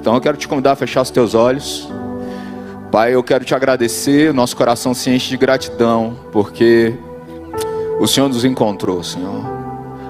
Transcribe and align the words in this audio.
Então 0.00 0.14
eu 0.14 0.20
quero 0.20 0.38
te 0.38 0.48
convidar 0.48 0.72
a 0.72 0.76
fechar 0.76 1.02
os 1.02 1.10
teus 1.10 1.34
olhos. 1.34 1.86
Pai, 2.90 3.14
eu 3.14 3.22
quero 3.22 3.44
te 3.44 3.54
agradecer, 3.54 4.32
nosso 4.32 4.56
coração 4.56 4.94
se 4.94 5.10
enche 5.10 5.28
de 5.28 5.36
gratidão, 5.36 6.16
porque 6.32 6.94
o 8.00 8.06
Senhor 8.06 8.28
nos 8.28 8.44
encontrou, 8.44 9.04
Senhor. 9.04 9.44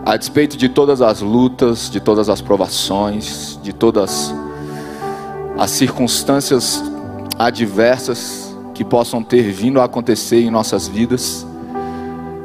A 0.06 0.16
despeito 0.16 0.56
de 0.56 0.68
todas 0.68 1.02
as 1.02 1.20
lutas, 1.20 1.90
de 1.90 1.98
todas 2.00 2.28
as 2.28 2.40
provações, 2.40 3.58
de 3.62 3.72
todas 3.72 4.32
as 5.58 5.72
circunstâncias 5.72 6.82
adversas 7.36 8.56
que 8.72 8.84
possam 8.84 9.22
ter 9.22 9.50
vindo 9.50 9.80
a 9.80 9.84
acontecer 9.84 10.40
em 10.40 10.50
nossas 10.50 10.86
vidas, 10.86 11.44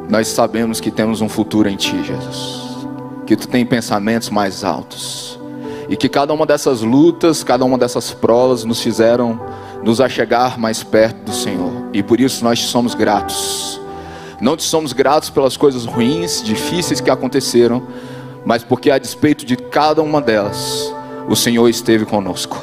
nós 0.10 0.28
sabemos 0.28 0.82
que 0.82 0.90
temos 0.90 1.22
um 1.22 1.30
futuro 1.30 1.70
em 1.70 1.76
Ti, 1.76 2.04
Jesus. 2.04 2.76
Que 3.26 3.36
Tu 3.36 3.48
tem 3.48 3.66
pensamentos 3.66 4.32
mais 4.32 4.64
altos. 4.64 5.40
E 5.88 5.96
que 5.96 6.10
cada 6.10 6.34
uma 6.34 6.46
dessas 6.46 6.82
lutas, 6.82 7.44
cada 7.44 7.64
uma 7.64 7.78
dessas 7.78 8.12
provas 8.12 8.64
nos 8.64 8.82
fizeram 8.82 9.40
nos 9.86 10.02
achegar 10.02 10.60
mais 10.60 10.84
perto 10.84 11.26
do 11.26 11.34
Senhor. 11.34 11.72
E 11.94 12.02
por 12.02 12.20
isso 12.20 12.44
nós 12.44 12.60
te 12.60 12.66
somos 12.66 12.96
gratos. 12.96 13.80
Não 14.42 14.58
te 14.58 14.64
somos 14.64 14.92
gratos 14.92 15.30
pelas 15.30 15.56
coisas 15.56 15.86
ruins, 15.86 16.44
difíceis 16.44 17.00
que 17.00 17.10
aconteceram, 17.10 17.84
mas 18.44 18.64
porque 18.64 18.90
a 18.90 18.98
despeito 18.98 19.46
de 19.46 19.56
cada 19.56 20.02
uma 20.02 20.22
delas, 20.22 20.92
o 21.30 21.36
Senhor 21.36 21.70
esteve 21.70 22.04
conosco. 22.04 22.62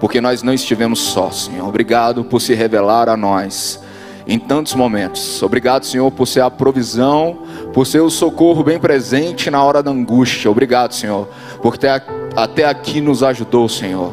Porque 0.00 0.20
nós 0.20 0.42
não 0.42 0.52
estivemos 0.52 0.98
só, 0.98 1.30
Senhor. 1.30 1.68
Obrigado 1.68 2.24
por 2.24 2.40
se 2.40 2.54
revelar 2.54 3.08
a 3.08 3.16
nós 3.16 3.78
em 4.26 4.38
tantos 4.38 4.74
momentos. 4.74 5.42
Obrigado, 5.42 5.84
Senhor, 5.84 6.10
por 6.10 6.26
ser 6.26 6.40
a 6.40 6.50
provisão, 6.50 7.42
por 7.72 7.86
ser 7.86 8.00
o 8.00 8.10
socorro 8.10 8.62
bem 8.62 8.78
presente 8.78 9.50
na 9.50 9.62
hora 9.62 9.82
da 9.82 9.90
angústia. 9.90 10.50
Obrigado, 10.50 10.94
Senhor, 10.94 11.28
porque 11.62 11.86
até 12.36 12.64
aqui 12.64 13.00
nos 13.00 13.22
ajudou, 13.22 13.68
Senhor. 13.68 14.12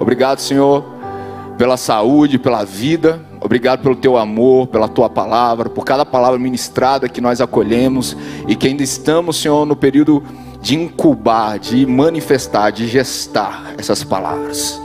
Obrigado, 0.00 0.38
Senhor, 0.40 0.84
pela 1.56 1.76
saúde, 1.76 2.38
pela 2.38 2.64
vida. 2.64 3.20
Obrigado 3.40 3.82
pelo 3.82 3.94
teu 3.94 4.16
amor, 4.16 4.66
pela 4.68 4.88
tua 4.88 5.08
palavra, 5.08 5.68
por 5.68 5.84
cada 5.84 6.04
palavra 6.04 6.38
ministrada 6.38 7.08
que 7.08 7.20
nós 7.20 7.40
acolhemos 7.40 8.16
e 8.48 8.56
que 8.56 8.66
ainda 8.66 8.82
estamos, 8.82 9.36
Senhor, 9.36 9.64
no 9.64 9.76
período 9.76 10.22
de 10.60 10.74
incubar, 10.74 11.58
de 11.58 11.86
manifestar, 11.86 12.70
de 12.70 12.88
gestar 12.88 13.74
essas 13.78 14.02
palavras. 14.02 14.80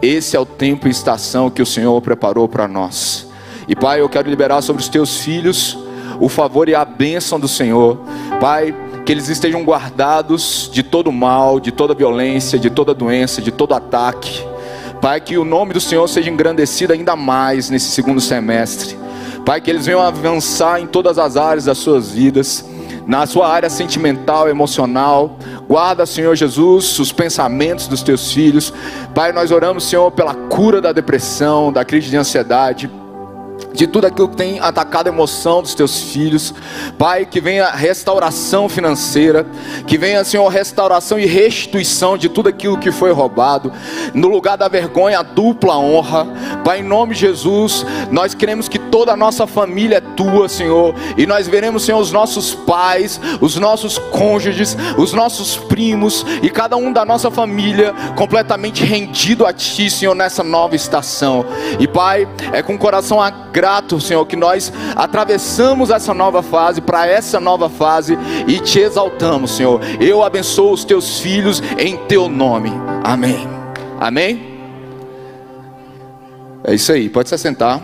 Esse 0.00 0.36
é 0.36 0.40
o 0.40 0.46
tempo 0.46 0.86
e 0.86 0.90
estação 0.90 1.50
que 1.50 1.62
o 1.62 1.66
Senhor 1.66 2.00
preparou 2.00 2.46
para 2.48 2.68
nós. 2.68 3.26
E 3.66 3.74
Pai, 3.74 4.00
eu 4.00 4.08
quero 4.08 4.30
liberar 4.30 4.62
sobre 4.62 4.82
os 4.82 4.88
teus 4.88 5.18
filhos 5.18 5.76
o 6.20 6.28
favor 6.28 6.68
e 6.68 6.74
a 6.74 6.84
bênção 6.84 7.38
do 7.38 7.48
Senhor. 7.48 7.98
Pai, 8.40 8.74
que 9.04 9.12
eles 9.12 9.28
estejam 9.28 9.62
guardados 9.62 10.68
de 10.72 10.82
todo 10.82 11.12
mal, 11.12 11.60
de 11.60 11.70
toda 11.70 11.94
violência, 11.94 12.58
de 12.58 12.68
toda 12.68 12.92
doença, 12.92 13.40
de 13.40 13.52
todo 13.52 13.74
ataque. 13.74 14.44
Pai, 15.00 15.20
que 15.20 15.38
o 15.38 15.44
nome 15.44 15.72
do 15.72 15.80
Senhor 15.80 16.08
seja 16.08 16.30
engrandecido 16.30 16.92
ainda 16.92 17.14
mais 17.14 17.70
nesse 17.70 17.90
segundo 17.90 18.20
semestre. 18.20 18.98
Pai, 19.44 19.60
que 19.60 19.70
eles 19.70 19.86
venham 19.86 20.02
avançar 20.02 20.80
em 20.80 20.86
todas 20.86 21.18
as 21.18 21.36
áreas 21.36 21.66
das 21.66 21.78
suas 21.78 22.10
vidas, 22.10 22.64
na 23.06 23.24
sua 23.26 23.48
área 23.48 23.70
sentimental, 23.70 24.48
emocional. 24.48 25.38
Guarda, 25.68 26.04
Senhor 26.04 26.34
Jesus, 26.34 26.98
os 26.98 27.12
pensamentos 27.12 27.86
dos 27.86 28.02
teus 28.02 28.32
filhos. 28.32 28.72
Pai, 29.14 29.30
nós 29.30 29.52
oramos, 29.52 29.84
Senhor, 29.84 30.10
pela 30.10 30.34
cura 30.34 30.80
da 30.80 30.90
depressão, 30.90 31.72
da 31.72 31.84
crise 31.84 32.10
de 32.10 32.16
ansiedade 32.16 32.90
de 33.76 33.86
tudo 33.86 34.06
aquilo 34.06 34.28
que 34.28 34.36
tem 34.36 34.58
atacado 34.58 35.06
a 35.06 35.10
emoção 35.10 35.60
dos 35.60 35.74
teus 35.74 36.02
filhos. 36.02 36.54
Pai, 36.98 37.26
que 37.26 37.40
venha 37.40 37.70
restauração 37.70 38.68
financeira, 38.68 39.46
que 39.86 39.98
venha, 39.98 40.24
Senhor, 40.24 40.48
restauração 40.48 41.18
e 41.18 41.26
restituição 41.26 42.16
de 42.16 42.28
tudo 42.28 42.48
aquilo 42.48 42.78
que 42.78 42.90
foi 42.90 43.12
roubado. 43.12 43.70
No 44.14 44.28
lugar 44.28 44.56
da 44.56 44.66
vergonha, 44.66 45.20
a 45.20 45.22
dupla 45.22 45.76
honra. 45.76 46.26
Pai, 46.64 46.80
em 46.80 46.82
nome 46.82 47.14
de 47.14 47.20
Jesus, 47.20 47.84
nós 48.10 48.34
queremos 48.34 48.68
que 48.68 48.78
toda 48.78 49.12
a 49.12 49.16
nossa 49.16 49.46
família 49.46 49.98
é 49.98 50.00
tua, 50.00 50.48
Senhor, 50.48 50.94
e 51.16 51.26
nós 51.26 51.46
veremos, 51.46 51.84
Senhor, 51.84 52.00
os 52.00 52.10
nossos 52.10 52.54
pais, 52.54 53.20
os 53.40 53.56
nossos 53.56 53.98
cônjuges, 53.98 54.76
os 54.96 55.12
nossos 55.12 55.56
primos 55.56 56.24
e 56.42 56.48
cada 56.48 56.76
um 56.76 56.92
da 56.92 57.04
nossa 57.04 57.30
família 57.30 57.94
completamente 58.16 58.84
rendido 58.84 59.44
a 59.44 59.52
ti, 59.52 59.90
Senhor, 59.90 60.14
nessa 60.14 60.42
nova 60.42 60.74
estação. 60.74 61.44
E 61.78 61.86
Pai, 61.86 62.26
é 62.52 62.62
com 62.62 62.74
o 62.74 62.78
coração 62.78 63.20
agradável 63.20 63.65
grato, 63.66 64.00
Senhor, 64.00 64.24
que 64.26 64.36
nós 64.36 64.72
atravessamos 64.94 65.90
essa 65.90 66.14
nova 66.14 66.40
fase, 66.40 66.80
para 66.80 67.04
essa 67.04 67.40
nova 67.40 67.68
fase 67.68 68.16
e 68.46 68.60
te 68.60 68.78
exaltamos, 68.78 69.56
Senhor. 69.56 69.80
Eu 70.00 70.22
abençoo 70.22 70.72
os 70.72 70.84
teus 70.84 71.18
filhos 71.18 71.60
em 71.76 71.96
teu 72.06 72.28
nome. 72.28 72.70
Amém. 73.02 73.48
Amém. 73.98 74.56
É 76.62 76.74
isso 76.76 76.92
aí, 76.92 77.08
pode 77.08 77.28
se 77.28 77.36
sentar. 77.36 77.82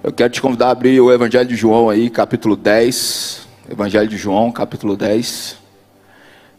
Eu 0.00 0.12
quero 0.12 0.32
te 0.32 0.40
convidar 0.40 0.68
a 0.68 0.70
abrir 0.70 1.00
o 1.00 1.12
Evangelho 1.12 1.48
de 1.48 1.56
João 1.56 1.90
aí, 1.90 2.08
capítulo 2.08 2.54
10. 2.54 3.48
Evangelho 3.68 4.06
de 4.08 4.16
João, 4.16 4.52
capítulo 4.52 4.96
10, 4.96 5.56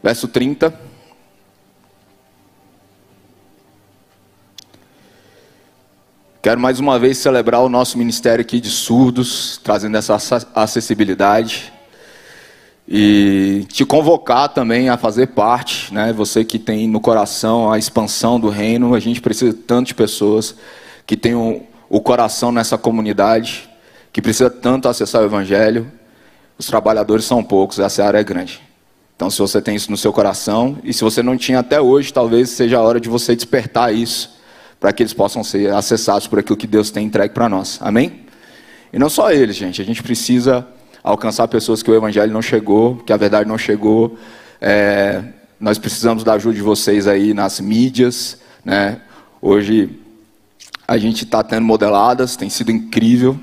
verso 0.04 0.28
30. 0.28 0.95
Quero 6.46 6.62
mais 6.62 6.80
uma 6.80 7.00
vez 7.00 7.18
celebrar 7.18 7.62
o 7.62 7.70
nosso 7.70 7.98
ministério 7.98 8.40
aqui 8.40 8.60
de 8.60 8.70
surdos, 8.70 9.60
trazendo 9.64 9.98
essa 9.98 10.16
acessibilidade. 10.54 11.74
E 12.88 13.66
te 13.68 13.84
convocar 13.84 14.50
também 14.50 14.88
a 14.88 14.96
fazer 14.96 15.30
parte, 15.30 15.92
né? 15.92 16.14
Você 16.14 16.46
que 16.46 16.60
tem 16.60 16.88
no 16.88 17.00
coração 17.00 17.72
a 17.72 17.80
expansão 17.80 18.40
do 18.40 18.50
reino, 18.50 18.94
a 18.94 19.00
gente 19.00 19.22
precisa 19.22 19.58
de 19.84 19.96
pessoas 19.96 20.54
que 21.08 21.18
tenham 21.18 21.64
o 21.90 22.00
coração 22.00 22.52
nessa 22.52 22.78
comunidade, 22.78 23.68
que 24.14 24.22
precisa 24.22 24.52
tanto 24.52 24.88
acessar 24.88 25.24
o 25.24 25.26
evangelho. 25.26 25.92
Os 26.60 26.68
trabalhadores 26.68 27.26
são 27.26 27.44
poucos, 27.44 27.80
essa 27.80 28.06
área 28.06 28.20
é 28.20 28.24
grande. 28.24 28.62
Então, 29.16 29.32
se 29.32 29.40
você 29.40 29.60
tem 29.60 29.76
isso 29.76 29.90
no 29.90 29.98
seu 29.98 30.14
coração, 30.14 30.78
e 30.84 30.94
se 30.94 31.04
você 31.04 31.24
não 31.24 31.38
tinha 31.38 31.62
até 31.62 31.82
hoje, 31.82 32.14
talvez 32.14 32.52
seja 32.52 32.78
a 32.78 32.84
hora 32.84 33.00
de 33.00 33.10
você 33.10 33.36
despertar 33.36 33.92
isso 33.92 34.35
para 34.86 34.94
que 34.94 35.02
eles 35.02 35.14
possam 35.14 35.44
ser 35.44 35.74
acessados 35.74 36.28
por 36.28 36.38
aquilo 36.38 36.56
que 36.56 36.68
Deus 36.68 36.92
tem 36.92 37.08
entregue 37.08 37.34
para 37.34 37.50
nós. 37.50 37.80
Amém? 37.82 38.20
E 38.94 39.00
não 39.00 39.10
só 39.10 39.32
eles, 39.32 39.56
gente. 39.56 39.82
A 39.82 39.84
gente 39.84 40.04
precisa 40.04 40.68
alcançar 41.04 41.48
pessoas 41.48 41.82
que 41.82 41.90
o 41.90 41.96
Evangelho 41.96 42.32
não 42.32 42.40
chegou, 42.40 42.98
que 42.98 43.12
a 43.12 43.18
verdade 43.18 43.50
não 43.50 43.58
chegou. 43.58 44.16
É, 44.62 45.24
nós 45.60 45.80
precisamos 45.80 46.24
da 46.24 46.34
ajuda 46.34 46.54
de 46.54 46.62
vocês 46.62 47.08
aí 47.08 47.34
nas 47.34 47.60
mídias. 47.60 48.38
Né? 48.64 49.02
Hoje 49.42 49.90
a 50.88 51.00
gente 51.00 51.24
está 51.24 51.42
tendo 51.42 51.66
modeladas, 51.66 52.36
tem 52.36 52.52
sido 52.52 52.70
incrível. 52.70 53.40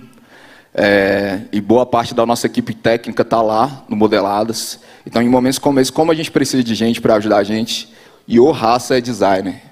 É, 0.73 1.41
e 1.51 1.61
boa 1.61 1.85
parte 1.85 2.15
da 2.15 2.25
nossa 2.25 2.47
equipe 2.47 2.73
técnica 2.73 3.23
está 3.23 3.43
lá 3.43 3.85
no 3.89 3.97
Modeladas. 3.97 4.79
Então, 5.05 5.21
em 5.21 5.29
momentos 5.29 5.59
como 5.59 5.81
esse, 5.81 5.91
como 5.91 6.13
a 6.13 6.15
gente 6.15 6.31
precisa 6.31 6.63
de 6.63 6.77
gente 6.77 7.01
para 7.01 7.17
ajudar 7.17 7.39
a 7.39 7.43
gente, 7.43 7.93
e 8.29 8.39
o 8.39 8.53
Raça 8.53 8.97
é 8.97 9.01
designer. 9.01 9.72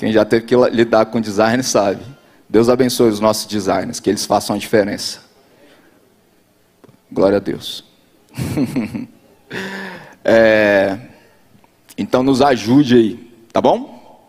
Quem 0.00 0.10
já 0.14 0.24
teve 0.24 0.46
que 0.46 0.56
lidar 0.56 1.04
com 1.04 1.20
design 1.20 1.62
sabe. 1.62 2.00
Deus 2.48 2.70
abençoe 2.70 3.10
os 3.10 3.20
nossos 3.20 3.44
designers, 3.44 4.00
que 4.00 4.08
eles 4.08 4.24
façam 4.24 4.56
a 4.56 4.58
diferença. 4.58 5.20
Glória 7.12 7.36
a 7.36 7.38
Deus. 7.38 7.84
é, 10.24 10.96
então 11.98 12.22
nos 12.22 12.40
ajude 12.40 12.94
aí, 12.94 13.32
tá 13.52 13.60
bom? 13.60 14.26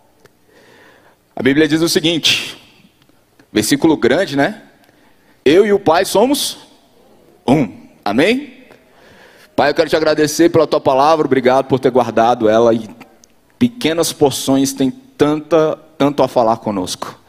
A 1.33 1.41
Bíblia 1.41 1.69
diz 1.69 1.81
o 1.81 1.87
seguinte, 1.87 2.61
versículo 3.49 3.95
grande, 3.95 4.35
né? 4.35 4.63
Eu 5.45 5.65
e 5.65 5.71
o 5.71 5.79
Pai 5.79 6.03
somos 6.03 6.67
um. 7.47 7.87
Amém? 8.03 8.65
Pai, 9.55 9.69
eu 9.69 9.73
quero 9.73 9.89
te 9.89 9.95
agradecer 9.95 10.49
pela 10.49 10.67
tua 10.67 10.81
palavra, 10.81 11.25
obrigado 11.25 11.67
por 11.67 11.79
ter 11.79 11.91
guardado 11.91 12.49
ela 12.49 12.75
em 12.75 12.89
pequenas 13.57 14.11
porções 14.11 14.73
tem 14.73 14.91
tanta, 15.17 15.77
tanto 15.97 16.23
a 16.23 16.27
falar 16.27 16.57
conosco. 16.57 17.19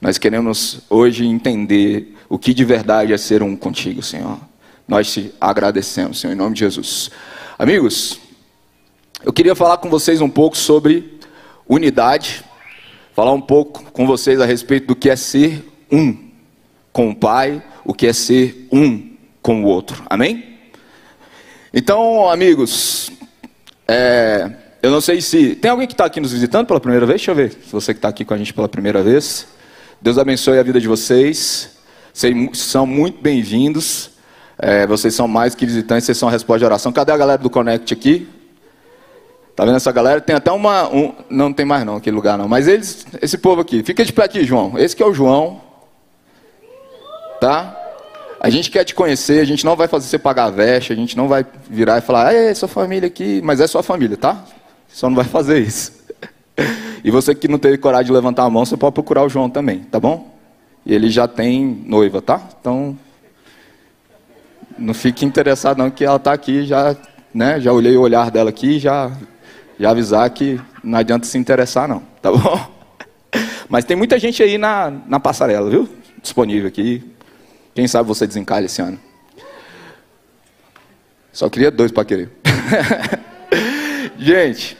Nós 0.00 0.18
queremos 0.18 0.80
hoje 0.88 1.26
entender 1.26 2.16
o 2.28 2.38
que 2.38 2.54
de 2.54 2.64
verdade 2.64 3.12
é 3.12 3.18
ser 3.18 3.42
um 3.42 3.56
contigo, 3.56 4.02
Senhor. 4.02 4.38
Nós 4.86 5.12
te 5.12 5.32
agradecemos, 5.40 6.20
Senhor, 6.20 6.32
em 6.32 6.36
nome 6.36 6.54
de 6.54 6.60
Jesus. 6.60 7.10
Amigos, 7.58 8.20
eu 9.24 9.32
queria 9.32 9.54
falar 9.54 9.78
com 9.78 9.90
vocês 9.90 10.20
um 10.20 10.30
pouco 10.30 10.56
sobre 10.56 11.18
unidade, 11.68 12.44
falar 13.14 13.32
um 13.32 13.40
pouco 13.40 13.82
com 13.90 14.06
vocês 14.06 14.40
a 14.40 14.46
respeito 14.46 14.86
do 14.86 14.96
que 14.96 15.10
é 15.10 15.16
ser 15.16 15.68
um 15.90 16.28
com 16.92 17.10
o 17.10 17.16
Pai, 17.16 17.62
o 17.84 17.92
que 17.92 18.06
é 18.06 18.12
ser 18.12 18.68
um 18.72 19.10
com 19.42 19.64
o 19.64 19.66
outro. 19.66 20.04
Amém? 20.08 20.58
Então, 21.74 22.30
amigos, 22.30 23.10
é, 23.86 24.50
eu 24.82 24.90
não 24.90 25.00
sei 25.00 25.20
se. 25.20 25.54
Tem 25.56 25.70
alguém 25.70 25.86
que 25.86 25.94
está 25.94 26.04
aqui 26.04 26.20
nos 26.20 26.32
visitando 26.32 26.66
pela 26.66 26.80
primeira 26.80 27.04
vez? 27.04 27.20
Deixa 27.20 27.30
eu 27.30 27.34
ver. 27.34 27.50
Se 27.50 27.72
você 27.72 27.92
que 27.92 27.98
está 27.98 28.08
aqui 28.08 28.24
com 28.24 28.34
a 28.34 28.38
gente 28.38 28.54
pela 28.54 28.68
primeira 28.68 29.02
vez. 29.02 29.46
Deus 30.00 30.18
abençoe 30.18 30.58
a 30.58 30.62
vida 30.62 30.80
de 30.80 30.86
vocês. 30.86 31.70
Vocês 32.12 32.34
são 32.54 32.86
muito 32.86 33.20
bem-vindos. 33.20 34.10
É, 34.58 34.86
vocês 34.86 35.14
são 35.14 35.28
mais 35.28 35.54
que 35.54 35.64
visitantes, 35.66 36.04
vocês 36.04 36.18
são 36.18 36.28
a 36.28 36.32
resposta 36.32 36.60
de 36.60 36.64
oração. 36.64 36.92
Cadê 36.92 37.12
a 37.12 37.16
galera 37.16 37.40
do 37.40 37.50
Connect 37.50 37.92
aqui? 37.92 38.28
Tá 39.54 39.64
vendo 39.64 39.76
essa 39.76 39.90
galera? 39.90 40.20
Tem 40.20 40.36
até 40.36 40.52
uma. 40.52 40.88
Um, 40.88 41.12
não 41.28 41.52
tem 41.52 41.66
mais 41.66 41.84
não 41.84 41.96
aquele 41.96 42.14
lugar 42.14 42.38
não. 42.38 42.46
Mas 42.46 42.68
eles, 42.68 43.04
esse 43.20 43.36
povo 43.36 43.60
aqui, 43.60 43.82
fica 43.82 44.04
de 44.04 44.12
pé 44.12 44.24
aqui, 44.24 44.44
João. 44.44 44.78
Esse 44.78 44.94
que 44.94 45.02
é 45.02 45.06
o 45.06 45.12
João. 45.12 45.60
Tá? 47.40 47.76
A 48.40 48.50
gente 48.50 48.70
quer 48.70 48.84
te 48.84 48.94
conhecer, 48.94 49.40
a 49.40 49.44
gente 49.44 49.64
não 49.64 49.74
vai 49.74 49.88
fazer 49.88 50.06
você 50.06 50.18
pagar 50.18 50.44
a 50.44 50.50
veste, 50.50 50.92
a 50.92 50.96
gente 50.96 51.16
não 51.16 51.26
vai 51.26 51.44
virar 51.68 51.98
e 51.98 52.00
falar, 52.00 52.32
é, 52.32 52.54
sua 52.54 52.68
família 52.68 53.08
aqui, 53.08 53.40
mas 53.42 53.60
é 53.60 53.66
sua 53.66 53.82
família, 53.82 54.16
tá? 54.16 54.44
Só 54.88 55.08
não 55.08 55.16
vai 55.16 55.24
fazer 55.24 55.60
isso. 55.60 55.98
E 57.04 57.12
você 57.12 57.32
que 57.32 57.46
não 57.46 57.60
teve 57.60 57.78
coragem 57.78 58.06
de 58.06 58.12
levantar 58.12 58.42
a 58.42 58.50
mão, 58.50 58.66
você 58.66 58.76
pode 58.76 58.92
procurar 58.92 59.22
o 59.22 59.28
João 59.28 59.48
também, 59.48 59.78
tá 59.78 60.00
bom? 60.00 60.36
Ele 60.84 61.08
já 61.08 61.28
tem 61.28 61.64
noiva, 61.86 62.20
tá? 62.20 62.42
Então, 62.60 62.98
não 64.76 64.92
fique 64.92 65.24
interessado 65.24 65.78
não 65.78 65.90
que 65.90 66.04
ela 66.04 66.16
está 66.16 66.32
aqui, 66.32 66.66
já, 66.66 66.96
né, 67.32 67.60
já 67.60 67.72
olhei 67.72 67.96
o 67.96 68.00
olhar 68.00 68.32
dela 68.32 68.50
aqui, 68.50 68.80
já, 68.80 69.12
já 69.78 69.90
avisar 69.90 70.28
que 70.30 70.60
não 70.82 70.98
adianta 70.98 71.26
se 71.26 71.38
interessar 71.38 71.88
não, 71.88 72.02
tá 72.20 72.30
bom? 72.34 72.78
Mas 73.68 73.84
tem 73.84 73.96
muita 73.96 74.18
gente 74.18 74.42
aí 74.42 74.58
na, 74.58 74.92
na 75.06 75.20
passarela, 75.20 75.68
viu? 75.70 75.88
Disponível 76.22 76.68
aqui. 76.68 77.04
Quem 77.74 77.86
sabe 77.86 78.08
você 78.08 78.26
desencalha 78.26 78.66
esse 78.66 78.80
ano. 78.80 78.98
Só 81.32 81.48
queria 81.48 81.70
dois 81.70 81.92
para 81.92 82.04
querer. 82.04 82.30
gente, 84.18 84.76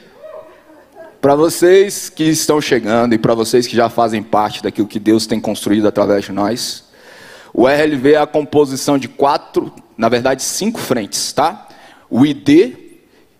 para 1.21 1.35
vocês 1.35 2.09
que 2.09 2.23
estão 2.23 2.61
chegando 2.61 3.13
e 3.13 3.17
para 3.17 3.33
vocês 3.33 3.65
que 3.67 3.75
já 3.75 3.89
fazem 3.89 4.21
parte 4.21 4.61
daquilo 4.61 4.87
que 4.87 4.99
Deus 4.99 5.25
tem 5.25 5.39
construído 5.39 5.87
através 5.87 6.25
de 6.25 6.31
nós, 6.31 6.85
o 7.53 7.67
RLV 7.67 8.13
é 8.13 8.17
a 8.17 8.27
composição 8.27 8.97
de 8.97 9.07
quatro, 9.07 9.73
na 9.97 10.07
verdade 10.07 10.43
cinco 10.43 10.79
frentes, 10.79 11.33
tá? 11.33 11.67
O 12.09 12.25
ID, 12.25 12.75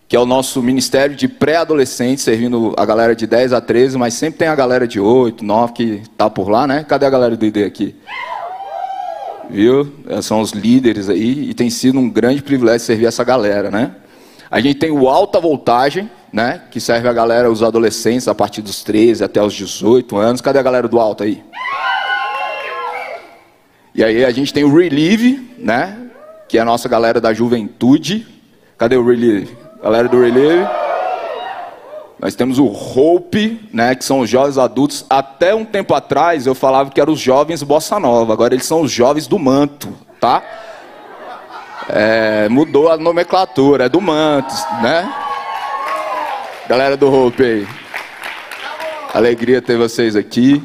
que 0.08 0.16
é 0.16 0.18
o 0.20 0.26
nosso 0.26 0.62
ministério 0.62 1.14
de 1.14 1.28
pré-adolescentes, 1.28 2.24
servindo 2.24 2.74
a 2.76 2.84
galera 2.84 3.14
de 3.14 3.26
10 3.26 3.52
a 3.52 3.60
13, 3.60 3.96
mas 3.96 4.14
sempre 4.14 4.40
tem 4.40 4.48
a 4.48 4.54
galera 4.54 4.86
de 4.86 5.00
8, 5.00 5.44
9 5.44 5.72
que 5.72 6.02
está 6.02 6.28
por 6.28 6.48
lá, 6.48 6.66
né? 6.66 6.84
Cadê 6.86 7.06
a 7.06 7.10
galera 7.10 7.36
do 7.36 7.46
ID 7.46 7.58
aqui? 7.58 7.94
Viu? 9.48 9.92
São 10.22 10.40
os 10.40 10.52
líderes 10.52 11.08
aí 11.08 11.50
e 11.50 11.54
tem 11.54 11.70
sido 11.70 11.98
um 11.98 12.08
grande 12.08 12.42
privilégio 12.42 12.86
servir 12.86 13.06
essa 13.06 13.24
galera, 13.24 13.70
né? 13.70 13.94
A 14.50 14.60
gente 14.60 14.78
tem 14.78 14.90
o 14.90 15.08
alta 15.08 15.38
voltagem, 15.38 16.10
né? 16.32 16.62
Que 16.70 16.80
serve 16.80 17.06
a 17.08 17.12
galera, 17.12 17.48
os 17.48 17.62
adolescentes, 17.62 18.26
a 18.26 18.34
partir 18.34 18.62
dos 18.62 18.82
13 18.82 19.22
até 19.22 19.40
os 19.40 19.54
18 19.54 20.16
anos. 20.16 20.40
Cadê 20.40 20.58
a 20.58 20.62
galera 20.62 20.88
do 20.88 20.98
alto 20.98 21.22
aí? 21.22 21.44
E 23.94 24.02
aí 24.02 24.24
a 24.24 24.30
gente 24.32 24.52
tem 24.52 24.64
o 24.64 24.76
Relieve, 24.76 25.54
né? 25.56 25.96
Que 26.48 26.58
é 26.58 26.60
a 26.60 26.64
nossa 26.64 26.88
galera 26.88 27.20
da 27.20 27.32
juventude. 27.32 28.26
Cadê 28.76 28.96
o 28.96 29.06
Relieve? 29.06 29.56
Galera 29.82 30.08
do 30.08 30.20
Relieve. 30.20 30.66
Nós 32.18 32.34
temos 32.34 32.58
o 32.58 32.66
Hope, 32.66 33.66
né, 33.72 33.94
que 33.94 34.04
são 34.04 34.20
os 34.20 34.28
jovens 34.28 34.58
adultos. 34.58 35.06
Até 35.08 35.54
um 35.54 35.64
tempo 35.64 35.94
atrás 35.94 36.46
eu 36.46 36.54
falava 36.54 36.90
que 36.90 37.00
eram 37.00 37.14
os 37.14 37.20
jovens 37.20 37.62
bossa 37.62 37.98
nova. 37.98 38.32
Agora 38.32 38.52
eles 38.52 38.66
são 38.66 38.82
os 38.82 38.92
jovens 38.92 39.26
do 39.26 39.38
manto, 39.38 39.88
tá? 40.20 40.42
É, 41.88 42.48
mudou 42.48 42.90
a 42.90 42.96
nomenclatura, 42.96 43.86
é 43.86 43.88
do 43.88 44.00
manto, 44.00 44.54
né? 44.82 45.12
Galera 46.68 46.96
do 46.96 47.12
Hope 47.12 47.42
aí. 47.42 47.68
Alegria 49.12 49.60
ter 49.60 49.76
vocês 49.76 50.14
aqui. 50.14 50.62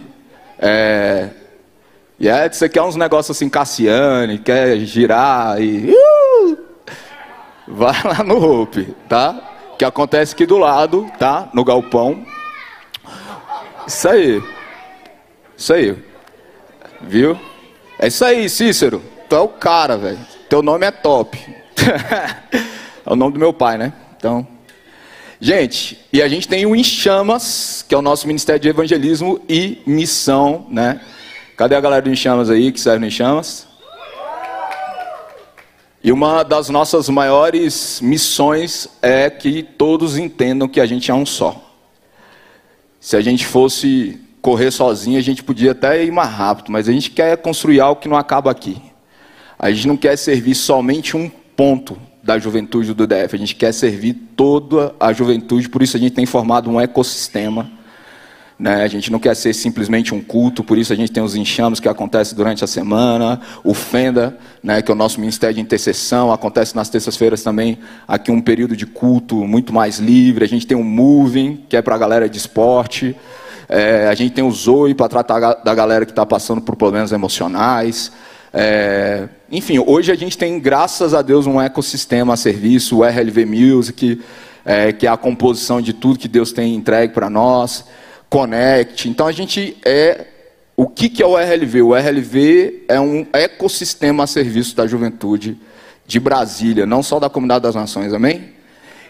É... 0.59 1.29
E 2.19 2.29
é, 2.29 2.47
você 2.47 2.69
quer 2.69 2.81
uns 2.81 2.95
negócios 2.95 3.35
assim, 3.35 3.49
Cassiane, 3.49 4.37
quer 4.37 4.77
girar 4.79 5.59
e. 5.61 5.91
Uh! 5.91 6.57
Vai 7.67 7.95
lá 8.03 8.23
no 8.23 8.37
Hope, 8.37 8.95
tá? 9.09 9.35
Que 9.77 9.83
acontece 9.83 10.33
aqui 10.33 10.45
do 10.45 10.57
lado, 10.57 11.09
tá? 11.17 11.49
No 11.53 11.63
galpão. 11.63 12.25
Isso 13.87 14.07
aí. 14.07 14.43
Isso 15.57 15.73
aí. 15.73 15.97
Viu? 17.01 17.39
É 17.97 18.07
isso 18.07 18.23
aí, 18.23 18.47
Cícero. 18.47 19.01
Tu 19.27 19.35
é 19.35 19.39
o 19.39 19.47
cara, 19.47 19.97
velho. 19.97 20.34
Teu 20.55 20.63
nome 20.63 20.85
é 20.85 20.91
top. 20.91 21.37
é 23.05 23.11
o 23.11 23.13
nome 23.13 23.33
do 23.33 23.39
meu 23.39 23.51
pai, 23.51 23.77
né? 23.77 23.91
Então. 24.15 24.47
Gente, 25.37 25.99
e 26.13 26.21
a 26.21 26.29
gente 26.29 26.47
tem 26.47 26.65
o 26.65 26.73
Em 26.73 26.81
Chamas, 26.81 27.83
que 27.85 27.93
é 27.93 27.97
o 27.97 28.01
nosso 28.01 28.25
Ministério 28.25 28.61
de 28.61 28.69
Evangelismo 28.69 29.41
e 29.49 29.81
Missão, 29.85 30.65
né? 30.69 31.01
Cadê 31.57 31.75
a 31.75 31.81
galera 31.81 32.01
do 32.03 32.09
Em 32.09 32.15
Chamas 32.15 32.49
aí, 32.49 32.71
que 32.71 32.79
serve 32.79 32.99
no 32.99 33.07
Em 33.07 33.11
Chamas? 33.11 33.67
E 36.01 36.09
uma 36.09 36.41
das 36.41 36.69
nossas 36.69 37.09
maiores 37.09 37.99
missões 37.99 38.87
é 39.01 39.29
que 39.29 39.61
todos 39.61 40.17
entendam 40.17 40.69
que 40.69 40.79
a 40.79 40.85
gente 40.85 41.11
é 41.11 41.13
um 41.13 41.25
só. 41.25 41.61
Se 42.97 43.17
a 43.17 43.21
gente 43.21 43.45
fosse 43.45 44.21
correr 44.41 44.71
sozinho, 44.71 45.19
a 45.19 45.21
gente 45.21 45.43
podia 45.43 45.73
até 45.73 46.01
ir 46.01 46.13
mais 46.13 46.29
rápido, 46.29 46.71
mas 46.71 46.87
a 46.87 46.93
gente 46.93 47.11
quer 47.11 47.35
construir 47.35 47.81
algo 47.81 47.99
que 47.99 48.07
não 48.07 48.15
acaba 48.15 48.49
aqui. 48.49 48.94
A 49.57 49.71
gente 49.71 49.87
não 49.87 49.97
quer 49.97 50.17
servir 50.17 50.55
somente 50.55 51.15
um 51.15 51.29
ponto 51.55 51.97
da 52.21 52.39
juventude 52.39 52.93
do 52.93 53.05
DF. 53.05 53.35
A 53.35 53.37
gente 53.37 53.55
quer 53.55 53.71
servir 53.71 54.13
toda 54.35 54.93
a 54.99 55.13
juventude, 55.13 55.69
por 55.69 55.81
isso 55.81 55.95
a 55.95 55.99
gente 55.99 56.13
tem 56.13 56.25
formado 56.25 56.69
um 56.69 56.81
ecossistema. 56.81 57.69
Né? 58.57 58.83
A 58.83 58.87
gente 58.87 59.11
não 59.11 59.19
quer 59.19 59.35
ser 59.35 59.53
simplesmente 59.53 60.15
um 60.15 60.21
culto, 60.21 60.63
por 60.63 60.77
isso 60.77 60.91
a 60.91 60.95
gente 60.95 61.11
tem 61.11 61.21
os 61.21 61.35
enxames 61.35 61.79
que 61.79 61.89
acontecem 61.89 62.35
durante 62.35 62.63
a 62.63 62.67
semana, 62.67 63.41
o 63.63 63.73
Fenda, 63.73 64.37
né, 64.63 64.81
que 64.81 64.89
é 64.89 64.93
o 64.93 64.97
nosso 64.97 65.19
ministério 65.19 65.55
de 65.55 65.61
intercessão, 65.61 66.31
acontece 66.31 66.73
nas 66.73 66.87
terças-feiras 66.87 67.43
também, 67.43 67.77
aqui 68.07 68.31
um 68.31 68.41
período 68.41 68.75
de 68.75 68.85
culto 68.85 69.35
muito 69.45 69.73
mais 69.73 69.99
livre. 69.99 70.45
A 70.45 70.47
gente 70.47 70.65
tem 70.65 70.77
o 70.77 70.83
Moving, 70.83 71.65
que 71.67 71.75
é 71.75 71.81
para 71.81 71.95
a 71.95 71.97
galera 71.97 72.29
de 72.29 72.37
esporte. 72.37 73.15
É, 73.67 74.07
a 74.07 74.15
gente 74.15 74.33
tem 74.33 74.43
o 74.43 74.51
Zoe 74.51 74.93
para 74.93 75.09
tratar 75.09 75.55
da 75.55 75.75
galera 75.75 76.05
que 76.05 76.11
está 76.11 76.25
passando 76.25 76.61
por 76.61 76.75
problemas 76.75 77.11
emocionais. 77.11 78.11
É, 78.57 79.27
enfim, 79.51 79.79
hoje 79.79 80.13
a 80.13 80.15
gente 80.15 80.37
tem, 80.37 80.57
graças 80.61 81.13
a 81.13 81.21
Deus, 81.21 81.45
um 81.45 81.59
ecossistema 81.59 82.35
a 82.35 82.37
serviço, 82.37 82.99
o 82.99 83.03
RLV 83.03 83.45
Music, 83.45 84.21
é, 84.63 84.93
que 84.93 85.05
é 85.05 85.09
a 85.09 85.17
composição 85.17 85.81
de 85.81 85.91
tudo 85.91 86.17
que 86.17 86.29
Deus 86.29 86.53
tem 86.53 86.73
entregue 86.73 87.13
para 87.13 87.29
nós, 87.29 87.83
Connect. 88.29 89.09
Então 89.09 89.27
a 89.27 89.33
gente 89.33 89.75
é. 89.83 90.27
O 90.77 90.87
que, 90.87 91.09
que 91.09 91.21
é 91.21 91.25
o 91.25 91.37
RLV? 91.37 91.81
O 91.81 91.93
RLV 91.93 92.85
é 92.87 92.99
um 92.99 93.25
ecossistema 93.33 94.23
a 94.23 94.27
serviço 94.27 94.75
da 94.75 94.87
juventude 94.87 95.57
de 96.05 96.19
Brasília, 96.19 96.85
não 96.85 97.03
só 97.03 97.19
da 97.19 97.29
Comunidade 97.29 97.63
das 97.63 97.75
Nações, 97.75 98.13
amém? 98.13 98.51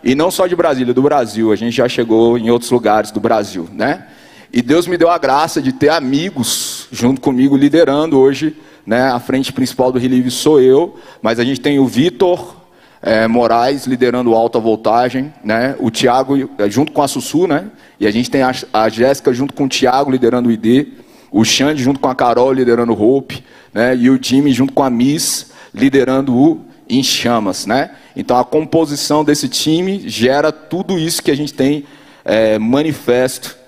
E 0.03 0.13
não 0.13 0.29
só 0.29 0.45
de 0.45 0.55
Brasília, 0.55 0.93
do 0.93 1.01
Brasil. 1.01 1.51
A 1.51 1.55
gente 1.55 1.75
já 1.75 1.87
chegou 1.87 2.37
em 2.37 2.49
outros 2.49 2.69
lugares 2.69 3.11
do 3.11 3.19
Brasil, 3.19 3.67
né? 3.73 4.07
E 4.53 4.61
Deus 4.61 4.87
me 4.87 4.97
deu 4.97 5.09
a 5.09 5.17
graça 5.17 5.61
de 5.61 5.71
ter 5.71 5.89
amigos 5.89 6.87
junto 6.91 7.19
comigo 7.19 7.57
liderando 7.57 8.19
hoje 8.19 8.55
né? 8.85 9.09
A 9.09 9.19
frente 9.19 9.51
principal 9.51 9.91
do 9.91 9.99
Relive 9.99 10.29
sou 10.29 10.61
eu, 10.61 10.97
mas 11.21 11.39
a 11.39 11.43
gente 11.43 11.59
tem 11.59 11.79
o 11.79 11.87
Vitor 11.87 12.55
é, 13.01 13.27
Moraes 13.27 13.85
liderando 13.85 14.33
alta 14.33 14.59
voltagem, 14.59 15.33
né? 15.43 15.75
O 15.79 15.89
Tiago 15.89 16.49
é, 16.57 16.69
junto 16.69 16.91
com 16.91 17.01
a 17.01 17.07
Sussu, 17.07 17.47
né? 17.47 17.69
E 17.99 18.07
a 18.07 18.11
gente 18.11 18.29
tem 18.29 18.41
a, 18.41 18.53
a 18.73 18.89
Jéssica 18.89 19.33
junto 19.33 19.53
com 19.53 19.65
o 19.65 19.69
Tiago 19.69 20.11
liderando 20.11 20.49
o 20.49 20.51
ID, 20.51 20.87
o 21.31 21.43
Xande 21.43 21.83
junto 21.83 21.99
com 21.99 22.09
a 22.09 22.15
Carol 22.15 22.51
liderando 22.51 22.93
o 22.93 23.01
Hope, 23.01 23.43
né? 23.73 23.95
E 23.95 24.09
o 24.09 24.19
Jimmy 24.21 24.51
junto 24.51 24.73
com 24.73 24.83
a 24.83 24.89
Miss 24.89 25.51
liderando 25.73 26.35
o 26.35 26.61
Em 26.89 27.03
Chamas, 27.03 27.65
né? 27.65 27.91
Então 28.15 28.37
a 28.37 28.45
composição 28.45 29.23
desse 29.23 29.49
time 29.49 30.07
gera 30.07 30.51
tudo 30.51 30.97
isso 30.97 31.21
que 31.21 31.31
a 31.31 31.35
gente 31.35 31.53
tem 31.53 31.85
é, 32.23 32.57
manifesto 32.57 33.64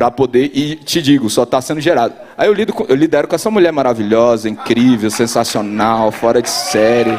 para 0.00 0.10
poder, 0.10 0.50
e 0.54 0.76
te 0.76 1.02
digo, 1.02 1.28
só 1.28 1.42
está 1.42 1.60
sendo 1.60 1.78
gerado. 1.78 2.14
Aí 2.34 2.48
eu, 2.48 2.54
lido, 2.54 2.74
eu 2.88 2.96
lidero 2.96 3.28
com 3.28 3.34
essa 3.34 3.50
mulher 3.50 3.70
maravilhosa, 3.70 4.48
incrível, 4.48 5.10
sensacional, 5.10 6.10
fora 6.10 6.40
de 6.40 6.48
série. 6.48 7.12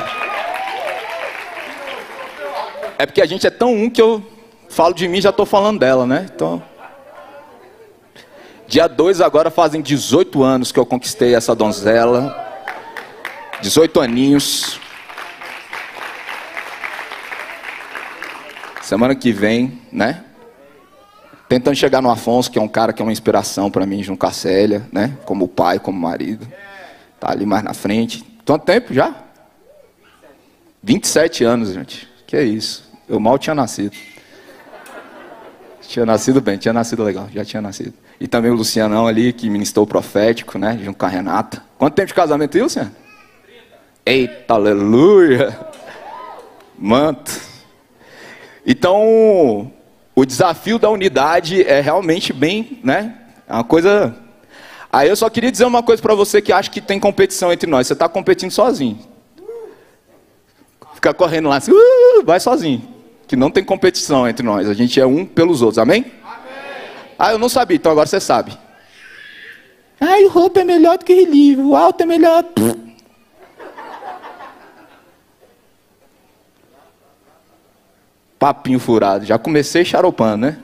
É 2.97 3.05
porque 3.05 3.21
a 3.21 3.25
gente 3.27 3.45
é 3.45 3.51
tão 3.51 3.71
um 3.71 3.87
que 3.87 4.01
eu 4.01 4.25
falo 4.67 4.95
de 4.95 5.07
mim 5.07 5.21
já 5.21 5.29
estou 5.29 5.45
falando 5.45 5.77
dela, 5.77 6.07
né? 6.07 6.25
Então. 6.33 6.63
Dia 8.67 8.87
2 8.87 9.21
agora 9.21 9.51
fazem 9.51 9.79
18 9.79 10.41
anos 10.41 10.71
que 10.71 10.79
eu 10.79 10.85
conquistei 10.85 11.35
essa 11.35 11.53
donzela. 11.53 12.35
18 13.61 14.01
aninhos. 14.01 14.79
Semana 18.81 19.13
que 19.13 19.31
vem, 19.31 19.79
né? 19.91 20.23
Tentando 21.51 21.75
chegar 21.75 22.01
no 22.01 22.09
Afonso, 22.09 22.49
que 22.49 22.57
é 22.57 22.61
um 22.61 22.67
cara 22.69 22.93
que 22.93 23.01
é 23.01 23.03
uma 23.03 23.11
inspiração 23.11 23.69
para 23.69 23.85
mim, 23.85 24.01
junto 24.01 24.17
com 24.17 24.25
a 24.25 24.31
Célia, 24.31 24.87
né? 24.89 25.17
Como 25.25 25.49
pai, 25.49 25.79
como 25.79 25.99
marido. 25.99 26.47
Tá 27.19 27.29
ali 27.29 27.45
mais 27.45 27.61
na 27.61 27.73
frente. 27.73 28.23
Quanto 28.45 28.63
tempo 28.63 28.93
já? 28.93 29.13
27 30.81 31.43
anos, 31.43 31.73
gente. 31.73 32.07
Que 32.25 32.37
é 32.37 32.43
isso. 32.43 32.89
Eu 33.05 33.19
mal 33.19 33.37
tinha 33.37 33.53
nascido. 33.53 33.91
Tinha 35.81 36.05
nascido 36.05 36.39
bem, 36.39 36.57
tinha 36.57 36.73
nascido 36.73 37.03
legal, 37.03 37.27
já 37.33 37.43
tinha 37.43 37.61
nascido. 37.61 37.95
E 38.17 38.29
também 38.29 38.49
o 38.49 38.55
Lucianão 38.55 39.05
ali, 39.05 39.33
que 39.33 39.49
ministrou 39.49 39.83
o 39.83 39.87
profético, 39.87 40.57
né? 40.57 40.79
Junto 40.81 40.97
com 40.97 41.05
a 41.05 41.09
Renata. 41.09 41.61
Quanto 41.77 41.93
tempo 41.95 42.07
de 42.07 42.13
casamento, 42.13 42.55
aí, 42.55 42.63
Luciano? 42.63 42.95
Eita, 44.05 44.53
aleluia! 44.53 45.59
Manto. 46.79 47.41
Então, 48.65 49.69
o 50.15 50.25
desafio 50.25 50.77
da 50.77 50.89
unidade 50.89 51.63
é 51.63 51.79
realmente 51.79 52.33
bem, 52.33 52.79
né? 52.83 53.15
É 53.47 53.53
uma 53.53 53.63
coisa. 53.63 54.15
Aí 54.91 55.07
eu 55.07 55.15
só 55.15 55.29
queria 55.29 55.51
dizer 55.51 55.65
uma 55.65 55.81
coisa 55.81 56.01
para 56.01 56.13
você 56.13 56.41
que 56.41 56.51
acha 56.51 56.69
que 56.69 56.81
tem 56.81 56.99
competição 56.99 57.51
entre 57.51 57.69
nós. 57.69 57.87
Você 57.87 57.93
está 57.93 58.09
competindo 58.09 58.51
sozinho. 58.51 58.99
Fica 60.95 61.13
correndo 61.13 61.49
lá 61.49 61.57
assim, 61.57 61.71
uh, 61.71 62.23
vai 62.23 62.39
sozinho. 62.39 62.81
Que 63.27 63.35
não 63.35 63.49
tem 63.49 63.63
competição 63.63 64.27
entre 64.27 64.45
nós. 64.45 64.69
A 64.69 64.73
gente 64.73 64.99
é 64.99 65.05
um 65.05 65.25
pelos 65.25 65.61
outros, 65.61 65.79
amém? 65.79 66.01
amém. 66.01 66.13
Ah, 67.17 67.31
eu 67.31 67.39
não 67.39 67.49
sabia, 67.49 67.77
então 67.77 67.91
agora 67.91 68.05
você 68.05 68.19
sabe. 68.19 68.57
Ah, 69.99 70.17
o 70.25 70.29
roupa 70.29 70.59
é 70.59 70.63
melhor 70.63 70.97
do 70.97 71.05
que 71.05 71.25
livro, 71.25 71.69
o 71.69 71.75
alto 71.75 72.03
é 72.03 72.05
melhor. 72.05 72.43
Papinho 78.41 78.79
furado. 78.79 79.23
Já 79.23 79.37
comecei 79.37 79.85
charopando, 79.85 80.47
né? 80.47 80.57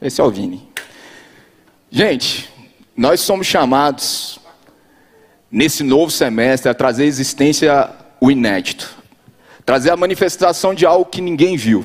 Esse 0.00 0.20
é 0.20 0.24
o 0.24 0.30
Vini. 0.30 0.68
Gente, 1.90 2.48
nós 2.96 3.18
somos 3.18 3.48
chamados 3.48 4.38
nesse 5.50 5.82
novo 5.82 6.12
semestre 6.12 6.70
a 6.70 6.74
trazer 6.74 7.06
existência 7.06 7.90
o 8.20 8.30
inédito. 8.30 8.94
Trazer 9.66 9.90
a 9.90 9.96
manifestação 9.96 10.72
de 10.72 10.86
algo 10.86 11.06
que 11.06 11.20
ninguém 11.20 11.56
viu. 11.56 11.84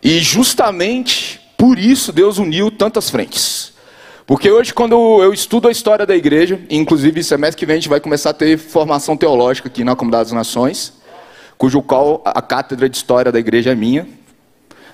E 0.00 0.20
justamente 0.20 1.40
por 1.56 1.76
isso 1.76 2.12
Deus 2.12 2.38
uniu 2.38 2.70
tantas 2.70 3.10
frentes. 3.10 3.72
Porque 4.24 4.48
hoje, 4.48 4.72
quando 4.72 4.94
eu 5.20 5.32
estudo 5.32 5.66
a 5.66 5.72
história 5.72 6.06
da 6.06 6.14
igreja, 6.14 6.60
inclusive 6.70 7.24
semestre 7.24 7.58
que 7.58 7.66
vem 7.66 7.74
a 7.74 7.78
gente 7.80 7.88
vai 7.88 7.98
começar 7.98 8.30
a 8.30 8.34
ter 8.34 8.58
formação 8.58 9.16
teológica 9.16 9.66
aqui 9.66 9.82
na 9.82 9.96
Comunidade 9.96 10.26
das 10.26 10.32
Nações 10.32 10.97
cujo 11.58 11.82
qual 11.82 12.22
a 12.24 12.40
cátedra 12.40 12.88
de 12.88 12.96
história 12.96 13.32
da 13.32 13.38
igreja 13.38 13.72
é 13.72 13.74
minha, 13.74 14.08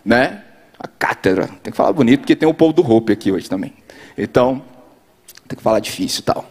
né? 0.02 0.42
A 0.78 0.88
cátedra, 0.88 1.46
tem 1.62 1.70
que 1.70 1.76
falar 1.76 1.92
bonito 1.92 2.20
porque 2.20 2.34
tem 2.34 2.48
o 2.48 2.54
povo 2.54 2.72
do 2.72 2.90
Hope 2.90 3.12
aqui 3.12 3.30
hoje 3.30 3.48
também. 3.48 3.74
Então, 4.16 4.62
tem 5.46 5.56
que 5.56 5.62
falar 5.62 5.78
difícil 5.78 6.20
e 6.20 6.22
tal. 6.22 6.50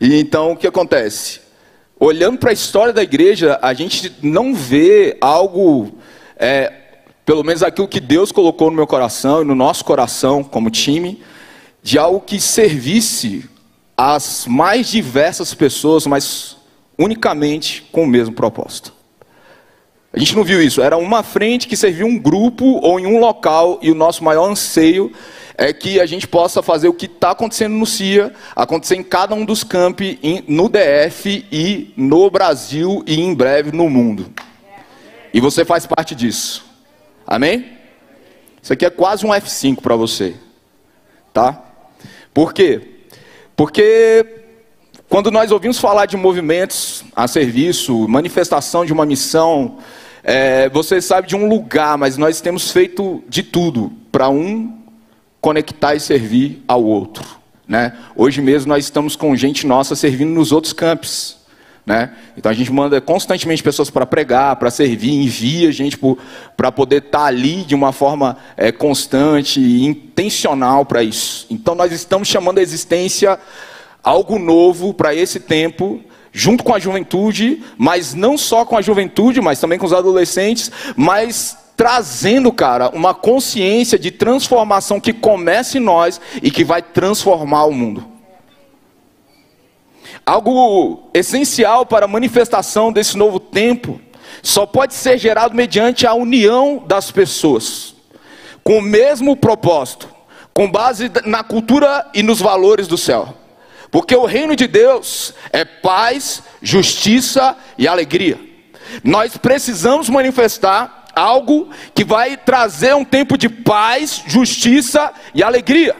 E 0.00 0.20
então 0.20 0.52
o 0.52 0.56
que 0.56 0.66
acontece? 0.66 1.40
Olhando 1.98 2.38
para 2.38 2.50
a 2.50 2.52
história 2.52 2.92
da 2.92 3.02
igreja, 3.02 3.58
a 3.60 3.74
gente 3.74 4.14
não 4.22 4.54
vê 4.54 5.18
algo, 5.20 5.98
é, 6.36 6.72
pelo 7.26 7.42
menos 7.42 7.62
aquilo 7.64 7.88
que 7.88 7.98
Deus 7.98 8.30
colocou 8.30 8.70
no 8.70 8.76
meu 8.76 8.86
coração 8.86 9.42
e 9.42 9.44
no 9.44 9.56
nosso 9.56 9.84
coração 9.84 10.44
como 10.44 10.70
time, 10.70 11.20
de 11.82 11.98
algo 11.98 12.20
que 12.20 12.40
servisse 12.40 13.50
às 13.96 14.46
mais 14.46 14.88
diversas 14.88 15.52
pessoas, 15.52 16.06
mas 16.06 16.56
unicamente 16.96 17.82
com 17.90 18.04
o 18.04 18.06
mesmo 18.06 18.34
propósito. 18.34 18.97
A 20.12 20.18
gente 20.18 20.34
não 20.34 20.44
viu 20.44 20.62
isso. 20.62 20.80
Era 20.80 20.96
uma 20.96 21.22
frente 21.22 21.68
que 21.68 21.76
servia 21.76 22.06
um 22.06 22.18
grupo 22.18 22.64
ou 22.82 22.98
em 22.98 23.06
um 23.06 23.18
local, 23.18 23.78
e 23.82 23.90
o 23.90 23.94
nosso 23.94 24.24
maior 24.24 24.50
anseio 24.50 25.12
é 25.56 25.72
que 25.72 26.00
a 26.00 26.06
gente 26.06 26.26
possa 26.26 26.62
fazer 26.62 26.88
o 26.88 26.94
que 26.94 27.06
está 27.06 27.32
acontecendo 27.32 27.74
no 27.74 27.84
CIA, 27.84 28.32
acontecer 28.54 28.94
em 28.94 29.02
cada 29.02 29.34
um 29.34 29.44
dos 29.44 29.64
campi, 29.64 30.44
no 30.46 30.68
DF 30.68 31.44
e 31.50 31.92
no 31.96 32.30
Brasil 32.30 33.02
e 33.06 33.20
em 33.20 33.34
breve 33.34 33.72
no 33.72 33.90
mundo. 33.90 34.32
E 35.34 35.40
você 35.40 35.64
faz 35.64 35.84
parte 35.84 36.14
disso. 36.14 36.64
Amém? 37.26 37.72
Isso 38.62 38.72
aqui 38.72 38.86
é 38.86 38.90
quase 38.90 39.26
um 39.26 39.30
F5 39.30 39.80
para 39.80 39.96
você. 39.96 40.36
Tá? 41.32 41.60
Por 42.32 42.54
quê? 42.54 42.80
Porque 43.56 44.24
quando 45.08 45.30
nós 45.30 45.50
ouvimos 45.50 45.78
falar 45.78 46.04
de 46.04 46.18
movimentos 46.18 47.02
a 47.16 47.26
serviço, 47.26 48.06
manifestação 48.06 48.84
de 48.84 48.92
uma 48.92 49.06
missão, 49.06 49.78
é, 50.22 50.68
você 50.68 51.00
sabe 51.00 51.26
de 51.26 51.34
um 51.34 51.48
lugar, 51.48 51.96
mas 51.96 52.18
nós 52.18 52.42
temos 52.42 52.70
feito 52.70 53.24
de 53.26 53.42
tudo 53.42 53.90
para 54.12 54.28
um 54.28 54.76
conectar 55.40 55.94
e 55.94 56.00
servir 56.00 56.62
ao 56.68 56.84
outro. 56.84 57.24
Né? 57.66 57.96
Hoje 58.14 58.42
mesmo 58.42 58.68
nós 58.68 58.84
estamos 58.84 59.16
com 59.16 59.34
gente 59.34 59.66
nossa 59.66 59.96
servindo 59.96 60.30
nos 60.30 60.52
outros 60.52 60.74
campos. 60.74 61.38
Né? 61.86 62.10
Então 62.36 62.52
a 62.52 62.54
gente 62.54 62.70
manda 62.70 63.00
constantemente 63.00 63.62
pessoas 63.62 63.88
para 63.88 64.04
pregar, 64.04 64.56
para 64.56 64.70
servir, 64.70 65.10
envia 65.10 65.72
gente 65.72 65.98
para 66.54 66.70
poder 66.70 66.98
estar 66.98 67.20
tá 67.20 67.24
ali 67.24 67.62
de 67.62 67.74
uma 67.74 67.92
forma 67.92 68.36
é, 68.58 68.70
constante 68.70 69.58
e 69.58 69.86
intencional 69.86 70.84
para 70.84 71.02
isso. 71.02 71.46
Então 71.48 71.74
nós 71.74 71.92
estamos 71.92 72.28
chamando 72.28 72.58
a 72.58 72.62
existência 72.62 73.38
algo 74.08 74.38
novo 74.38 74.94
para 74.94 75.14
esse 75.14 75.38
tempo 75.38 76.00
junto 76.32 76.64
com 76.64 76.72
a 76.72 76.78
juventude, 76.78 77.62
mas 77.76 78.14
não 78.14 78.38
só 78.38 78.64
com 78.64 78.76
a 78.76 78.80
juventude, 78.80 79.40
mas 79.40 79.60
também 79.60 79.78
com 79.78 79.84
os 79.84 79.92
adolescentes, 79.92 80.72
mas 80.96 81.58
trazendo, 81.76 82.50
cara, 82.50 82.88
uma 82.90 83.12
consciência 83.12 83.98
de 83.98 84.10
transformação 84.10 84.98
que 84.98 85.12
começa 85.12 85.76
em 85.76 85.80
nós 85.80 86.20
e 86.42 86.50
que 86.50 86.64
vai 86.64 86.80
transformar 86.80 87.66
o 87.66 87.72
mundo. 87.72 88.06
Algo 90.24 91.10
essencial 91.12 91.84
para 91.84 92.06
a 92.06 92.08
manifestação 92.08 92.90
desse 92.90 93.16
novo 93.16 93.38
tempo 93.38 94.00
só 94.42 94.64
pode 94.64 94.94
ser 94.94 95.18
gerado 95.18 95.54
mediante 95.54 96.06
a 96.06 96.14
união 96.14 96.82
das 96.86 97.10
pessoas, 97.10 97.94
com 98.64 98.78
o 98.78 98.82
mesmo 98.82 99.36
propósito, 99.36 100.08
com 100.54 100.70
base 100.70 101.10
na 101.26 101.42
cultura 101.44 102.06
e 102.14 102.22
nos 102.22 102.40
valores 102.40 102.86
do 102.86 102.96
céu. 102.96 103.34
Porque 103.90 104.14
o 104.14 104.26
reino 104.26 104.54
de 104.54 104.66
Deus 104.66 105.34
é 105.52 105.64
paz, 105.64 106.42
justiça 106.60 107.56
e 107.76 107.88
alegria. 107.88 108.38
Nós 109.02 109.36
precisamos 109.36 110.08
manifestar 110.08 111.06
algo 111.14 111.70
que 111.94 112.04
vai 112.04 112.36
trazer 112.36 112.94
um 112.94 113.04
tempo 113.04 113.36
de 113.36 113.48
paz, 113.48 114.22
justiça 114.26 115.12
e 115.34 115.42
alegria. 115.42 115.96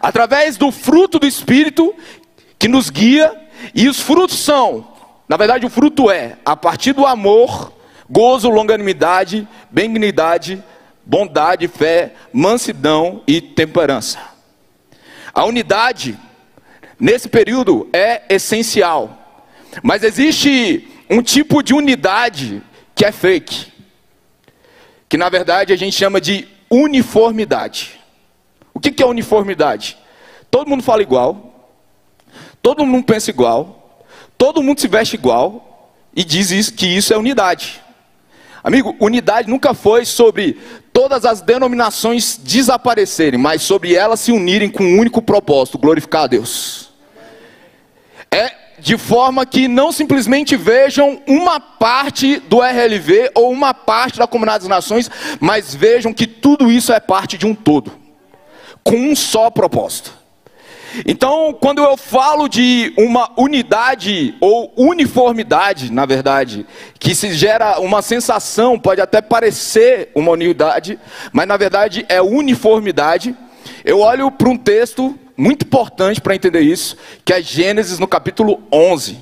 Através 0.00 0.56
do 0.56 0.72
fruto 0.72 1.18
do 1.18 1.26
Espírito 1.26 1.94
que 2.58 2.68
nos 2.68 2.90
guia, 2.90 3.32
e 3.74 3.88
os 3.88 4.00
frutos 4.00 4.38
são, 4.38 4.86
na 5.28 5.36
verdade, 5.36 5.66
o 5.66 5.70
fruto 5.70 6.10
é 6.10 6.36
a 6.44 6.56
partir 6.56 6.92
do 6.92 7.06
amor, 7.06 7.72
gozo, 8.08 8.48
longanimidade, 8.48 9.46
benignidade, 9.70 10.62
bondade, 11.04 11.68
fé, 11.68 12.14
mansidão 12.32 13.22
e 13.26 13.40
temperança. 13.40 14.18
A 15.32 15.44
unidade 15.44 16.18
nesse 16.98 17.28
período 17.28 17.88
é 17.92 18.22
essencial. 18.28 19.44
Mas 19.82 20.02
existe 20.02 20.88
um 21.08 21.22
tipo 21.22 21.62
de 21.62 21.74
unidade 21.74 22.62
que 22.94 23.04
é 23.04 23.12
fake, 23.12 23.72
que 25.08 25.16
na 25.16 25.28
verdade 25.28 25.72
a 25.72 25.76
gente 25.76 25.96
chama 25.96 26.20
de 26.20 26.48
uniformidade. 26.70 28.00
O 28.72 28.80
que 28.80 29.02
é 29.02 29.06
uniformidade? 29.06 29.96
Todo 30.50 30.68
mundo 30.68 30.82
fala 30.82 31.02
igual, 31.02 31.70
todo 32.62 32.84
mundo 32.84 33.04
pensa 33.04 33.30
igual, 33.30 34.04
todo 34.38 34.62
mundo 34.62 34.80
se 34.80 34.88
veste 34.88 35.14
igual 35.14 35.92
e 36.14 36.24
diz 36.24 36.70
que 36.70 36.86
isso 36.86 37.12
é 37.12 37.16
unidade. 37.16 37.82
Amigo, 38.64 38.96
unidade 38.98 39.48
nunca 39.48 39.74
foi 39.74 40.04
sobre 40.04 40.58
todas 40.92 41.24
as 41.24 41.40
denominações 41.40 42.40
desaparecerem, 42.42 43.38
mas 43.38 43.62
sobre 43.62 43.94
elas 43.94 44.18
se 44.18 44.32
unirem 44.32 44.68
com 44.68 44.82
um 44.82 44.98
único 44.98 45.22
propósito: 45.22 45.78
glorificar 45.78 46.24
a 46.24 46.26
Deus. 46.26 46.85
É 48.36 48.66
de 48.78 48.96
forma 48.98 49.46
que 49.46 49.68
não 49.68 49.90
simplesmente 49.90 50.56
vejam 50.56 51.20
uma 51.26 51.58
parte 51.58 52.38
do 52.40 52.60
RLV 52.60 53.30
ou 53.34 53.50
uma 53.50 53.72
parte 53.72 54.18
da 54.18 54.26
Comunidade 54.26 54.64
das 54.64 54.68
Nações, 54.68 55.10
mas 55.40 55.74
vejam 55.74 56.12
que 56.12 56.26
tudo 56.26 56.70
isso 56.70 56.92
é 56.92 57.00
parte 57.00 57.38
de 57.38 57.46
um 57.46 57.54
todo, 57.54 57.92
com 58.84 58.96
um 58.96 59.16
só 59.16 59.50
propósito. 59.50 60.12
Então, 61.04 61.56
quando 61.60 61.82
eu 61.82 61.96
falo 61.96 62.48
de 62.48 62.94
uma 62.96 63.30
unidade 63.36 64.34
ou 64.40 64.72
uniformidade, 64.76 65.92
na 65.92 66.06
verdade, 66.06 66.66
que 66.98 67.14
se 67.14 67.34
gera 67.34 67.80
uma 67.80 68.00
sensação, 68.00 68.78
pode 68.78 69.00
até 69.00 69.20
parecer 69.20 70.10
uma 70.14 70.30
unidade, 70.30 70.98
mas 71.32 71.46
na 71.46 71.56
verdade 71.56 72.06
é 72.08 72.22
uniformidade, 72.22 73.34
eu 73.84 74.00
olho 74.00 74.30
para 74.30 74.48
um 74.48 74.56
texto 74.56 75.18
muito 75.36 75.64
importante 75.64 76.20
para 76.20 76.34
entender 76.34 76.60
isso, 76.60 76.96
que 77.24 77.32
é 77.32 77.42
Gênesis 77.42 77.98
no 77.98 78.08
capítulo 78.08 78.62
11. 78.72 79.18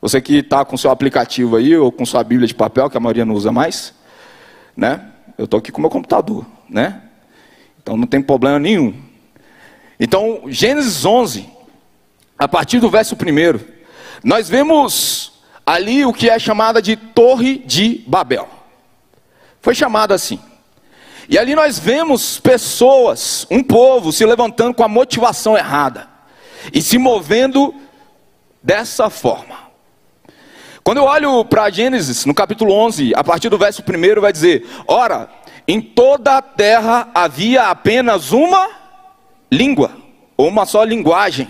Você 0.00 0.20
que 0.20 0.38
está 0.38 0.64
com 0.64 0.76
seu 0.76 0.90
aplicativo 0.90 1.56
aí, 1.56 1.76
ou 1.76 1.90
com 1.90 2.04
sua 2.04 2.22
Bíblia 2.24 2.46
de 2.46 2.54
papel, 2.54 2.88
que 2.88 2.96
a 2.96 3.00
maioria 3.00 3.24
não 3.24 3.34
usa 3.34 3.52
mais, 3.52 3.94
né? 4.76 5.08
Eu 5.38 5.44
estou 5.44 5.58
aqui 5.58 5.72
com 5.72 5.80
meu 5.80 5.90
computador, 5.90 6.46
né? 6.68 7.02
Então 7.82 7.96
não 7.96 8.06
tem 8.06 8.22
problema 8.22 8.58
nenhum. 8.58 8.94
Então, 9.98 10.42
Gênesis 10.48 11.04
11, 11.04 11.48
a 12.38 12.48
partir 12.48 12.80
do 12.80 12.90
verso 12.90 13.14
1, 13.14 13.60
nós 14.24 14.48
vemos 14.48 15.32
ali 15.64 16.04
o 16.04 16.12
que 16.12 16.28
é 16.28 16.38
chamada 16.38 16.82
de 16.82 16.96
Torre 16.96 17.58
de 17.58 18.04
Babel. 18.06 18.48
Foi 19.60 19.74
chamada 19.74 20.14
assim. 20.14 20.40
E 21.28 21.38
ali 21.38 21.54
nós 21.54 21.78
vemos 21.78 22.38
pessoas, 22.38 23.46
um 23.50 23.62
povo, 23.62 24.12
se 24.12 24.24
levantando 24.24 24.74
com 24.74 24.84
a 24.84 24.88
motivação 24.88 25.56
errada 25.56 26.08
e 26.72 26.82
se 26.82 26.98
movendo 26.98 27.74
dessa 28.62 29.08
forma. 29.08 29.62
Quando 30.84 30.98
eu 30.98 31.04
olho 31.04 31.44
para 31.44 31.70
Gênesis, 31.70 32.24
no 32.26 32.34
capítulo 32.34 32.72
11, 32.74 33.12
a 33.14 33.22
partir 33.22 33.48
do 33.48 33.56
verso 33.56 33.82
1, 33.82 34.20
vai 34.20 34.32
dizer: 34.32 34.66
Ora, 34.86 35.28
em 35.66 35.80
toda 35.80 36.36
a 36.36 36.42
terra 36.42 37.08
havia 37.14 37.68
apenas 37.68 38.32
uma 38.32 38.68
língua, 39.50 39.92
ou 40.36 40.48
uma 40.48 40.66
só 40.66 40.82
linguagem, 40.82 41.48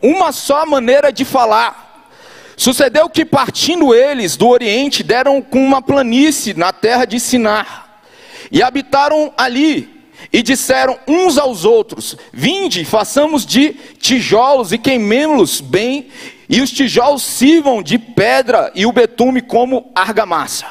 uma 0.00 0.30
só 0.30 0.64
maneira 0.64 1.12
de 1.12 1.24
falar. 1.24 1.86
Sucedeu 2.56 3.08
que, 3.08 3.24
partindo 3.24 3.94
eles 3.94 4.36
do 4.36 4.48
Oriente, 4.48 5.02
deram 5.02 5.40
com 5.40 5.64
uma 5.64 5.80
planície 5.80 6.54
na 6.54 6.72
terra 6.72 7.04
de 7.04 7.18
Sinar, 7.18 7.87
e 8.50 8.62
habitaram 8.62 9.32
ali, 9.36 9.98
e 10.32 10.42
disseram 10.42 10.98
uns 11.06 11.38
aos 11.38 11.64
outros: 11.64 12.16
Vinde, 12.32 12.84
façamos 12.84 13.46
de 13.46 13.70
tijolos 13.98 14.72
e 14.72 14.78
queimemos-los 14.78 15.60
bem, 15.60 16.08
e 16.48 16.60
os 16.60 16.70
tijolos 16.70 17.22
sirvam 17.22 17.82
de 17.82 17.98
pedra 17.98 18.72
e 18.74 18.86
o 18.86 18.92
betume 18.92 19.40
como 19.42 19.90
argamassa. 19.94 20.66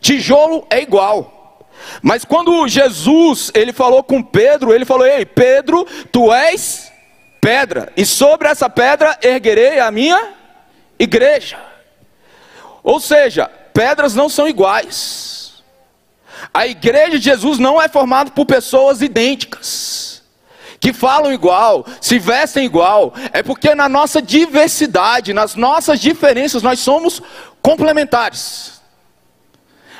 Tijolo 0.00 0.66
é 0.70 0.80
igual. 0.80 1.68
Mas 2.02 2.24
quando 2.24 2.68
Jesus, 2.68 3.50
ele 3.54 3.72
falou 3.72 4.02
com 4.02 4.22
Pedro, 4.22 4.72
ele 4.72 4.84
falou: 4.84 5.06
"Ei, 5.06 5.24
Pedro, 5.24 5.86
tu 6.12 6.32
és 6.32 6.92
pedra, 7.40 7.92
e 7.96 8.04
sobre 8.04 8.48
essa 8.48 8.68
pedra 8.68 9.18
erguerei 9.22 9.78
a 9.80 9.90
minha 9.90 10.34
igreja". 10.98 11.58
Ou 12.82 13.00
seja, 13.00 13.50
pedras 13.72 14.14
não 14.14 14.28
são 14.28 14.48
iguais. 14.48 15.37
A 16.52 16.66
igreja 16.66 17.18
de 17.18 17.24
Jesus 17.24 17.58
não 17.58 17.80
é 17.80 17.88
formada 17.88 18.30
por 18.30 18.46
pessoas 18.46 19.02
idênticas, 19.02 20.22
que 20.80 20.92
falam 20.92 21.32
igual, 21.32 21.84
se 22.00 22.18
vestem 22.18 22.64
igual. 22.64 23.12
É 23.32 23.42
porque 23.42 23.74
na 23.74 23.88
nossa 23.88 24.22
diversidade, 24.22 25.32
nas 25.32 25.54
nossas 25.54 26.00
diferenças, 26.00 26.62
nós 26.62 26.78
somos 26.78 27.20
complementares. 27.60 28.80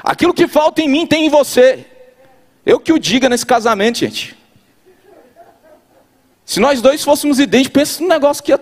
Aquilo 0.03 0.33
que 0.33 0.47
falta 0.47 0.81
em 0.81 0.89
mim 0.89 1.07
tem 1.07 1.27
em 1.27 1.31
você. 1.31 1.85
Eu 2.65 2.79
que 2.79 2.93
o 2.93 2.99
diga 2.99 3.29
nesse 3.29 3.47
casamento, 3.47 3.99
gente. 3.99 4.37
Se 6.45 6.61
nós 6.61 6.81
dois 6.81 7.05
fôssemos 7.05 7.39
idênticos, 7.39 7.75
pensa 7.75 8.03
num 8.03 8.09
negócio 8.09 8.43
que 8.43 8.53
ia, 8.53 8.61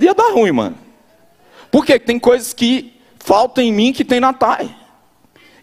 ia, 0.00 0.14
dar 0.14 0.32
ruim, 0.32 0.52
mano. 0.52 0.78
Por 1.70 1.84
quê? 1.84 1.98
Tem 1.98 2.18
coisas 2.18 2.54
que 2.54 2.98
faltam 3.18 3.62
em 3.62 3.72
mim 3.72 3.92
que 3.92 4.04
tem 4.04 4.18
na 4.18 4.32
Thay. 4.32 4.74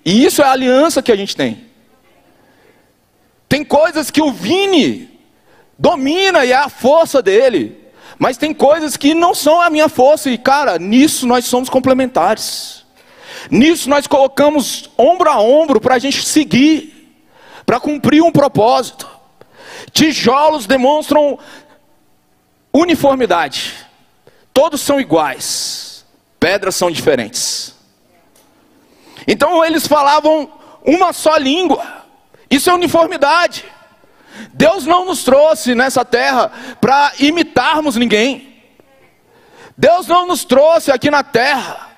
E 0.06 0.26
isso 0.26 0.42
é 0.42 0.46
a 0.46 0.52
aliança 0.52 1.02
que 1.02 1.12
a 1.12 1.16
gente 1.16 1.36
tem. 1.36 1.66
Tem 3.48 3.64
coisas 3.64 4.10
que 4.10 4.22
o 4.22 4.32
Vini 4.32 5.10
domina 5.78 6.44
e 6.44 6.52
é 6.52 6.56
a 6.56 6.70
força 6.70 7.22
dele. 7.22 7.80
Mas 8.18 8.38
tem 8.38 8.54
coisas 8.54 8.98
que 8.98 9.14
não 9.14 9.34
são 9.34 9.62
a 9.62 9.70
minha 9.70 9.90
força. 9.90 10.30
E, 10.30 10.38
cara, 10.38 10.78
nisso 10.78 11.26
nós 11.28 11.46
somos 11.46 11.70
complementares. 11.70 12.84
Nisso 13.50 13.90
nós 13.90 14.08
colocamos 14.08 14.90
ombro 14.98 15.30
a 15.30 15.40
ombro 15.40 15.82
para 15.82 15.96
a 15.96 16.00
gente 16.00 16.26
seguir, 16.26 17.14
para 17.66 17.80
cumprir 17.80 18.22
um 18.22 18.32
propósito. 18.32 19.10
Tijolos 19.92 20.66
demonstram 20.66 21.38
uniformidade. 22.72 23.74
Todos 24.54 24.82
são 24.82 25.00
iguais. 25.00 26.06
Pedras 26.40 26.76
são 26.76 26.90
diferentes. 26.90 27.73
Então 29.28 29.64
eles 29.64 29.88
falavam 29.88 30.52
uma 30.86 31.14
só 31.14 31.38
língua. 31.38 31.86
Isso 32.50 32.70
é 32.70 32.74
uniformidade. 32.74 33.66
Deus 34.54 34.86
não 34.86 35.06
nos 35.06 35.24
trouxe 35.24 35.76
nessa 35.76 36.04
terra 36.04 36.52
para 36.82 37.14
imitarmos 37.20 37.96
ninguém. 37.96 38.62
Deus 39.78 40.08
não 40.08 40.28
nos 40.28 40.44
trouxe 40.44 40.92
aqui 40.92 41.10
na 41.10 41.24
terra 41.24 41.90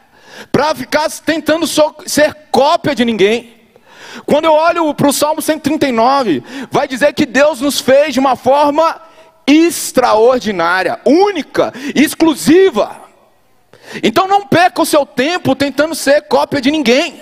para 0.52 0.74
ficar 0.76 1.10
tentando 1.12 1.66
ser 1.68 2.34
cópia 2.52 2.96
de 2.96 3.04
ninguém. 3.04 3.54
Quando 4.26 4.46
eu 4.46 4.54
olho 4.54 4.94
para 4.94 5.08
o 5.08 5.14
Salmo 5.14 5.42
139, 5.42 6.44
vai 6.72 6.88
dizer 6.88 7.14
que 7.14 7.26
Deus 7.26 7.60
nos 7.60 7.82
fez 7.82 8.14
de 8.14 8.20
uma 8.20 8.36
forma 8.36 9.02
extraordinária, 9.46 11.00
única, 11.06 11.74
exclusiva. 11.94 13.05
Então 14.04 14.28
não 14.28 14.48
perca 14.48 14.82
o 14.82 14.86
seu 14.86 15.06
tempo 15.06 15.56
tentando 15.56 15.96
ser 15.96 16.22
cópia 16.24 16.62
de 16.62 16.72
ninguém. 16.72 17.22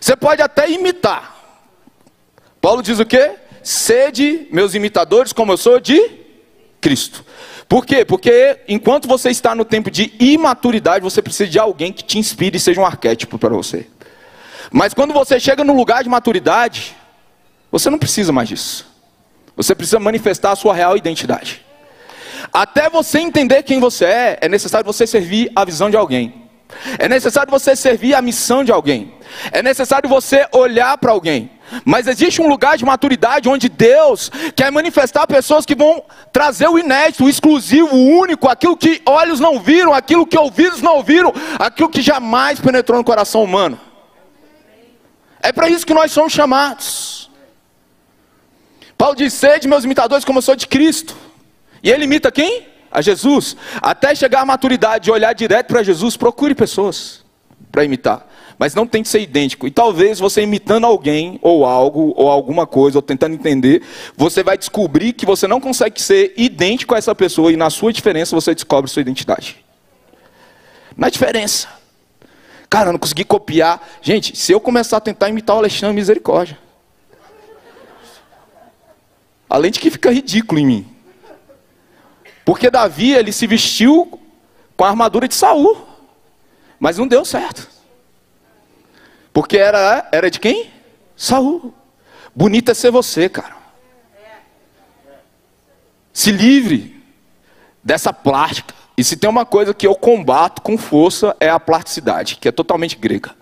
Você 0.00 0.16
pode 0.16 0.42
até 0.42 0.70
imitar. 0.70 1.34
Paulo 2.60 2.82
diz 2.82 2.98
o 2.98 3.04
quê? 3.04 3.34
Sede 3.62 4.46
meus 4.52 4.74
imitadores, 4.74 5.32
como 5.32 5.52
eu 5.52 5.56
sou 5.56 5.80
de 5.80 6.00
Cristo. 6.80 7.24
Por 7.68 7.84
quê? 7.84 8.04
Porque 8.04 8.60
enquanto 8.68 9.08
você 9.08 9.30
está 9.30 9.54
no 9.54 9.64
tempo 9.64 9.90
de 9.90 10.12
imaturidade, 10.20 11.02
você 11.02 11.20
precisa 11.20 11.50
de 11.50 11.58
alguém 11.58 11.92
que 11.92 12.04
te 12.04 12.18
inspire 12.18 12.56
e 12.56 12.60
seja 12.60 12.80
um 12.80 12.86
arquétipo 12.86 13.38
para 13.38 13.54
você. 13.54 13.88
Mas 14.70 14.94
quando 14.94 15.12
você 15.12 15.40
chega 15.40 15.64
no 15.64 15.74
lugar 15.74 16.04
de 16.04 16.08
maturidade, 16.08 16.96
você 17.70 17.90
não 17.90 17.98
precisa 17.98 18.32
mais 18.32 18.48
disso. 18.48 18.86
Você 19.56 19.74
precisa 19.74 19.98
manifestar 19.98 20.52
a 20.52 20.56
sua 20.56 20.74
real 20.74 20.96
identidade. 20.96 21.65
Até 22.56 22.88
você 22.88 23.18
entender 23.18 23.62
quem 23.64 23.78
você 23.78 24.06
é, 24.06 24.38
é 24.40 24.48
necessário 24.48 24.86
você 24.86 25.06
servir 25.06 25.52
a 25.54 25.62
visão 25.62 25.90
de 25.90 25.96
alguém. 25.98 26.48
É 26.98 27.06
necessário 27.06 27.50
você 27.50 27.76
servir 27.76 28.14
a 28.14 28.22
missão 28.22 28.64
de 28.64 28.72
alguém. 28.72 29.12
É 29.52 29.62
necessário 29.62 30.08
você 30.08 30.48
olhar 30.52 30.96
para 30.96 31.12
alguém. 31.12 31.50
Mas 31.84 32.06
existe 32.06 32.40
um 32.40 32.48
lugar 32.48 32.78
de 32.78 32.84
maturidade 32.86 33.46
onde 33.46 33.68
Deus 33.68 34.30
quer 34.56 34.72
manifestar 34.72 35.26
pessoas 35.26 35.66
que 35.66 35.74
vão 35.74 36.02
trazer 36.32 36.66
o 36.66 36.78
inédito, 36.78 37.24
o 37.24 37.28
exclusivo, 37.28 37.94
o 37.94 38.18
único, 38.20 38.48
aquilo 38.48 38.74
que 38.74 39.02
olhos 39.04 39.38
não 39.38 39.60
viram, 39.60 39.92
aquilo 39.92 40.26
que 40.26 40.38
ouvidos 40.38 40.80
não 40.80 40.96
ouviram, 40.96 41.34
aquilo 41.58 41.90
que 41.90 42.00
jamais 42.00 42.58
penetrou 42.58 42.96
no 42.96 43.04
coração 43.04 43.44
humano. 43.44 43.78
É 45.42 45.52
para 45.52 45.68
isso 45.68 45.84
que 45.84 45.92
nós 45.92 46.10
somos 46.10 46.32
chamados. 46.32 47.30
Paulo 48.96 49.14
diz: 49.14 49.34
Sede 49.34 49.68
meus 49.68 49.84
imitadores, 49.84 50.24
como 50.24 50.38
eu 50.38 50.42
sou 50.42 50.56
de 50.56 50.66
Cristo. 50.66 51.25
E 51.82 51.90
ele 51.90 52.04
imita 52.04 52.30
quem? 52.30 52.66
A 52.90 53.00
Jesus. 53.00 53.56
Até 53.82 54.14
chegar 54.14 54.40
à 54.40 54.46
maturidade 54.46 55.08
e 55.08 55.12
olhar 55.12 55.32
direto 55.32 55.68
para 55.68 55.82
Jesus, 55.82 56.16
procure 56.16 56.54
pessoas 56.54 57.24
para 57.70 57.84
imitar. 57.84 58.26
Mas 58.58 58.74
não 58.74 58.86
tem 58.86 59.02
que 59.02 59.08
ser 59.08 59.20
idêntico. 59.20 59.66
E 59.66 59.70
talvez 59.70 60.18
você 60.18 60.42
imitando 60.42 60.86
alguém, 60.86 61.38
ou 61.42 61.66
algo, 61.66 62.14
ou 62.16 62.30
alguma 62.30 62.66
coisa, 62.66 62.96
ou 62.98 63.02
tentando 63.02 63.34
entender, 63.34 63.82
você 64.16 64.42
vai 64.42 64.56
descobrir 64.56 65.12
que 65.12 65.26
você 65.26 65.46
não 65.46 65.60
consegue 65.60 66.00
ser 66.00 66.32
idêntico 66.36 66.94
a 66.94 66.98
essa 66.98 67.14
pessoa, 67.14 67.52
e 67.52 67.56
na 67.56 67.68
sua 67.68 67.92
diferença 67.92 68.34
você 68.34 68.54
descobre 68.54 68.90
sua 68.90 69.02
identidade. 69.02 69.62
Na 70.96 71.10
diferença. 71.10 71.68
Cara, 72.70 72.88
eu 72.88 72.92
não 72.92 72.98
consegui 72.98 73.24
copiar. 73.24 73.86
Gente, 74.00 74.34
se 74.36 74.52
eu 74.52 74.60
começar 74.60 74.96
a 74.96 75.00
tentar 75.00 75.28
imitar 75.28 75.54
o 75.56 75.58
Alexandre, 75.58 75.94
misericórdia. 75.94 76.58
Além 79.48 79.70
de 79.70 79.78
que 79.78 79.90
fica 79.90 80.10
ridículo 80.10 80.60
em 80.60 80.66
mim. 80.66 80.95
Porque 82.46 82.70
Davi, 82.70 83.12
ele 83.12 83.32
se 83.32 83.44
vestiu 83.44 84.20
com 84.76 84.84
a 84.84 84.88
armadura 84.88 85.26
de 85.26 85.34
Saul. 85.34 85.84
Mas 86.78 86.96
não 86.96 87.08
deu 87.08 87.24
certo. 87.24 87.68
Porque 89.32 89.58
era, 89.58 90.08
era 90.12 90.30
de 90.30 90.38
quem? 90.38 90.70
Saul. 91.16 91.74
Bonito 92.32 92.70
é 92.70 92.74
ser 92.74 92.92
você, 92.92 93.28
cara. 93.28 93.56
Se 96.12 96.30
livre 96.30 97.02
dessa 97.82 98.12
plástica. 98.12 98.72
E 98.96 99.02
se 99.02 99.16
tem 99.16 99.28
uma 99.28 99.44
coisa 99.44 99.74
que 99.74 99.86
eu 99.86 99.96
combato 99.96 100.62
com 100.62 100.78
força 100.78 101.36
é 101.40 101.50
a 101.50 101.58
plasticidade, 101.58 102.36
que 102.36 102.46
é 102.46 102.52
totalmente 102.52 102.94
grega. 102.94 103.34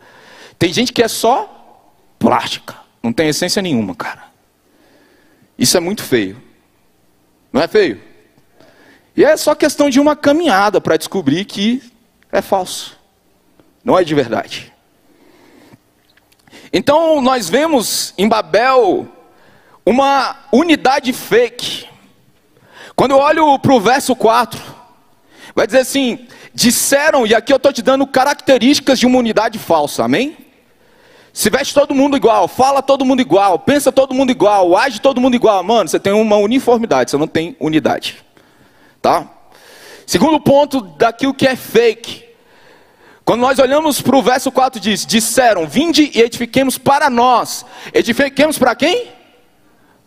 Tem 0.58 0.72
gente 0.72 0.94
que 0.94 1.02
é 1.02 1.08
só 1.08 1.92
plástica, 2.18 2.74
não 3.02 3.12
tem 3.12 3.28
essência 3.28 3.60
nenhuma, 3.60 3.94
cara. 3.94 4.24
Isso 5.58 5.76
é 5.76 5.80
muito 5.80 6.02
feio. 6.02 6.42
Não 7.52 7.60
é 7.60 7.68
feio? 7.68 8.13
E 9.16 9.24
é 9.24 9.36
só 9.36 9.54
questão 9.54 9.88
de 9.88 10.00
uma 10.00 10.16
caminhada 10.16 10.80
para 10.80 10.96
descobrir 10.96 11.44
que 11.44 11.82
é 12.32 12.42
falso, 12.42 12.98
não 13.84 13.98
é 13.98 14.02
de 14.02 14.14
verdade. 14.14 14.72
Então 16.72 17.20
nós 17.20 17.48
vemos 17.48 18.12
em 18.18 18.28
Babel 18.28 19.06
uma 19.86 20.36
unidade 20.52 21.12
fake. 21.12 21.86
Quando 22.96 23.12
eu 23.12 23.18
olho 23.18 23.58
para 23.60 23.72
o 23.72 23.80
verso 23.80 24.16
4, 24.16 24.60
vai 25.54 25.66
dizer 25.66 25.80
assim: 25.80 26.26
disseram, 26.52 27.24
e 27.24 27.34
aqui 27.34 27.52
eu 27.52 27.56
estou 27.56 27.72
te 27.72 27.82
dando 27.82 28.06
características 28.06 28.98
de 28.98 29.06
uma 29.06 29.18
unidade 29.18 29.58
falsa, 29.58 30.04
amém? 30.04 30.36
Se 31.32 31.50
veste 31.50 31.74
todo 31.74 31.94
mundo 31.94 32.16
igual, 32.16 32.48
fala 32.48 32.80
todo 32.80 33.04
mundo 33.04 33.20
igual, 33.20 33.58
pensa 33.58 33.92
todo 33.92 34.14
mundo 34.14 34.30
igual, 34.30 34.76
age 34.76 35.00
todo 35.00 35.20
mundo 35.20 35.34
igual, 35.34 35.62
mano, 35.62 35.88
você 35.88 35.98
tem 35.98 36.12
uma 36.12 36.36
uniformidade, 36.36 37.10
você 37.10 37.16
não 37.16 37.26
tem 37.26 37.56
unidade. 37.58 38.23
Tá? 39.04 39.28
Segundo 40.06 40.40
ponto 40.40 40.80
daquilo 40.80 41.34
que 41.34 41.46
é 41.46 41.54
fake. 41.54 42.24
Quando 43.22 43.42
nós 43.42 43.58
olhamos 43.58 44.00
para 44.00 44.16
o 44.16 44.22
verso 44.22 44.50
4 44.50 44.80
diz: 44.80 45.04
Disseram, 45.04 45.66
vinde 45.66 46.10
e 46.14 46.22
edifiquemos 46.22 46.78
para 46.78 47.10
nós. 47.10 47.66
Edifiquemos 47.92 48.58
para 48.58 48.74
quem? 48.74 49.08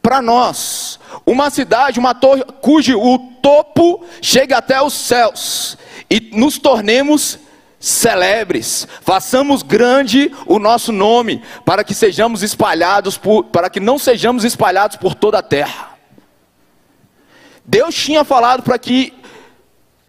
Para 0.02 0.20
nós. 0.20 1.00
Uma 1.28 1.52
cidade, 1.52 2.00
uma 2.00 2.16
torre 2.16 2.44
cujo 2.60 3.00
o 3.00 3.20
topo 3.40 4.04
chega 4.20 4.58
até 4.58 4.82
os 4.82 4.94
céus. 4.94 5.78
e 6.10 6.32
nos 6.34 6.58
tornemos 6.58 7.38
celebres, 7.80 8.88
façamos 9.04 9.62
grande 9.62 10.32
o 10.48 10.58
nosso 10.58 10.92
nome, 10.92 11.44
para 11.64 11.84
que 11.84 11.94
sejamos 11.94 12.42
espalhados 12.42 13.16
por, 13.16 13.44
para 13.44 13.70
que 13.70 13.80
não 13.80 14.00
sejamos 14.00 14.44
espalhados 14.44 14.98
por 14.98 15.14
toda 15.14 15.38
a 15.38 15.44
terra. 15.44 15.97
Deus 17.68 17.94
tinha 17.94 18.24
falado 18.24 18.64
para 18.64 18.80
que 18.80 19.14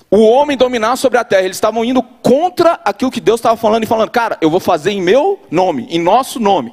o 0.09 0.21
homem 0.21 0.57
dominasse 0.57 1.03
sobre 1.03 1.19
a 1.19 1.25
terra. 1.25 1.43
Eles 1.43 1.57
estavam 1.57 1.85
indo 1.85 2.03
contra 2.03 2.81
aquilo 2.85 3.11
que 3.11 3.21
Deus 3.21 3.41
estava 3.41 3.57
falando 3.57 3.83
e 3.83 3.87
falando, 3.87 4.11
cara, 4.11 4.39
eu 4.41 4.49
vou 4.49 4.61
fazer 4.61 4.93
em 4.93 5.03
meu 5.03 5.41
nome, 5.51 5.89
em 5.91 6.01
nosso 6.01 6.39
nome. 6.39 6.73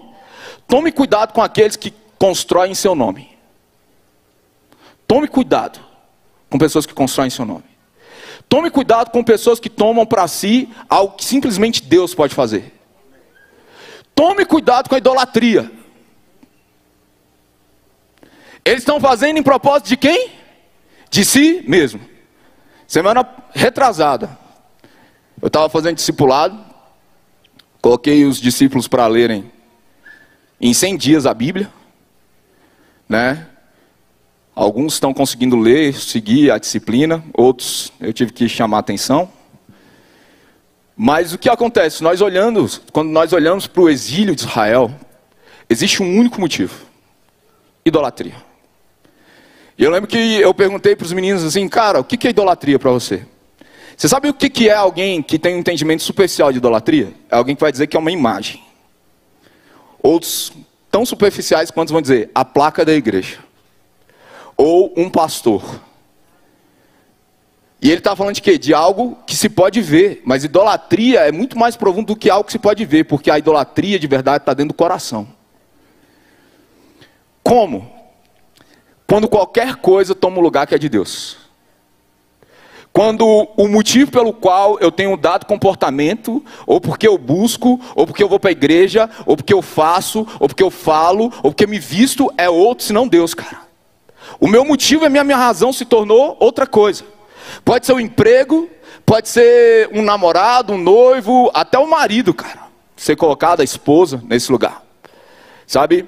Tome 0.68 0.92
cuidado 0.92 1.34
com 1.34 1.42
aqueles 1.42 1.76
que 1.76 1.92
constroem 2.20 2.72
em 2.72 2.76
seu 2.76 2.94
nome. 2.94 3.36
Tome 5.08 5.28
cuidado 5.28 5.80
com 6.50 6.58
pessoas 6.58 6.86
que 6.86 6.94
constroem 6.94 7.28
em 7.28 7.32
seu 7.32 7.46
nome. 7.46 7.66
Tome 8.48 8.70
cuidado 8.70 9.10
com 9.10 9.24
pessoas 9.24 9.60
que 9.60 9.70
tomam 9.70 10.06
para 10.06 10.28
si 10.28 10.70
algo 10.88 11.16
que 11.16 11.26
simplesmente 11.26 11.82
Deus 11.82 12.14
pode 12.14 12.36
fazer. 12.36 12.74
Tome 14.14 14.46
cuidado 14.46 14.88
com 14.88 14.96
a 14.96 15.00
idolatria. 15.00 15.72
Eles 18.64 18.80
estão 18.80 19.00
fazendo 19.00 19.38
em 19.38 19.44
propósito 19.44 19.90
de 19.90 19.98
quem? 19.98 20.35
De 21.10 21.24
si 21.24 21.64
mesmo. 21.68 22.02
Semana 22.88 23.28
retrasada, 23.54 24.38
eu 25.42 25.48
estava 25.48 25.70
fazendo 25.70 25.96
discipulado, 25.96 26.58
coloquei 27.82 28.26
os 28.26 28.40
discípulos 28.40 28.88
para 28.88 29.08
lerem 29.08 29.52
em 30.60 30.74
100 30.74 30.98
dias 30.98 31.26
a 31.26 31.34
Bíblia, 31.34 31.72
né? 33.08 33.48
Alguns 34.56 34.94
estão 34.94 35.14
conseguindo 35.14 35.58
ler, 35.58 35.94
seguir 35.94 36.50
a 36.50 36.58
disciplina, 36.58 37.24
outros 37.34 37.92
eu 38.00 38.14
tive 38.14 38.32
que 38.32 38.48
chamar 38.48 38.80
atenção. 38.80 39.30
Mas 40.96 41.34
o 41.34 41.38
que 41.38 41.50
acontece? 41.50 42.02
Nós 42.02 42.22
olhando, 42.22 42.66
quando 42.94 43.10
nós 43.10 43.34
olhamos 43.34 43.68
para 43.68 43.82
o 43.82 43.90
exílio 43.90 44.34
de 44.34 44.42
Israel, 44.42 44.90
existe 45.70 46.02
um 46.02 46.18
único 46.18 46.40
motivo: 46.40 46.74
idolatria. 47.86 48.36
E 49.78 49.84
eu 49.84 49.92
lembro 49.92 50.08
que 50.08 50.18
eu 50.18 50.54
perguntei 50.54 50.96
para 50.96 51.06
os 51.06 51.12
meninos 51.12 51.44
assim, 51.44 51.68
cara, 51.68 52.00
o 52.00 52.04
que 52.04 52.28
é 52.28 52.30
idolatria 52.30 52.80
para 52.80 52.92
você? 52.92 53.26
Você 53.98 54.08
sabe 54.10 54.30
o 54.30 54.34
que 54.34 54.70
é 54.70 54.74
alguém 54.74 55.22
que 55.22 55.40
tem 55.40 55.56
um 55.56 55.60
entendimento 55.60 56.04
superficial 56.04 56.52
de 56.52 56.58
idolatria? 56.58 57.14
É 57.30 57.36
alguém 57.36 57.56
que 57.56 57.62
vai 57.62 57.72
dizer 57.72 57.88
que 57.88 57.96
é 57.96 58.00
uma 58.00 58.12
imagem. 58.12 58.62
Outros 60.02 60.52
tão 60.92 61.06
superficiais 61.06 61.72
quanto 61.72 61.92
vão 61.92 62.02
dizer 62.02 62.30
a 62.34 62.46
placa 62.46 62.86
da 62.86 62.94
igreja 62.94 63.40
ou 64.58 64.94
um 64.96 65.10
pastor. 65.10 65.82
E 67.82 67.90
ele 67.90 68.00
está 68.00 68.16
falando 68.16 68.36
de 68.36 68.42
quê? 68.42 68.58
De 68.58 68.74
algo 68.74 69.18
que 69.28 69.36
se 69.36 69.50
pode 69.50 69.82
ver. 69.82 70.22
Mas 70.26 70.44
idolatria 70.44 71.22
é 71.22 71.32
muito 71.32 71.58
mais 71.58 71.76
profundo 71.76 72.08
do 72.08 72.16
que 72.16 72.30
algo 72.30 72.46
que 72.46 72.52
se 72.52 72.60
pode 72.60 72.84
ver, 72.86 73.04
porque 73.06 73.30
a 73.30 73.38
idolatria 73.38 74.00
de 74.00 74.08
verdade 74.08 74.38
está 74.42 74.54
dentro 74.54 74.74
do 74.74 74.78
coração. 74.78 75.28
Como? 77.44 77.95
Quando 79.08 79.28
qualquer 79.28 79.76
coisa 79.76 80.16
toma 80.16 80.38
o 80.38 80.42
lugar 80.42 80.66
que 80.66 80.76
é 80.76 80.78
de 80.78 80.90
Deus. 80.90 81.38
Quando 82.96 83.28
o 83.58 83.68
motivo 83.68 84.10
pelo 84.10 84.32
qual 84.32 84.80
eu 84.80 84.90
tenho 84.90 85.18
dado 85.18 85.46
comportamento, 85.46 86.42
ou 86.66 86.80
porque 86.80 87.06
eu 87.06 87.18
busco, 87.18 87.78
ou 87.94 88.08
porque 88.08 88.24
eu 88.24 88.30
vou 88.30 88.40
para 88.40 88.52
a 88.52 88.54
igreja, 88.54 89.10
ou 89.26 89.36
porque 89.36 89.54
eu 89.54 89.62
faço, 89.62 90.26
ou 90.40 90.48
porque 90.48 90.64
eu 90.64 90.72
falo, 90.72 91.26
ou 91.44 91.52
porque 91.52 91.68
me 91.68 91.78
visto, 91.78 92.32
é 92.38 92.50
outro 92.50 92.86
senão 92.86 93.06
Deus, 93.06 93.34
cara. 93.34 93.60
O 94.40 94.48
meu 94.48 94.64
motivo 94.64 95.04
e 95.04 95.08
a 95.08 95.10
minha, 95.10 95.26
minha 95.26 95.38
razão 95.38 95.74
se 95.74 95.84
tornou 95.84 96.38
outra 96.40 96.66
coisa. 96.66 97.04
Pode 97.66 97.86
ser 97.86 97.92
o 97.92 97.98
um 97.98 98.00
emprego, 98.00 98.70
pode 99.06 99.28
ser 99.28 99.90
um 99.92 100.02
namorado, 100.02 100.72
um 100.72 100.78
noivo, 100.78 101.52
até 101.54 101.78
o 101.78 101.90
marido, 101.90 102.34
cara. 102.34 102.62
Ser 102.96 103.18
colocado 103.18 103.60
a 103.60 103.64
esposa 103.66 104.24
nesse 104.26 104.50
lugar. 104.50 104.82
Sabe? 105.68 106.08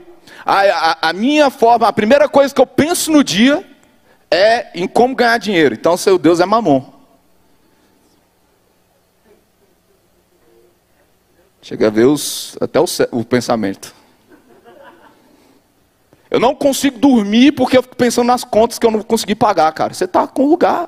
A, 0.49 1.09
a, 1.09 1.13
minha 1.13 1.49
forma, 1.49 1.89
a 1.89 1.91
primeira 1.91 2.29
coisa 2.29 2.55
que 2.55 2.61
eu 2.61 2.65
penso 2.65 3.11
no 3.11 3.21
dia 3.21 3.69
é 4.31 4.71
em 4.73 4.87
como 4.87 5.13
ganhar 5.13 5.37
dinheiro. 5.37 5.75
Então, 5.75 5.97
seu 5.97 6.17
Deus 6.17 6.39
é 6.39 6.45
mamon. 6.45 6.85
Chega 11.61 11.87
a 11.87 11.89
ver 11.89 12.05
os, 12.05 12.57
até 12.61 12.79
o, 12.79 12.85
o 13.11 13.25
pensamento. 13.25 13.93
Eu 16.31 16.39
não 16.39 16.55
consigo 16.55 16.97
dormir 16.97 17.51
porque 17.51 17.77
eu 17.77 17.83
fico 17.83 17.97
pensando 17.97 18.27
nas 18.27 18.45
contas 18.45 18.79
que 18.79 18.85
eu 18.85 18.91
não 18.91 19.01
consegui 19.01 19.35
pagar, 19.35 19.73
cara. 19.73 19.93
Você 19.93 20.05
está 20.05 20.25
com 20.25 20.45
lugar, 20.45 20.87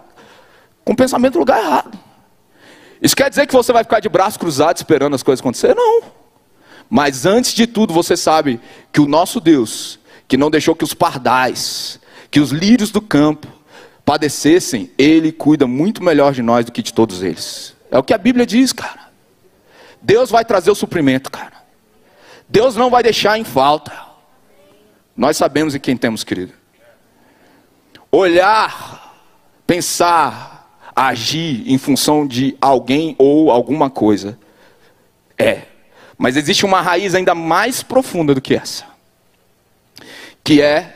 com 0.85 0.93
o 0.93 0.95
pensamento 0.95 1.33
no 1.33 1.39
lugar 1.41 1.61
errado. 1.61 1.99
Isso 3.01 3.13
quer 3.13 3.29
dizer 3.29 3.45
que 3.45 3.53
você 3.53 3.73
vai 3.73 3.83
ficar 3.83 3.99
de 3.99 4.07
braço 4.07 4.39
cruzado 4.39 4.77
esperando 4.77 5.15
as 5.15 5.23
coisas 5.23 5.41
acontecer? 5.41 5.75
Não. 5.75 6.18
Mas 6.89 7.25
antes 7.25 7.53
de 7.53 7.67
tudo, 7.67 7.93
você 7.93 8.17
sabe 8.17 8.59
que 8.91 8.99
o 8.99 9.07
nosso 9.07 9.39
Deus, 9.39 9.99
que 10.27 10.37
não 10.37 10.49
deixou 10.49 10.75
que 10.75 10.83
os 10.83 10.93
pardais, 10.93 11.99
que 12.31 12.39
os 12.39 12.51
lírios 12.51 12.89
do 12.89 13.01
campo 13.01 13.47
padecessem, 14.03 14.91
Ele 14.97 15.31
cuida 15.31 15.67
muito 15.67 16.03
melhor 16.03 16.33
de 16.33 16.41
nós 16.41 16.65
do 16.65 16.71
que 16.71 16.81
de 16.81 16.93
todos 16.93 17.21
eles. 17.21 17.75
É 17.91 17.97
o 17.97 18.03
que 18.03 18.13
a 18.13 18.17
Bíblia 18.17 18.45
diz, 18.45 18.73
cara. 18.73 19.09
Deus 20.01 20.31
vai 20.31 20.43
trazer 20.43 20.71
o 20.71 20.75
suprimento, 20.75 21.29
cara. 21.31 21.59
Deus 22.47 22.75
não 22.75 22.89
vai 22.89 23.03
deixar 23.03 23.37
em 23.37 23.43
falta. 23.43 23.91
Nós 25.15 25.37
sabemos 25.37 25.75
em 25.75 25.79
quem 25.79 25.95
temos 25.95 26.23
crido. 26.23 26.53
Olhar, 28.11 29.15
pensar, 29.67 30.81
agir 30.95 31.69
em 31.71 31.77
função 31.77 32.25
de 32.25 32.57
alguém 32.59 33.15
ou 33.19 33.51
alguma 33.51 33.89
coisa. 33.89 34.39
É. 35.37 35.68
Mas 36.19 36.35
existe 36.35 36.65
uma 36.65 36.81
raiz 36.81 37.15
ainda 37.15 37.33
mais 37.33 37.81
profunda 37.81 38.35
do 38.35 38.41
que 38.41 38.53
essa. 38.53 38.85
Que 40.43 40.61
é 40.61 40.93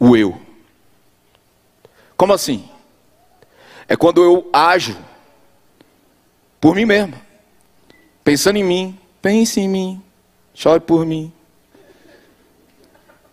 o 0.00 0.16
eu. 0.16 0.36
Como 2.16 2.32
assim? 2.32 2.68
É 3.86 3.96
quando 3.96 4.20
eu 4.20 4.50
ajo 4.52 4.98
por 6.60 6.74
mim 6.74 6.84
mesmo. 6.84 7.14
Pensando 8.24 8.56
em 8.56 8.64
mim, 8.64 8.98
pense 9.20 9.60
em 9.60 9.68
mim, 9.68 10.02
chore 10.52 10.80
por 10.80 11.06
mim, 11.06 11.32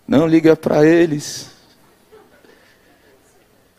não 0.08 0.28
liga 0.28 0.56
para 0.56 0.86
eles. 0.86 1.50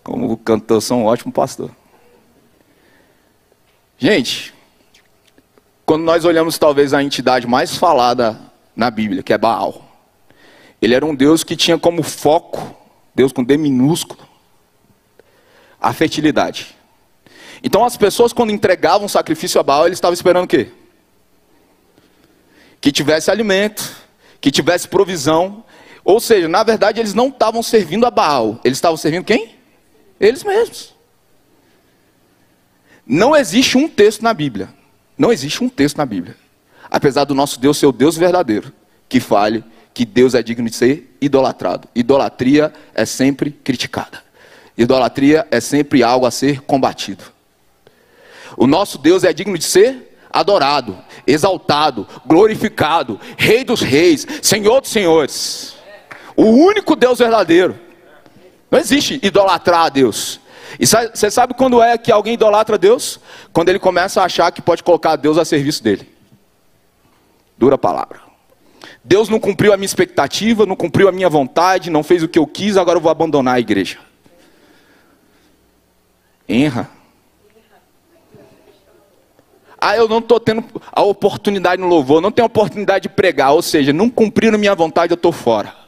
Como 0.03 0.37
cantor, 0.37 0.83
sou 0.83 0.99
um 0.99 1.05
ótimo 1.05 1.33
pastor. 1.33 1.71
Gente, 3.99 4.53
quando 5.91 6.05
nós 6.05 6.25
olhamos 6.25 6.57
talvez 6.57 6.95
a 6.95 7.03
entidade 7.03 7.49
mais 7.49 7.77
falada 7.77 8.41
na 8.77 8.93
Bíblia, 8.93 9.25
que 9.25 9.33
é 9.33 9.37
Baal, 9.37 9.91
ele 10.81 10.95
era 10.95 11.05
um 11.05 11.13
Deus 11.13 11.43
que 11.43 11.57
tinha 11.57 11.77
como 11.77 12.05
foco, 12.05 12.77
Deus 13.13 13.33
com 13.33 13.43
D 13.43 13.57
minúsculo, 13.57 14.21
a 15.81 15.93
fertilidade. 15.93 16.77
Então 17.61 17.85
as 17.85 17.97
pessoas 17.97 18.33
quando 18.33 18.53
entregavam 18.53 19.09
sacrifício 19.09 19.59
a 19.59 19.65
Baal, 19.65 19.87
eles 19.87 19.97
estavam 19.97 20.15
esperando 20.15 20.45
o 20.45 20.47
quê? 20.47 20.69
Que 22.81 22.93
tivesse 22.93 23.29
alimento, 23.29 23.97
que 24.41 24.53
tivesse 24.53 24.87
provisão, 24.87 25.65
ou 26.05 26.21
seja, 26.21 26.47
na 26.47 26.63
verdade 26.63 27.01
eles 27.01 27.15
não 27.15 27.31
estavam 27.31 27.65
servindo 27.65 28.07
a 28.07 28.13
Baal, 28.13 28.61
eles 28.63 28.79
estavam 28.79 28.97
servindo 28.97 29.25
quem? 29.25 29.57
Eles 30.21 30.45
mesmos. 30.45 30.95
Não 33.05 33.35
existe 33.35 33.77
um 33.77 33.89
texto 33.89 34.23
na 34.23 34.33
Bíblia, 34.33 34.79
não 35.21 35.31
existe 35.31 35.63
um 35.63 35.69
texto 35.69 35.99
na 35.99 36.07
Bíblia, 36.07 36.35
apesar 36.91 37.25
do 37.25 37.35
nosso 37.35 37.61
Deus 37.61 37.77
ser 37.77 37.85
o 37.85 37.93
Deus 37.93 38.17
verdadeiro, 38.17 38.73
que 39.07 39.21
fale 39.21 39.63
que 39.93 40.07
Deus 40.07 40.35
é 40.35 40.43
digno 40.43 40.67
de 40.67 40.75
ser 40.75 41.15
idolatrado. 41.21 41.87
Idolatria 41.95 42.73
é 42.95 43.05
sempre 43.05 43.51
criticada. 43.51 44.23
Idolatria 44.79 45.47
é 45.51 45.61
sempre 45.61 46.03
algo 46.03 46.25
a 46.25 46.31
ser 46.31 46.63
combatido. 46.63 47.23
O 48.57 48.67
nosso 48.67 48.97
Deus 48.97 49.23
é 49.23 49.31
digno 49.31 49.59
de 49.59 49.65
ser 49.65 50.17
adorado, 50.33 50.97
exaltado, 51.27 52.09
glorificado, 52.25 53.21
Rei 53.37 53.63
dos 53.63 53.83
reis, 53.83 54.27
Senhor 54.41 54.81
dos 54.81 54.89
senhores. 54.89 55.75
O 56.35 56.45
único 56.47 56.97
Deus 56.97 57.19
verdadeiro. 57.19 57.79
Não 58.71 58.79
existe 58.79 59.21
idolatrar 59.23 59.85
a 59.85 59.89
Deus. 59.91 60.41
E 60.79 60.87
você 60.87 61.31
sabe 61.31 61.55
quando 61.55 61.83
é 61.83 61.99
que 61.99 62.13
alguém 62.13 62.35
idolatra 62.35 62.79
Deus? 62.79 63.19
Quando 63.53 63.69
ele 63.69 63.79
começa 63.79 64.21
a 64.21 64.25
achar 64.25 64.51
que 64.53 64.63
pode 64.63 64.83
colocar 64.83 65.17
Deus 65.17 65.39
a 65.39 65.45
serviço 65.45 65.83
dele. 65.83 66.09
Dura 67.59 67.77
palavra. 67.77 68.21
Deus 69.03 69.29
não 69.29 69.41
cumpriu 69.41 69.73
a 69.73 69.77
minha 69.77 69.87
expectativa, 69.87 70.67
não 70.67 70.77
cumpriu 70.77 71.09
a 71.09 71.13
minha 71.13 71.29
vontade, 71.29 71.91
não 71.91 72.03
fez 72.03 72.23
o 72.23 72.29
que 72.29 72.39
eu 72.39 72.47
quis, 72.47 72.77
agora 72.77 72.99
eu 72.99 73.03
vou 73.03 73.11
abandonar 73.11 73.57
a 73.57 73.61
igreja. 73.61 73.99
Erra. 76.49 76.91
Ah, 79.81 79.97
eu 79.97 80.07
não 80.07 80.19
estou 80.19 80.39
tendo 80.39 80.63
a 80.93 81.03
oportunidade 81.03 81.81
no 81.81 81.89
louvor, 81.89 82.21
não 82.21 82.31
tenho 82.31 82.45
a 82.45 82.47
oportunidade 82.47 83.05
de 83.05 83.09
pregar, 83.09 83.53
ou 83.53 83.63
seja, 83.63 83.95
não 83.95 84.11
cumpriram 84.11 84.59
minha 84.59 84.75
vontade, 84.75 85.13
eu 85.13 85.17
estou 85.17 85.33
fora. 85.33 85.80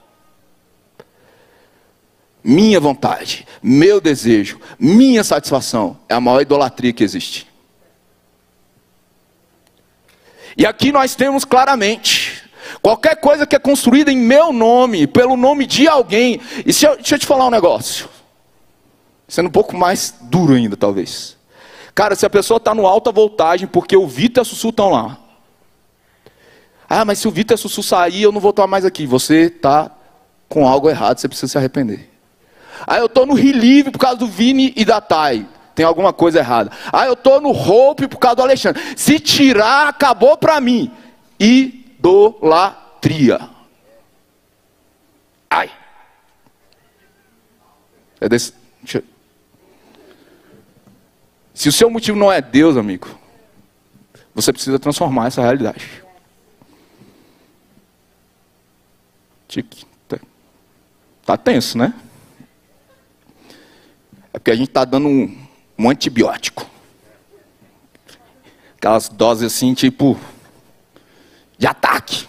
Minha 2.45 2.81
vontade, 2.81 3.47
meu 3.63 4.01
desejo, 4.01 4.61
minha 4.79 5.23
satisfação 5.23 5.97
é 6.09 6.15
a 6.15 6.21
maior 6.21 6.41
idolatria 6.41 6.93
que 6.93 7.05
existe. 7.05 7.47
E 10.57 10.67
aqui 10.67 10.93
nós 10.93 11.15
temos 11.15 11.45
claramente 11.45 12.43
qualquer 12.83 13.17
coisa 13.17 13.47
que 13.47 13.57
é 13.57 13.59
construída 13.59 14.11
em 14.11 14.17
meu 14.17 14.53
nome, 14.53 15.07
pelo 15.07 15.37
nome 15.37 15.67
de 15.67 15.89
alguém. 15.89 16.41
E 16.59 16.65
deixa 16.65 16.89
eu, 16.89 16.97
deixa 16.97 17.15
eu 17.15 17.19
te 17.19 17.27
falar 17.27 17.47
um 17.47 17.51
negócio, 17.51 18.09
sendo 19.29 19.47
um 19.47 19.53
pouco 19.53 19.77
mais 19.77 20.15
duro 20.23 20.55
ainda, 20.55 20.77
talvez. 20.77 21.37
Cara, 21.95 22.15
se 22.15 22.27
a 22.27 22.31
pessoa 22.31 22.57
está 22.57 22.75
no 22.75 22.87
alta 22.87 23.13
voltagem 23.13 23.67
porque 23.67 23.97
o 23.97 24.07
Vitor 24.07 24.41
e 24.41 24.43
a 24.43 24.45
Sussu 24.45 24.71
estão 24.71 24.91
lá. 24.91 25.19
Ah, 26.89 27.05
mas 27.05 27.19
se 27.19 27.29
o 27.29 27.31
Vitor 27.31 27.55
e 27.55 27.57
a 27.57 27.59
Sussu 27.59 27.83
sair, 27.83 28.23
eu 28.23 28.33
não 28.33 28.41
vou 28.41 28.51
estar 28.51 28.67
mais 28.67 28.85
aqui. 28.85 29.07
Você 29.07 29.43
está 29.43 29.91
com 30.49 30.67
algo 30.67 30.91
errado, 30.91 31.19
você 31.19 31.29
precisa 31.29 31.53
se 31.53 31.59
arrepender. 31.59 32.12
Ah, 32.87 32.99
eu 32.99 33.07
estou 33.07 33.27
no 33.27 33.35
Relive 33.35 33.91
por 33.91 33.99
causa 33.99 34.17
do 34.17 34.27
Vini 34.27 34.73
e 34.77 34.85
da 34.85 35.01
Thay. 35.01 35.47
Tem 35.75 35.87
alguma 35.87 36.13
coisa 36.13 36.39
errada. 36.39 36.71
Ah, 36.93 37.07
eu 37.07 37.15
estou 37.15 37.41
no 37.41 37.51
Hope 37.51 38.09
por 38.09 38.19
causa 38.19 38.37
do 38.37 38.43
Alexandre. 38.43 38.83
Se 38.97 39.19
tirar, 39.19 39.89
acabou 39.89 40.37
para 40.37 40.61
mim. 40.61 40.91
Idolatria. 41.41 43.41
Ai. 45.51 45.71
É 48.21 48.29
desse, 48.29 48.53
se 51.55 51.69
o 51.69 51.73
seu 51.73 51.91
motivo 51.91 52.19
não 52.19 52.33
é 52.33 52.41
Deus, 52.41 52.77
amigo, 52.77 53.09
você 54.35 54.53
precisa 54.53 54.79
transformar 54.79 55.27
essa 55.27 55.43
realidade. 55.43 56.03
Tá, 60.09 60.19
tá 61.27 61.37
tenso, 61.37 61.77
né? 61.77 61.93
É 64.33 64.39
porque 64.39 64.51
a 64.51 64.57
gente 64.57 64.69
está 64.69 64.85
dando 64.85 65.09
um, 65.09 65.37
um 65.79 65.91
antibiótico. 65.91 66.67
Aquelas 68.77 69.09
doses 69.09 69.53
assim, 69.53 69.75
tipo, 69.75 70.19
de 71.59 71.67
ataque. 71.67 72.27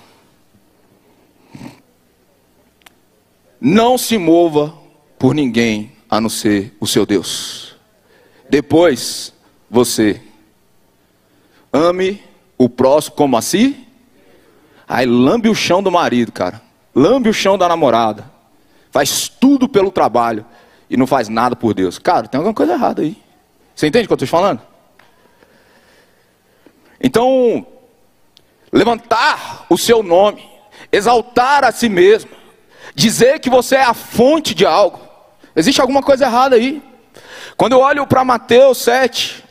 Não 3.59 3.97
se 3.97 4.17
mova 4.17 4.77
por 5.17 5.33
ninguém 5.33 5.93
a 6.09 6.19
não 6.19 6.29
ser 6.29 6.75
o 6.79 6.85
seu 6.85 7.05
Deus. 7.05 7.75
Depois, 8.49 9.33
você 9.69 10.21
ame 11.71 12.21
o 12.57 12.69
próximo 12.69 13.15
como 13.15 13.37
assim? 13.37 13.85
Aí 14.87 15.05
lambe 15.05 15.49
o 15.49 15.55
chão 15.55 15.81
do 15.81 15.89
marido, 15.89 16.31
cara. 16.31 16.61
Lambe 16.93 17.29
o 17.29 17.33
chão 17.33 17.57
da 17.57 17.67
namorada. 17.67 18.31
Faz 18.91 19.27
tudo 19.27 19.67
pelo 19.67 19.89
trabalho 19.89 20.45
e 20.93 20.97
não 20.97 21.07
faz 21.07 21.27
nada 21.27 21.55
por 21.55 21.73
Deus. 21.73 21.97
Cara, 21.97 22.27
tem 22.27 22.37
alguma 22.37 22.53
coisa 22.53 22.73
errada 22.73 23.01
aí. 23.01 23.17
Você 23.73 23.87
entende 23.87 24.05
o 24.05 24.07
que 24.07 24.13
eu 24.13 24.15
estou 24.15 24.27
falando? 24.27 24.61
Então, 27.01 27.65
levantar 28.71 29.65
o 29.71 29.75
seu 29.75 30.03
nome, 30.03 30.47
exaltar 30.91 31.63
a 31.63 31.71
si 31.71 31.89
mesmo, 31.89 32.29
dizer 32.93 33.39
que 33.39 33.49
você 33.49 33.77
é 33.77 33.83
a 33.83 33.95
fonte 33.95 34.53
de 34.53 34.67
algo. 34.67 34.99
Existe 35.55 35.81
alguma 35.81 36.03
coisa 36.03 36.25
errada 36.25 36.57
aí. 36.57 36.79
Quando 37.57 37.71
eu 37.71 37.79
olho 37.79 38.05
para 38.05 38.23
Mateus 38.23 38.77
7, 38.77 39.43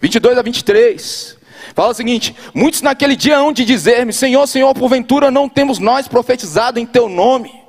22 0.00 0.38
a 0.38 0.42
23, 0.42 1.36
fala 1.74 1.90
o 1.90 1.94
seguinte: 1.94 2.34
Muitos 2.54 2.80
naquele 2.80 3.16
dia 3.16 3.36
hão 3.36 3.52
de 3.52 3.66
dizer-me: 3.66 4.14
Senhor, 4.14 4.46
Senhor, 4.46 4.72
porventura 4.72 5.30
não 5.30 5.46
temos 5.46 5.78
nós 5.78 6.08
profetizado 6.08 6.80
em 6.80 6.86
teu 6.86 7.06
nome. 7.06 7.65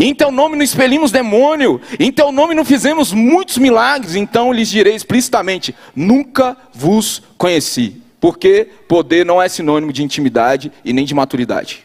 Em 0.00 0.14
teu 0.14 0.30
nome 0.30 0.54
não 0.54 0.62
expelimos 0.62 1.10
demônio, 1.10 1.80
em 1.98 2.12
teu 2.12 2.30
nome 2.30 2.54
não 2.54 2.64
fizemos 2.64 3.12
muitos 3.12 3.58
milagres, 3.58 4.14
então 4.14 4.52
lhes 4.52 4.68
direi 4.68 4.94
explicitamente: 4.94 5.74
nunca 5.94 6.56
vos 6.72 7.20
conheci. 7.36 8.00
Porque 8.20 8.68
poder 8.86 9.26
não 9.26 9.42
é 9.42 9.48
sinônimo 9.48 9.92
de 9.92 10.04
intimidade 10.04 10.72
e 10.84 10.92
nem 10.92 11.04
de 11.04 11.14
maturidade. 11.14 11.84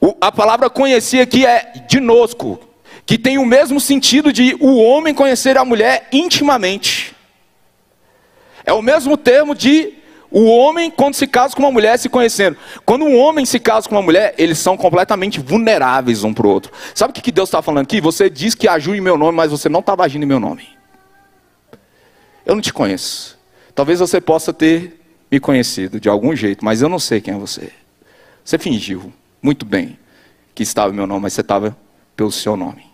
O, 0.00 0.16
a 0.20 0.30
palavra 0.30 0.70
conhecer 0.70 1.20
aqui 1.20 1.44
é 1.44 1.84
dinosco, 1.88 2.60
que 3.04 3.18
tem 3.18 3.38
o 3.38 3.46
mesmo 3.46 3.80
sentido 3.80 4.32
de 4.32 4.56
o 4.60 4.76
homem 4.76 5.12
conhecer 5.12 5.56
a 5.56 5.64
mulher 5.64 6.08
intimamente. 6.12 7.16
É 8.64 8.72
o 8.72 8.82
mesmo 8.82 9.16
termo 9.16 9.56
de 9.56 9.94
o 10.32 10.46
homem, 10.46 10.90
quando 10.90 11.14
se 11.14 11.26
casa 11.26 11.54
com 11.54 11.62
uma 11.62 11.70
mulher, 11.70 11.98
se 11.98 12.08
conhecendo. 12.08 12.56
Quando 12.86 13.04
um 13.04 13.18
homem 13.18 13.44
se 13.44 13.60
casa 13.60 13.86
com 13.86 13.94
uma 13.94 14.02
mulher, 14.02 14.34
eles 14.38 14.58
são 14.58 14.78
completamente 14.78 15.38
vulneráveis 15.38 16.24
um 16.24 16.32
para 16.32 16.46
o 16.46 16.50
outro. 16.50 16.72
Sabe 16.94 17.10
o 17.10 17.22
que 17.22 17.30
Deus 17.30 17.50
está 17.50 17.60
falando 17.60 17.84
aqui? 17.84 18.00
Você 18.00 18.30
diz 18.30 18.54
que 18.54 18.66
agiu 18.66 18.94
em 18.94 19.00
meu 19.00 19.18
nome, 19.18 19.36
mas 19.36 19.50
você 19.50 19.68
não 19.68 19.80
estava 19.80 20.04
agindo 20.04 20.22
em 20.22 20.26
meu 20.26 20.40
nome. 20.40 20.66
Eu 22.46 22.54
não 22.54 22.62
te 22.62 22.72
conheço. 22.72 23.38
Talvez 23.74 24.00
você 24.00 24.22
possa 24.22 24.54
ter 24.54 25.00
me 25.30 25.38
conhecido 25.38 26.00
de 26.00 26.08
algum 26.08 26.34
jeito, 26.34 26.64
mas 26.64 26.80
eu 26.80 26.88
não 26.88 26.98
sei 26.98 27.20
quem 27.20 27.34
é 27.34 27.38
você. 27.38 27.70
Você 28.42 28.58
fingiu 28.58 29.12
muito 29.42 29.66
bem 29.66 29.98
que 30.54 30.62
estava 30.62 30.92
em 30.92 30.96
meu 30.96 31.06
nome, 31.06 31.22
mas 31.22 31.34
você 31.34 31.42
estava 31.42 31.76
pelo 32.16 32.32
seu 32.32 32.56
nome. 32.56 32.86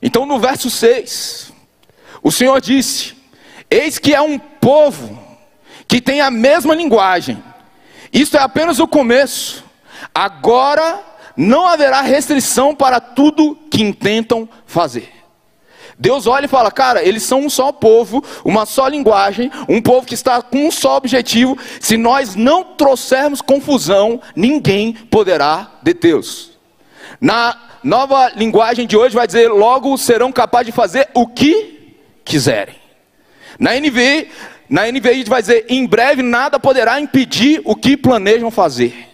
Então 0.00 0.24
no 0.24 0.38
verso 0.38 0.70
6, 0.70 1.52
o 2.22 2.30
Senhor 2.30 2.60
disse: 2.60 3.14
Eis 3.74 3.98
que 3.98 4.14
é 4.14 4.22
um 4.22 4.38
povo 4.38 5.18
que 5.88 6.00
tem 6.00 6.20
a 6.20 6.30
mesma 6.30 6.76
linguagem. 6.76 7.42
Isso 8.12 8.36
é 8.36 8.40
apenas 8.40 8.78
o 8.78 8.86
começo. 8.86 9.64
Agora 10.14 11.02
não 11.36 11.66
haverá 11.66 12.00
restrição 12.00 12.72
para 12.72 13.00
tudo 13.00 13.58
que 13.68 13.82
intentam 13.82 14.48
fazer. 14.64 15.12
Deus 15.98 16.28
olha 16.28 16.44
e 16.44 16.48
fala: 16.48 16.70
Cara, 16.70 17.02
eles 17.02 17.24
são 17.24 17.40
um 17.40 17.50
só 17.50 17.72
povo, 17.72 18.22
uma 18.44 18.64
só 18.64 18.86
linguagem, 18.86 19.50
um 19.68 19.82
povo 19.82 20.06
que 20.06 20.14
está 20.14 20.40
com 20.40 20.68
um 20.68 20.70
só 20.70 20.96
objetivo. 20.96 21.58
Se 21.80 21.96
nós 21.96 22.36
não 22.36 22.62
trouxermos 22.62 23.40
confusão, 23.40 24.20
ninguém 24.36 24.92
poderá 24.92 25.72
detê-los. 25.82 26.52
Na 27.20 27.56
nova 27.82 28.28
linguagem 28.36 28.86
de 28.86 28.96
hoje 28.96 29.16
vai 29.16 29.26
dizer: 29.26 29.48
logo 29.48 29.98
serão 29.98 30.30
capazes 30.30 30.66
de 30.66 30.72
fazer 30.72 31.08
o 31.12 31.26
que 31.26 31.96
quiserem. 32.24 32.83
Na 33.58 33.74
NVI, 33.74 34.30
na 34.68 34.90
NVI 34.90 35.24
vai 35.24 35.40
dizer: 35.40 35.66
em 35.68 35.86
breve 35.86 36.22
nada 36.22 36.58
poderá 36.58 37.00
impedir 37.00 37.60
o 37.64 37.74
que 37.76 37.96
planejam 37.96 38.50
fazer. 38.50 39.08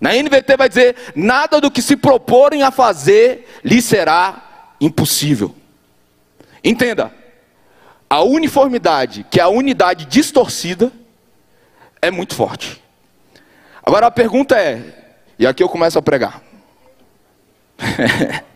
Na 0.00 0.14
NVT 0.14 0.56
vai 0.56 0.68
dizer: 0.68 0.96
nada 1.14 1.60
do 1.60 1.70
que 1.70 1.82
se 1.82 1.96
proporem 1.96 2.62
a 2.62 2.70
fazer 2.70 3.48
lhe 3.64 3.80
será 3.80 4.72
impossível. 4.80 5.54
Entenda, 6.62 7.12
a 8.08 8.22
uniformidade, 8.22 9.24
que 9.30 9.40
é 9.40 9.42
a 9.42 9.48
unidade 9.48 10.04
distorcida, 10.04 10.92
é 12.02 12.10
muito 12.10 12.34
forte. 12.34 12.82
Agora 13.82 14.06
a 14.06 14.10
pergunta 14.10 14.56
é, 14.56 14.82
e 15.38 15.46
aqui 15.46 15.62
eu 15.62 15.68
começo 15.68 15.98
a 15.98 16.02
pregar. 16.02 16.42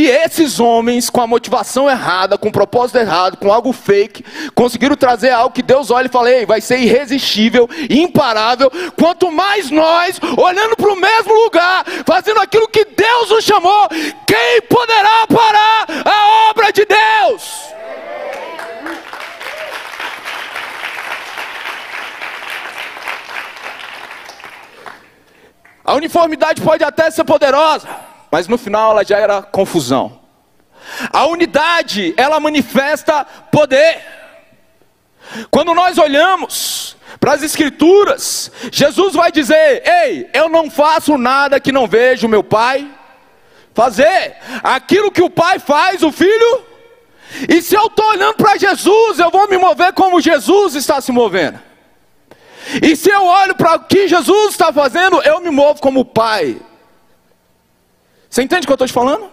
Se 0.00 0.06
esses 0.06 0.58
homens, 0.58 1.10
com 1.10 1.20
a 1.20 1.26
motivação 1.26 1.86
errada, 1.86 2.38
com 2.38 2.48
o 2.48 2.52
propósito 2.52 2.96
errado, 2.96 3.36
com 3.36 3.52
algo 3.52 3.70
fake, 3.70 4.24
conseguiram 4.54 4.96
trazer 4.96 5.28
algo 5.28 5.54
que 5.54 5.60
Deus 5.60 5.90
olha 5.90 6.06
e 6.06 6.10
fala, 6.10 6.30
Ei, 6.30 6.46
vai 6.46 6.62
ser 6.62 6.78
irresistível, 6.78 7.68
imparável, 7.90 8.72
quanto 8.96 9.30
mais 9.30 9.70
nós, 9.70 10.18
olhando 10.38 10.74
para 10.74 10.90
o 10.90 10.96
mesmo 10.96 11.34
lugar, 11.44 11.84
fazendo 12.06 12.40
aquilo 12.40 12.66
que 12.66 12.86
Deus 12.86 13.28
nos 13.28 13.44
chamou, 13.44 13.88
quem 14.26 14.62
poderá 14.70 15.26
parar 15.26 15.84
a 16.06 16.48
obra 16.48 16.72
de 16.72 16.86
Deus? 16.86 17.64
A 25.84 25.92
uniformidade 25.92 26.62
pode 26.62 26.82
até 26.82 27.10
ser 27.10 27.24
poderosa, 27.24 28.09
mas 28.30 28.46
no 28.48 28.56
final 28.56 28.92
ela 28.92 29.04
já 29.04 29.18
era 29.18 29.42
confusão. 29.42 30.20
A 31.12 31.26
unidade, 31.26 32.14
ela 32.16 32.40
manifesta 32.40 33.24
poder. 33.50 34.00
Quando 35.50 35.74
nós 35.74 35.98
olhamos 35.98 36.96
para 37.18 37.32
as 37.32 37.42
Escrituras, 37.42 38.50
Jesus 38.72 39.14
vai 39.14 39.30
dizer: 39.30 39.82
Ei, 39.86 40.30
eu 40.32 40.48
não 40.48 40.70
faço 40.70 41.16
nada 41.18 41.60
que 41.60 41.72
não 41.72 41.86
vejo 41.86 42.28
meu 42.28 42.42
Pai 42.42 42.88
fazer. 43.74 44.36
Aquilo 44.62 45.12
que 45.12 45.22
o 45.22 45.30
Pai 45.30 45.58
faz, 45.58 46.02
o 46.02 46.10
Filho. 46.10 46.64
E 47.48 47.62
se 47.62 47.76
eu 47.76 47.86
estou 47.86 48.10
olhando 48.10 48.34
para 48.34 48.56
Jesus, 48.56 49.18
eu 49.18 49.30
vou 49.30 49.48
me 49.48 49.56
mover 49.56 49.92
como 49.92 50.20
Jesus 50.20 50.74
está 50.74 51.00
se 51.00 51.12
movendo. 51.12 51.60
E 52.82 52.94
se 52.96 53.08
eu 53.10 53.24
olho 53.24 53.54
para 53.54 53.76
o 53.76 53.80
que 53.80 54.08
Jesus 54.08 54.50
está 54.50 54.72
fazendo, 54.72 55.22
eu 55.22 55.40
me 55.40 55.50
movo 55.50 55.80
como 55.80 56.04
pai. 56.04 56.60
Você 58.30 58.42
entende 58.42 58.62
o 58.62 58.66
que 58.66 58.72
eu 58.72 58.74
estou 58.74 58.86
te 58.86 58.92
falando? 58.92 59.28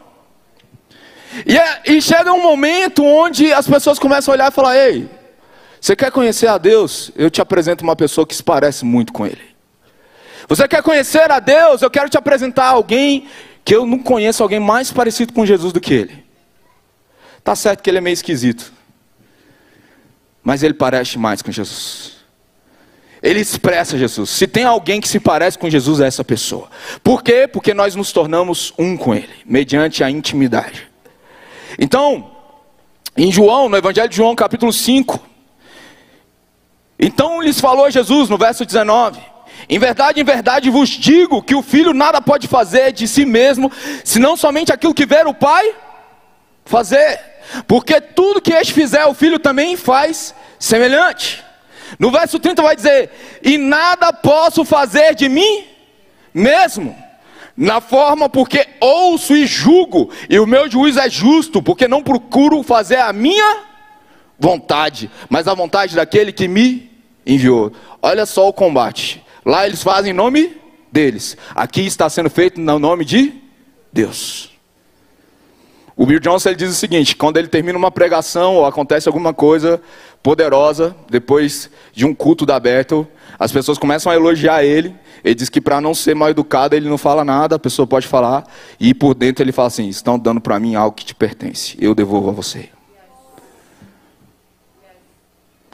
E, 1.45 1.57
é, 1.57 1.81
e, 1.85 2.01
chega 2.01 2.33
um 2.33 2.41
momento 2.41 3.05
onde 3.05 3.53
as 3.53 3.67
pessoas 3.67 3.99
começam 3.99 4.33
a 4.33 4.35
olhar 4.35 4.51
e 4.51 4.55
falar: 4.55 4.75
Ei, 4.75 5.07
você 5.79 5.95
quer 5.95 6.11
conhecer 6.11 6.47
a 6.47 6.57
Deus? 6.57 7.11
Eu 7.15 7.29
te 7.29 7.39
apresento 7.39 7.83
uma 7.83 7.95
pessoa 7.95 8.25
que 8.25 8.35
se 8.35 8.41
parece 8.41 8.83
muito 8.83 9.13
com 9.13 9.25
Ele. 9.25 9.55
Você 10.47 10.67
quer 10.67 10.81
conhecer 10.81 11.29
a 11.29 11.39
Deus? 11.39 11.81
Eu 11.81 11.89
quero 11.89 12.09
te 12.09 12.17
apresentar 12.17 12.67
alguém 12.67 13.27
que 13.65 13.75
eu 13.75 13.85
não 13.85 13.99
conheço 13.99 14.41
alguém 14.41 14.61
mais 14.61 14.91
parecido 14.91 15.33
com 15.33 15.45
Jesus 15.45 15.73
do 15.73 15.81
que 15.81 15.93
ele. 15.93 16.25
Tá 17.43 17.53
certo 17.53 17.83
que 17.83 17.89
ele 17.89 17.97
é 17.97 18.01
meio 18.01 18.13
esquisito. 18.13 18.71
Mas 20.41 20.63
ele 20.63 20.73
parece 20.73 21.19
mais 21.19 21.41
com 21.41 21.51
Jesus. 21.51 22.16
Ele 23.21 23.39
expressa 23.39 23.97
Jesus. 23.97 24.29
Se 24.29 24.47
tem 24.47 24.63
alguém 24.63 25.01
que 25.01 25.07
se 25.07 25.19
parece 25.19 25.57
com 25.57 25.69
Jesus, 25.69 25.99
é 25.99 26.07
essa 26.07 26.23
pessoa. 26.23 26.69
Por 27.03 27.23
quê? 27.23 27.47
Porque 27.47 27.73
nós 27.73 27.95
nos 27.95 28.11
tornamos 28.11 28.73
um 28.77 28.95
com 28.95 29.13
Ele, 29.15 29.29
mediante 29.45 30.03
a 30.03 30.09
intimidade. 30.09 30.87
Então, 31.79 32.31
em 33.15 33.31
João, 33.31 33.67
no 33.67 33.77
Evangelho 33.77 34.09
de 34.09 34.15
João, 34.15 34.35
capítulo 34.35 34.71
5. 34.71 35.19
Então 36.99 37.41
lhes 37.41 37.59
falou 37.59 37.89
Jesus, 37.89 38.29
no 38.29 38.37
verso 38.37 38.65
19: 38.65 39.19
Em 39.69 39.79
verdade, 39.79 40.19
em 40.19 40.23
verdade 40.23 40.69
vos 40.69 40.89
digo 40.89 41.41
que 41.41 41.55
o 41.55 41.61
filho 41.61 41.93
nada 41.93 42.21
pode 42.21 42.47
fazer 42.47 42.91
de 42.91 43.07
si 43.07 43.25
mesmo, 43.25 43.71
senão 44.03 44.37
somente 44.37 44.71
aquilo 44.71 44.93
que 44.93 45.05
ver 45.05 45.25
o 45.27 45.33
pai 45.33 45.73
fazer. 46.65 47.19
Porque 47.67 48.01
tudo 48.01 48.41
que 48.41 48.53
este 48.53 48.73
fizer, 48.73 49.05
o 49.05 49.13
filho 49.13 49.39
também 49.39 49.75
faz 49.77 50.35
semelhante. 50.59 51.43
No 51.97 52.11
verso 52.11 52.39
30 52.39 52.61
vai 52.61 52.75
dizer: 52.75 53.11
E 53.43 53.57
nada 53.57 54.11
posso 54.13 54.65
fazer 54.65 55.15
de 55.15 55.29
mim 55.29 55.65
mesmo, 56.33 56.95
na 57.55 57.81
forma 57.81 58.29
porque 58.29 58.67
ouço 58.79 59.35
e 59.35 59.45
julgo, 59.47 60.11
e 60.29 60.39
o 60.39 60.45
meu 60.45 60.69
juízo 60.69 60.99
é 60.99 61.09
justo, 61.09 61.61
porque 61.61 61.87
não 61.87 62.03
procuro 62.03 62.61
fazer 62.61 62.99
a 62.99 63.11
minha 63.11 63.63
vontade, 64.39 65.09
mas 65.29 65.47
a 65.47 65.53
vontade 65.53 65.95
daquele 65.95 66.31
que 66.31 66.47
me 66.47 66.91
enviou. 67.25 67.71
Olha 68.01 68.25
só 68.25 68.47
o 68.47 68.53
combate. 68.53 69.23
Lá 69.45 69.65
eles 69.65 69.81
fazem 69.81 70.11
em 70.11 70.15
nome 70.15 70.57
deles. 70.91 71.37
Aqui 71.55 71.85
está 71.85 72.09
sendo 72.09 72.29
feito 72.29 72.59
no 72.59 72.79
nome 72.79 73.03
de 73.03 73.33
Deus. 73.91 74.51
O 75.95 76.05
Bill 76.05 76.19
Johnson 76.19 76.49
ele 76.49 76.57
diz 76.57 76.69
o 76.69 76.75
seguinte: 76.75 77.15
quando 77.15 77.37
ele 77.37 77.47
termina 77.47 77.77
uma 77.77 77.89
pregação 77.89 78.55
ou 78.55 78.65
acontece 78.65 79.09
alguma 79.09 79.33
coisa 79.33 79.81
poderosa, 80.27 80.93
depois 81.09 81.69
de 81.93 82.05
um 82.05 82.13
culto 82.13 82.45
da 82.45 82.59
Bethel, 82.59 83.07
as 83.39 83.49
pessoas 83.49 83.77
começam 83.77 84.11
a 84.11 84.15
elogiar 84.15 84.61
ele. 84.61 84.93
Ele 85.23 85.33
diz 85.33 85.47
que 85.47 85.61
para 85.61 85.79
não 85.79 85.95
ser 85.95 86.15
mal 86.15 86.29
educado, 86.29 86.75
ele 86.75 86.89
não 86.89 86.97
fala 86.97 87.23
nada, 87.23 87.55
a 87.55 87.59
pessoa 87.59 87.87
pode 87.87 88.05
falar, 88.07 88.45
e 88.77 88.93
por 88.93 89.15
dentro 89.15 89.41
ele 89.41 89.53
fala 89.53 89.69
assim: 89.69 89.87
estão 89.87 90.19
dando 90.19 90.41
para 90.41 90.59
mim 90.59 90.75
algo 90.75 90.93
que 90.93 91.05
te 91.05 91.15
pertence, 91.15 91.77
eu 91.79 91.95
devolvo 91.95 92.27
a 92.27 92.33
você. 92.33 92.67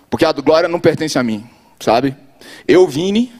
Porque 0.07 0.23
a 0.23 0.31
glória 0.31 0.69
não 0.69 0.79
pertence 0.79 1.17
a 1.17 1.23
mim, 1.23 1.49
sabe? 1.79 2.15
Eu, 2.67 2.87
Vini, 2.87 3.33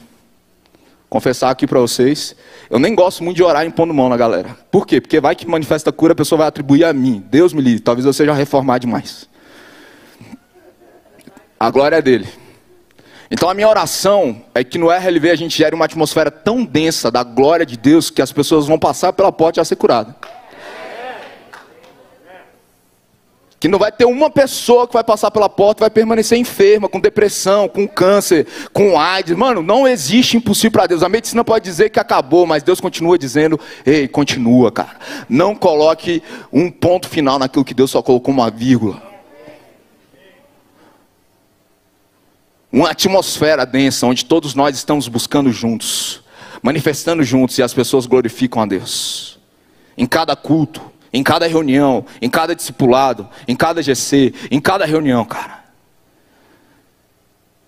confessar 1.09 1.51
aqui 1.51 1.67
para 1.67 1.79
vocês, 1.79 2.35
eu 2.71 2.79
nem 2.79 2.95
gosto 2.95 3.23
muito 3.23 3.37
de 3.37 3.43
orar 3.43 3.63
impondo 3.67 3.93
mão 3.93 4.09
na 4.09 4.17
galera. 4.17 4.57
Por 4.71 4.87
quê? 4.87 4.99
Porque 4.99 5.19
vai 5.19 5.35
que 5.35 5.47
manifesta 5.47 5.91
cura, 5.91 6.13
a 6.13 6.15
pessoa 6.15 6.39
vai 6.39 6.47
atribuir 6.47 6.83
a 6.85 6.91
mim. 6.91 7.23
Deus 7.29 7.53
me 7.53 7.61
livre, 7.61 7.81
talvez 7.81 8.03
eu 8.03 8.13
seja 8.13 8.33
reformado 8.33 8.87
demais. 8.87 9.31
A 11.63 11.71
glória 11.71 11.95
é 11.95 12.01
dele. 12.01 12.27
Então 13.31 13.49
a 13.49 13.53
minha 13.53 13.69
oração 13.69 14.41
é 14.53 14.65
que 14.65 14.77
no 14.77 14.89
RLV 14.91 15.29
a 15.29 15.35
gente 15.35 15.57
gere 15.57 15.73
uma 15.73 15.85
atmosfera 15.85 16.29
tão 16.29 16.65
densa 16.65 17.09
da 17.09 17.23
glória 17.23 17.65
de 17.65 17.77
Deus 17.77 18.09
que 18.09 18.21
as 18.21 18.33
pessoas 18.33 18.67
vão 18.67 18.77
passar 18.77 19.13
pela 19.13 19.31
porta 19.31 19.61
já 19.61 19.63
ser 19.63 19.77
curada. 19.77 20.13
que 23.61 23.69
não 23.69 23.79
vai 23.79 23.93
ter 23.93 24.03
uma 24.03 24.29
pessoa 24.29 24.85
que 24.85 24.91
vai 24.91 25.05
passar 25.05 25.31
pela 25.31 25.47
porta 25.47 25.79
e 25.79 25.83
vai 25.85 25.89
permanecer 25.89 26.37
enferma, 26.37 26.89
com 26.89 26.99
depressão, 26.99 27.69
com 27.69 27.87
câncer, 27.87 28.45
com 28.73 28.99
AIDS. 28.99 29.37
Mano, 29.37 29.63
não 29.63 29.87
existe 29.87 30.35
impossível 30.35 30.71
para 30.71 30.87
Deus. 30.87 31.01
A 31.01 31.07
medicina 31.07 31.45
pode 31.45 31.63
dizer 31.63 31.89
que 31.89 31.97
acabou, 31.97 32.45
mas 32.45 32.61
Deus 32.61 32.81
continua 32.81 33.17
dizendo: 33.17 33.57
ei, 33.85 34.05
continua, 34.05 34.69
cara. 34.69 34.97
Não 35.29 35.55
coloque 35.55 36.21
um 36.51 36.69
ponto 36.69 37.07
final 37.07 37.39
naquilo 37.39 37.63
que 37.63 37.73
Deus 37.73 37.89
só 37.89 38.01
colocou 38.01 38.33
uma 38.33 38.51
vírgula. 38.51 39.12
Uma 42.73 42.89
atmosfera 42.89 43.65
densa, 43.65 44.05
onde 44.05 44.25
todos 44.25 44.53
nós 44.53 44.75
estamos 44.75 45.07
buscando 45.07 45.49
juntos, 45.49 46.21
manifestando 46.61 47.23
juntos 47.23 47.57
e 47.57 47.63
as 47.63 47.73
pessoas 47.73 48.05
glorificam 48.05 48.61
a 48.61 48.65
Deus. 48.65 49.39
Em 49.95 50.05
cada 50.05 50.35
culto 50.35 50.91
em 51.13 51.21
cada 51.21 51.45
reunião, 51.45 52.03
em 52.19 52.27
cada 52.27 52.55
discipulado, 52.55 53.29
em 53.47 53.55
cada 53.55 53.83
GC, 53.83 54.33
em 54.49 54.59
cada 54.59 54.83
reunião, 54.83 55.23
cara. 55.23 55.63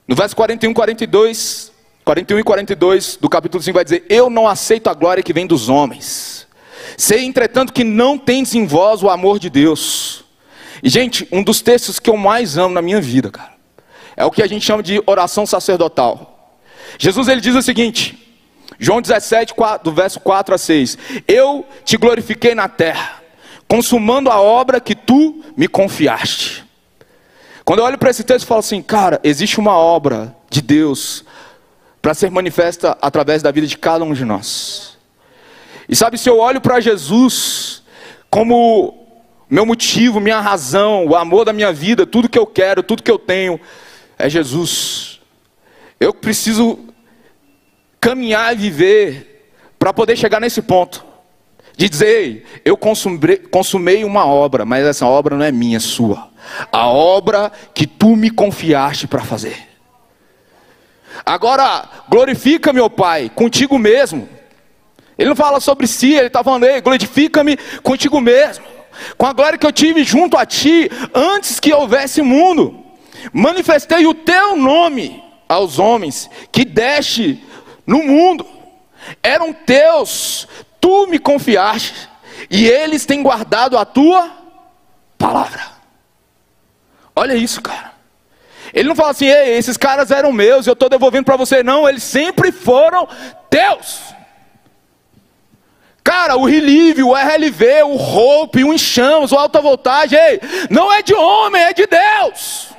No 0.07 0.15
verso 0.15 0.35
41, 0.35 0.73
42, 0.73 1.71
41 2.03 2.39
e 2.39 2.43
42 2.43 3.17
do 3.21 3.29
capítulo 3.29 3.61
5 3.61 3.75
vai 3.75 3.83
dizer: 3.83 4.03
Eu 4.09 4.31
não 4.31 4.47
aceito 4.47 4.89
a 4.89 4.93
glória 4.95 5.21
que 5.21 5.31
vem 5.31 5.45
dos 5.45 5.69
homens. 5.69 6.47
Sei, 6.97 7.23
entretanto, 7.23 7.71
que 7.71 7.83
não 7.83 8.17
tens 8.17 8.55
em 8.55 8.65
vós 8.65 9.03
o 9.03 9.09
amor 9.09 9.37
de 9.37 9.49
Deus. 9.49 10.23
E, 10.81 10.89
gente, 10.89 11.27
um 11.31 11.43
dos 11.43 11.61
textos 11.61 11.99
que 11.99 12.09
eu 12.09 12.17
mais 12.17 12.57
amo 12.57 12.73
na 12.73 12.81
minha 12.81 13.01
vida, 13.01 13.29
cara, 13.29 13.53
é 14.15 14.25
o 14.25 14.31
que 14.31 14.41
a 14.41 14.47
gente 14.47 14.65
chama 14.65 14.83
de 14.83 15.01
oração 15.05 15.45
sacerdotal. 15.45 16.51
Jesus 16.97 17.27
ele 17.27 17.41
diz 17.41 17.55
o 17.55 17.61
seguinte: 17.61 18.37
João 18.79 19.01
17, 19.01 19.53
4, 19.53 19.83
do 19.83 19.95
verso 19.95 20.19
4 20.19 20.55
a 20.55 20.57
6: 20.57 20.97
Eu 21.27 21.65
te 21.83 21.97
glorifiquei 21.97 22.55
na 22.55 22.67
terra 22.67 23.25
consumando 23.67 24.29
a 24.29 24.39
obra 24.39 24.79
que 24.79 24.95
tu 24.95 25.43
me 25.55 25.67
confiaste. 25.67 26.63
Quando 27.63 27.79
eu 27.79 27.85
olho 27.85 27.97
para 27.97 28.09
esse 28.09 28.23
texto, 28.23 28.43
eu 28.43 28.47
falo 28.47 28.59
assim, 28.59 28.81
cara, 28.81 29.19
existe 29.23 29.59
uma 29.59 29.75
obra 29.75 30.35
de 30.49 30.61
Deus 30.61 31.25
para 32.01 32.13
ser 32.13 32.29
manifesta 32.29 32.95
através 33.01 33.41
da 33.41 33.51
vida 33.51 33.65
de 33.65 33.77
cada 33.77 34.03
um 34.03 34.13
de 34.13 34.23
nós. 34.23 34.97
E 35.89 35.95
sabe, 35.95 36.17
se 36.17 36.29
eu 36.29 36.37
olho 36.39 36.61
para 36.61 36.79
Jesus 36.79 37.83
como 38.29 39.07
meu 39.49 39.65
motivo, 39.65 40.19
minha 40.19 40.39
razão, 40.39 41.05
o 41.07 41.15
amor 41.15 41.45
da 41.45 41.53
minha 41.53 41.73
vida, 41.73 42.05
tudo 42.05 42.29
que 42.29 42.37
eu 42.37 42.45
quero, 42.45 42.83
tudo 42.83 43.01
que 43.01 43.11
eu 43.11 43.17
tenho, 43.17 43.59
é 44.17 44.29
Jesus. 44.29 45.19
Eu 45.99 46.13
preciso 46.13 46.79
caminhar 47.99 48.53
e 48.53 48.57
viver 48.57 49.51
para 49.79 49.93
poder 49.93 50.15
chegar 50.15 50.39
nesse 50.39 50.61
ponto. 50.61 51.05
De 51.77 51.89
dizer, 51.89 52.61
eu 52.63 52.77
consumei, 52.77 53.37
consumei 53.37 54.03
uma 54.05 54.25
obra, 54.25 54.63
mas 54.63 54.85
essa 54.85 55.05
obra 55.05 55.35
não 55.35 55.45
é 55.45 55.51
minha, 55.51 55.77
é 55.77 55.79
sua. 55.79 56.29
A 56.71 56.87
obra 56.87 57.51
que 57.73 57.85
tu 57.85 58.15
me 58.15 58.29
confiaste 58.29 59.07
para 59.07 59.23
fazer. 59.23 59.57
Agora, 61.25 61.89
glorifica 62.07 62.71
meu 62.71 62.89
Pai 62.89 63.29
contigo 63.33 63.77
mesmo. 63.77 64.29
Ele 65.17 65.29
não 65.29 65.35
fala 65.35 65.59
sobre 65.59 65.87
si, 65.87 66.13
ele 66.13 66.27
está 66.27 66.43
falando, 66.43 66.65
glorifica-me 66.83 67.57
contigo 67.81 68.21
mesmo. 68.21 68.65
Com 69.17 69.25
a 69.25 69.33
glória 69.33 69.57
que 69.57 69.65
eu 69.65 69.71
tive 69.71 70.03
junto 70.03 70.37
a 70.37 70.45
ti, 70.45 70.89
antes 71.13 71.59
que 71.59 71.73
houvesse 71.73 72.21
mundo. 72.21 72.84
Manifestei 73.33 74.05
o 74.05 74.13
teu 74.13 74.55
nome 74.55 75.23
aos 75.47 75.79
homens 75.79 76.29
que 76.51 76.65
deste 76.65 77.43
no 77.85 78.03
mundo. 78.03 78.45
Eram 79.21 79.53
teus, 79.53 80.47
tu 80.81 81.07
me 81.07 81.19
confiaste, 81.19 82.09
e 82.49 82.67
eles 82.67 83.05
têm 83.05 83.21
guardado 83.21 83.77
a 83.77 83.85
tua 83.85 84.31
palavra. 85.17 85.61
Olha 87.15 87.33
isso, 87.33 87.61
cara. 87.61 87.93
Ele 88.73 88.89
não 88.89 88.95
fala 88.95 89.11
assim, 89.11 89.27
ei, 89.27 89.57
esses 89.57 89.77
caras 89.77 90.11
eram 90.11 90.33
meus, 90.33 90.67
eu 90.67 90.73
estou 90.73 90.89
devolvendo 90.89 91.25
para 91.25 91.37
você. 91.37 91.63
Não, 91.63 91.87
eles 91.87 92.03
sempre 92.03 92.51
foram 92.51 93.07
teus. 93.49 94.01
Cara, 96.03 96.35
o 96.35 96.45
Relive, 96.45 97.01
o 97.01 97.15
RLV, 97.15 97.83
o 97.83 97.95
Hope, 97.95 98.63
o 98.63 98.73
Enxamos, 98.73 99.31
o 99.31 99.37
Alta 99.37 99.61
Voltagem, 99.61 100.19
ei, 100.19 100.39
não 100.69 100.91
é 100.91 101.01
de 101.01 101.15
homem, 101.15 101.61
é 101.61 101.73
de 101.73 101.87
Deus. 101.87 102.74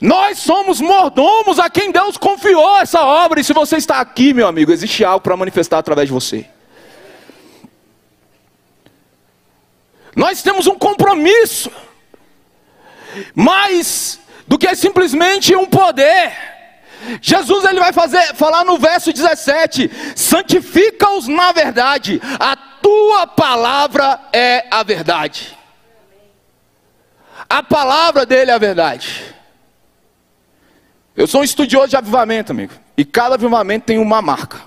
Nós 0.00 0.38
somos 0.38 0.80
mordomos 0.80 1.58
a 1.58 1.68
quem 1.68 1.90
Deus 1.90 2.16
confiou 2.16 2.78
essa 2.78 3.00
obra. 3.00 3.40
E 3.40 3.44
se 3.44 3.52
você 3.52 3.76
está 3.76 4.00
aqui, 4.00 4.32
meu 4.32 4.46
amigo, 4.46 4.72
existe 4.72 5.04
algo 5.04 5.20
para 5.20 5.36
manifestar 5.36 5.78
através 5.78 6.08
de 6.08 6.12
você. 6.12 6.46
Nós 10.14 10.42
temos 10.42 10.66
um 10.66 10.76
compromisso, 10.76 11.70
mais 13.34 14.20
do 14.46 14.58
que 14.58 14.74
simplesmente 14.74 15.54
um 15.54 15.66
poder. 15.66 16.32
Jesus 17.20 17.64
ele 17.64 17.78
vai 17.78 17.92
fazer, 17.92 18.34
falar 18.34 18.64
no 18.64 18.78
verso 18.78 19.12
17: 19.12 19.90
santifica-os 20.16 21.28
na 21.28 21.52
verdade, 21.52 22.20
a 22.38 22.56
tua 22.56 23.26
palavra 23.26 24.20
é 24.32 24.66
a 24.70 24.82
verdade. 24.82 25.56
A 27.48 27.62
palavra 27.62 28.26
dele 28.26 28.50
é 28.50 28.54
a 28.54 28.58
verdade. 28.58 29.37
Eu 31.18 31.26
sou 31.26 31.40
um 31.40 31.44
estudioso 31.44 31.88
de 31.88 31.96
avivamento, 31.96 32.52
amigo. 32.52 32.72
E 32.96 33.04
cada 33.04 33.34
avivamento 33.34 33.86
tem 33.86 33.98
uma 33.98 34.22
marca 34.22 34.60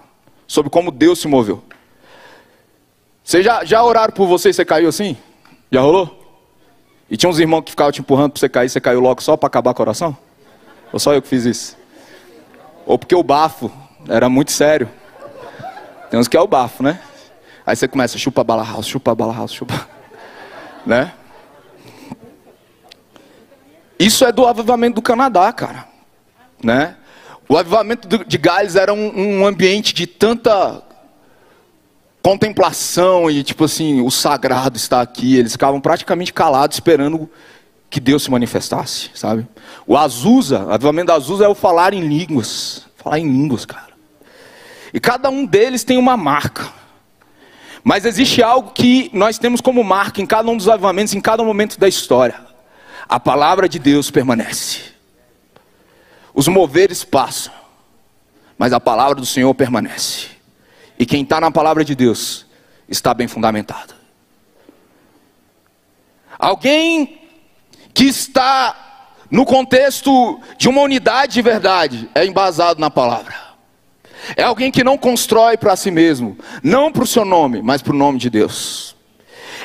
sobre 0.46 0.70
como 0.70 0.92
Deus 0.92 1.20
se 1.20 1.26
moveu. 1.26 1.64
Vocês 3.24 3.46
já, 3.46 3.64
já 3.64 3.82
oraram 3.82 4.12
por 4.12 4.28
você 4.28 4.50
e 4.50 4.54
você 4.54 4.66
caiu 4.66 4.90
assim? 4.90 5.16
Já 5.72 5.80
rolou? 5.80 6.44
E 7.10 7.16
tinha 7.16 7.30
uns 7.30 7.40
irmãos 7.40 7.62
que 7.62 7.72
ficavam 7.72 7.94
te 7.94 8.02
empurrando 8.02 8.32
para 8.34 8.40
você 8.42 8.50
cair, 8.50 8.68
você 8.68 8.82
caiu 8.82 9.00
logo 9.00 9.24
só 9.24 9.38
para 9.38 9.48
acabar 9.48 9.74
com 9.74 9.82
a 9.82 9.86
oração? 9.86 10.18
Ou 10.92 11.00
só 11.00 11.14
eu 11.14 11.22
que 11.22 11.30
fiz 11.30 11.46
isso? 11.46 11.78
Ou 12.86 13.00
porque 13.00 13.16
o 13.16 13.24
bafo 13.24 13.72
Era 14.10 14.28
muito 14.28 14.52
sério. 14.52 14.90
Tem 16.10 16.20
uns 16.20 16.28
que 16.28 16.36
é 16.36 16.42
o 16.42 16.48
bafo, 16.48 16.84
né? 16.84 17.00
Aí 17.66 17.78
você 17.78 17.88
começa, 17.88 18.18
chupa 18.18 18.44
bala 18.44 18.66
house, 18.66 18.88
chupa 18.88 19.16
bala 19.16 19.34
house, 19.34 19.54
chupa. 19.54 19.88
Né? 20.86 21.14
Isso 23.98 24.26
é 24.26 24.34
do 24.34 24.46
avivamento 24.46 24.96
do 24.96 25.02
Canadá, 25.02 25.54
cara. 25.54 25.91
Né? 26.64 26.96
O 27.48 27.58
avivamento 27.58 28.24
de 28.26 28.38
Gales 28.38 28.76
era 28.76 28.94
um, 28.94 29.46
ambiente 29.46 29.94
de 29.94 30.08
tanta 30.08 30.82
contemplação 32.24 33.30
e 33.30 33.44
tipo 33.44 33.66
assim, 33.66 34.00
o 34.02 34.10
sagrado 34.10 34.78
está 34.78 35.02
aqui. 35.02 35.38
Eles 35.38 35.52
ficavam 35.52 35.82
praticamente 35.82 36.32
calados 36.32 36.78
esperando 36.78 37.30
que 37.90 38.00
Deus 38.00 38.24
se 38.24 38.32
manifestasse, 38.32 39.10
sabe? 39.14 39.46
O 39.86 39.98
Azusa, 39.98 40.66
o 40.66 40.72
avivamento 40.72 41.08
da 41.08 41.16
Azusa 41.16 41.44
é 41.44 41.48
o 41.48 41.54
falar 41.54 41.94
em 41.94 42.00
línguas, 42.00 42.86
falar 42.96 43.20
em 43.20 43.26
línguas, 43.26 43.66
cara. 43.66 43.92
E 44.94 45.00
cada 45.00 45.30
um 45.30 45.46
deles 45.46 45.84
tem 45.84 45.98
uma 45.98 46.16
marca. 46.16 46.70
Mas 47.84 48.06
existe 48.06 48.42
algo 48.42 48.72
que 48.72 49.10
nós 49.12 49.38
temos 49.38 49.60
como 49.60 49.84
marca 49.84 50.22
em 50.22 50.26
cada 50.26 50.50
um 50.50 50.56
dos 50.56 50.70
avivamentos, 50.70 51.14
em 51.14 51.20
cada 51.20 51.44
momento 51.44 51.80
da 51.80 51.88
história. 51.88 52.40
A 53.10 53.20
palavra 53.20 53.68
de 53.68 53.78
Deus 53.78 54.10
permanece. 54.10 54.91
Os 56.34 56.48
moveres 56.48 57.04
passam, 57.04 57.54
mas 58.58 58.74
a 58.74 58.80
palavra 58.80 59.16
do 59.16 59.26
Senhor 59.26 59.54
permanece. 59.54 60.28
E 60.98 61.06
quem 61.06 61.24
está 61.24 61.42
na 61.42 61.52
palavra 61.52 61.84
de 61.84 61.96
Deus 61.96 62.46
está 62.88 63.14
bem 63.14 63.28
fundamentado. 63.28 63.94
Alguém 66.38 67.22
que 67.94 68.06
está 68.06 69.10
no 69.30 69.46
contexto 69.46 70.40
de 70.58 70.68
uma 70.68 70.82
unidade 70.82 71.34
de 71.34 71.42
verdade 71.42 72.10
é 72.14 72.26
embasado 72.26 72.80
na 72.80 72.90
palavra. 72.90 73.36
É 74.36 74.44
alguém 74.44 74.72
que 74.72 74.84
não 74.84 74.98
constrói 74.98 75.58
para 75.58 75.76
si 75.76 75.90
mesmo, 75.90 76.38
não 76.62 76.92
para 76.92 77.04
o 77.04 77.08
seu 77.08 77.26
nome, 77.26 77.62
mas 77.62 77.82
para 77.82 77.94
o 77.94 77.98
nome 77.98 78.20
de 78.20 78.30
Deus. 78.30 78.96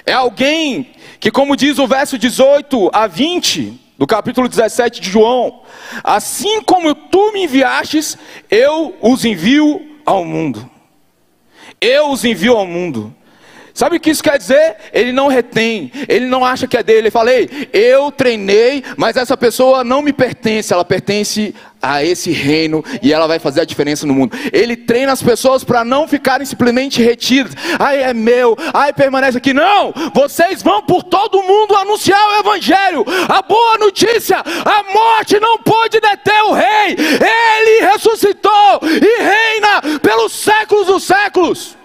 É 0.05 0.13
alguém 0.13 0.93
que, 1.19 1.31
como 1.31 1.57
diz 1.57 1.79
o 1.79 1.87
verso 1.87 2.17
18 2.17 2.91
a 2.93 3.07
20 3.07 3.86
do 3.99 4.07
capítulo 4.07 4.49
17 4.49 5.01
de 5.01 5.11
João, 5.11 5.63
assim 6.05 6.63
como 6.63 6.95
tu 6.95 7.33
me 7.33 7.45
enviastes, 7.45 8.19
eu 8.51 8.95
os 9.01 9.25
envio 9.25 9.99
ao 10.05 10.25
mundo. 10.25 10.69
Eu 11.81 12.11
os 12.11 12.25
envio 12.25 12.57
ao 12.57 12.67
mundo. 12.67 13.15
Sabe 13.77 13.97
o 13.97 14.01
que 14.01 14.09
isso 14.09 14.23
quer 14.23 14.39
dizer? 14.39 14.77
Ele 14.91 15.13
não 15.13 15.29
retém, 15.29 15.93
ele 16.09 16.25
não 16.25 16.43
acha 16.43 16.67
que 16.67 16.79
é 16.79 16.83
dele. 16.83 17.01
Ele 17.01 17.11
falei, 17.11 17.69
eu 17.75 18.11
treinei, 18.11 18.83
mas 18.97 19.19
essa 19.19 19.37
pessoa 19.37 19.85
não 19.85 20.01
me 20.01 20.15
pertence, 20.15 20.73
ela 20.73 20.83
pertence 20.83 21.55
a 21.83 22.03
esse 22.03 22.31
reino 22.31 22.83
e 23.03 23.13
ela 23.13 23.27
vai 23.27 23.39
fazer 23.39 23.61
a 23.61 23.67
diferença 23.67 24.07
no 24.07 24.15
mundo. 24.15 24.35
Ele 24.51 24.79
treina 24.79 25.13
as 25.13 25.23
pessoas 25.23 25.63
para 25.63 25.85
não 25.85 26.09
ficarem 26.09 26.47
simplesmente 26.47 27.03
retidas. 27.03 27.53
Ai, 27.79 28.03
é 28.03 28.15
meu, 28.15 28.57
ai, 28.73 28.95
permanece 28.95 29.37
aqui. 29.37 29.53
Não! 29.53 29.93
Vocês 30.15 30.63
vão 30.63 30.83
por 30.83 31.03
todo 31.03 31.43
mundo 31.43 31.77
anunciar 31.77 32.29
o 32.31 32.41
evangelho. 32.41 33.05
A 33.29 33.43
boa 33.43 33.77
notícia: 33.77 34.39
a 34.39 34.91
morte 34.91 35.39
não 35.39 35.59
pode 35.59 36.01
deter 36.01 36.43
o 36.45 36.55
rei. 36.55 36.97
Ele 36.97 37.93
ressuscitou 37.93 38.81
e 38.83 39.23
reina 39.23 39.99
pelos 40.01 40.33
séculos 40.33 40.87
dos 40.87 41.05
séculos. 41.05 41.77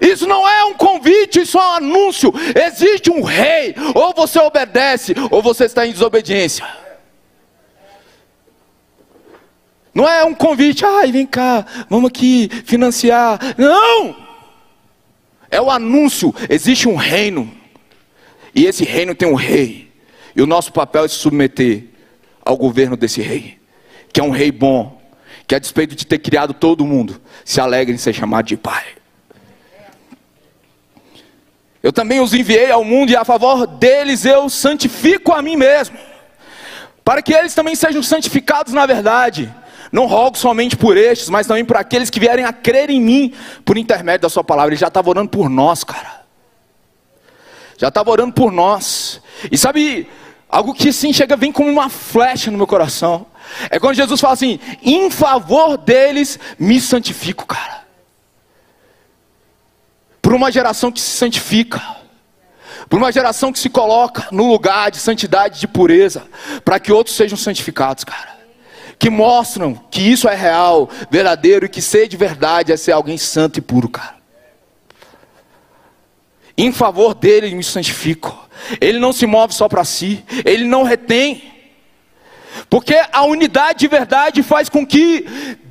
Isso 0.00 0.26
não 0.26 0.46
é 0.48 0.64
um 0.64 0.74
convite, 0.74 1.40
isso 1.40 1.58
é 1.58 1.60
um 1.60 1.74
anúncio. 1.74 2.32
Existe 2.66 3.10
um 3.10 3.22
rei. 3.22 3.74
Ou 3.94 4.14
você 4.14 4.38
obedece, 4.38 5.14
ou 5.30 5.42
você 5.42 5.64
está 5.64 5.86
em 5.86 5.92
desobediência. 5.92 6.66
Não 9.94 10.08
é 10.08 10.24
um 10.24 10.34
convite, 10.34 10.84
ai, 10.84 11.10
vem 11.10 11.26
cá, 11.26 11.66
vamos 11.88 12.08
aqui 12.08 12.48
financiar. 12.64 13.38
Não! 13.58 14.14
É 15.50 15.60
o 15.60 15.70
anúncio. 15.70 16.34
Existe 16.48 16.88
um 16.88 16.94
reino. 16.94 17.50
E 18.54 18.64
esse 18.66 18.84
reino 18.84 19.14
tem 19.14 19.28
um 19.28 19.34
rei. 19.34 19.90
E 20.36 20.42
o 20.42 20.46
nosso 20.46 20.72
papel 20.72 21.04
é 21.04 21.08
se 21.08 21.16
submeter 21.16 21.86
ao 22.44 22.56
governo 22.56 22.96
desse 22.96 23.20
rei, 23.20 23.58
que 24.12 24.20
é 24.20 24.22
um 24.22 24.30
rei 24.30 24.50
bom, 24.52 25.02
que 25.46 25.54
a 25.54 25.58
despeito 25.58 25.94
de 25.94 26.06
ter 26.06 26.18
criado 26.18 26.54
todo 26.54 26.86
mundo, 26.86 27.20
se 27.44 27.60
alegra 27.60 27.94
em 27.94 27.98
ser 27.98 28.12
chamado 28.12 28.46
de 28.46 28.56
pai. 28.56 28.84
Eu 31.82 31.92
também 31.92 32.20
os 32.20 32.34
enviei 32.34 32.70
ao 32.70 32.84
mundo 32.84 33.10
e 33.10 33.16
a 33.16 33.24
favor 33.24 33.66
deles 33.66 34.24
eu 34.24 34.48
santifico 34.48 35.32
a 35.32 35.40
mim 35.40 35.56
mesmo, 35.56 35.96
para 37.04 37.22
que 37.22 37.32
eles 37.32 37.54
também 37.54 37.74
sejam 37.74 38.02
santificados 38.02 38.72
na 38.72 38.84
verdade. 38.84 39.52
Não 39.90 40.06
rogo 40.06 40.36
somente 40.36 40.76
por 40.76 40.96
estes, 40.96 41.30
mas 41.30 41.46
também 41.46 41.64
por 41.64 41.76
aqueles 41.76 42.10
que 42.10 42.20
vierem 42.20 42.44
a 42.44 42.52
crer 42.52 42.90
em 42.90 43.00
mim 43.00 43.32
por 43.64 43.78
intermédio 43.78 44.22
da 44.22 44.28
Sua 44.28 44.44
palavra. 44.44 44.74
Ele 44.74 44.80
já 44.80 44.88
estava 44.88 45.08
orando 45.08 45.30
por 45.30 45.48
nós, 45.48 45.82
cara. 45.82 46.26
Já 47.78 47.88
estava 47.88 48.10
orando 48.10 48.34
por 48.34 48.52
nós. 48.52 49.22
E 49.50 49.56
sabe, 49.56 50.06
algo 50.46 50.74
que 50.74 50.90
assim 50.90 51.10
chega, 51.10 51.36
vem 51.36 51.50
como 51.50 51.70
uma 51.70 51.88
flecha 51.88 52.50
no 52.50 52.58
meu 52.58 52.66
coração. 52.66 53.24
É 53.70 53.78
quando 53.78 53.94
Jesus 53.94 54.20
fala 54.20 54.34
assim: 54.34 54.60
em 54.82 55.10
favor 55.10 55.78
deles 55.78 56.38
me 56.58 56.78
santifico, 56.78 57.46
cara 57.46 57.77
uma 60.38 60.50
geração 60.50 60.90
que 60.90 61.00
se 61.00 61.10
santifica, 61.10 61.82
por 62.88 62.98
uma 62.98 63.12
geração 63.12 63.52
que 63.52 63.58
se 63.58 63.68
coloca 63.68 64.28
no 64.32 64.48
lugar 64.48 64.90
de 64.90 64.98
santidade, 64.98 65.60
de 65.60 65.68
pureza, 65.68 66.26
para 66.64 66.80
que 66.80 66.90
outros 66.90 67.16
sejam 67.16 67.36
santificados, 67.36 68.04
cara. 68.04 68.38
Que 68.98 69.10
mostram 69.10 69.74
que 69.90 70.00
isso 70.00 70.28
é 70.28 70.34
real, 70.34 70.88
verdadeiro 71.10 71.66
e 71.66 71.68
que 71.68 71.82
ser 71.82 72.08
de 72.08 72.16
verdade 72.16 72.72
é 72.72 72.76
ser 72.76 72.92
alguém 72.92 73.18
santo 73.18 73.58
e 73.58 73.60
puro, 73.60 73.88
cara. 73.88 74.16
Em 76.56 76.72
favor 76.72 77.14
dele 77.14 77.54
me 77.54 77.62
santifico. 77.62 78.48
Ele 78.80 78.98
não 78.98 79.12
se 79.12 79.26
move 79.26 79.54
só 79.54 79.68
para 79.68 79.84
si, 79.84 80.24
ele 80.44 80.64
não 80.64 80.82
retém. 80.82 81.52
Porque 82.68 83.00
a 83.12 83.24
unidade 83.24 83.80
de 83.80 83.88
verdade 83.88 84.42
faz 84.42 84.68
com 84.68 84.84
que 84.84 85.24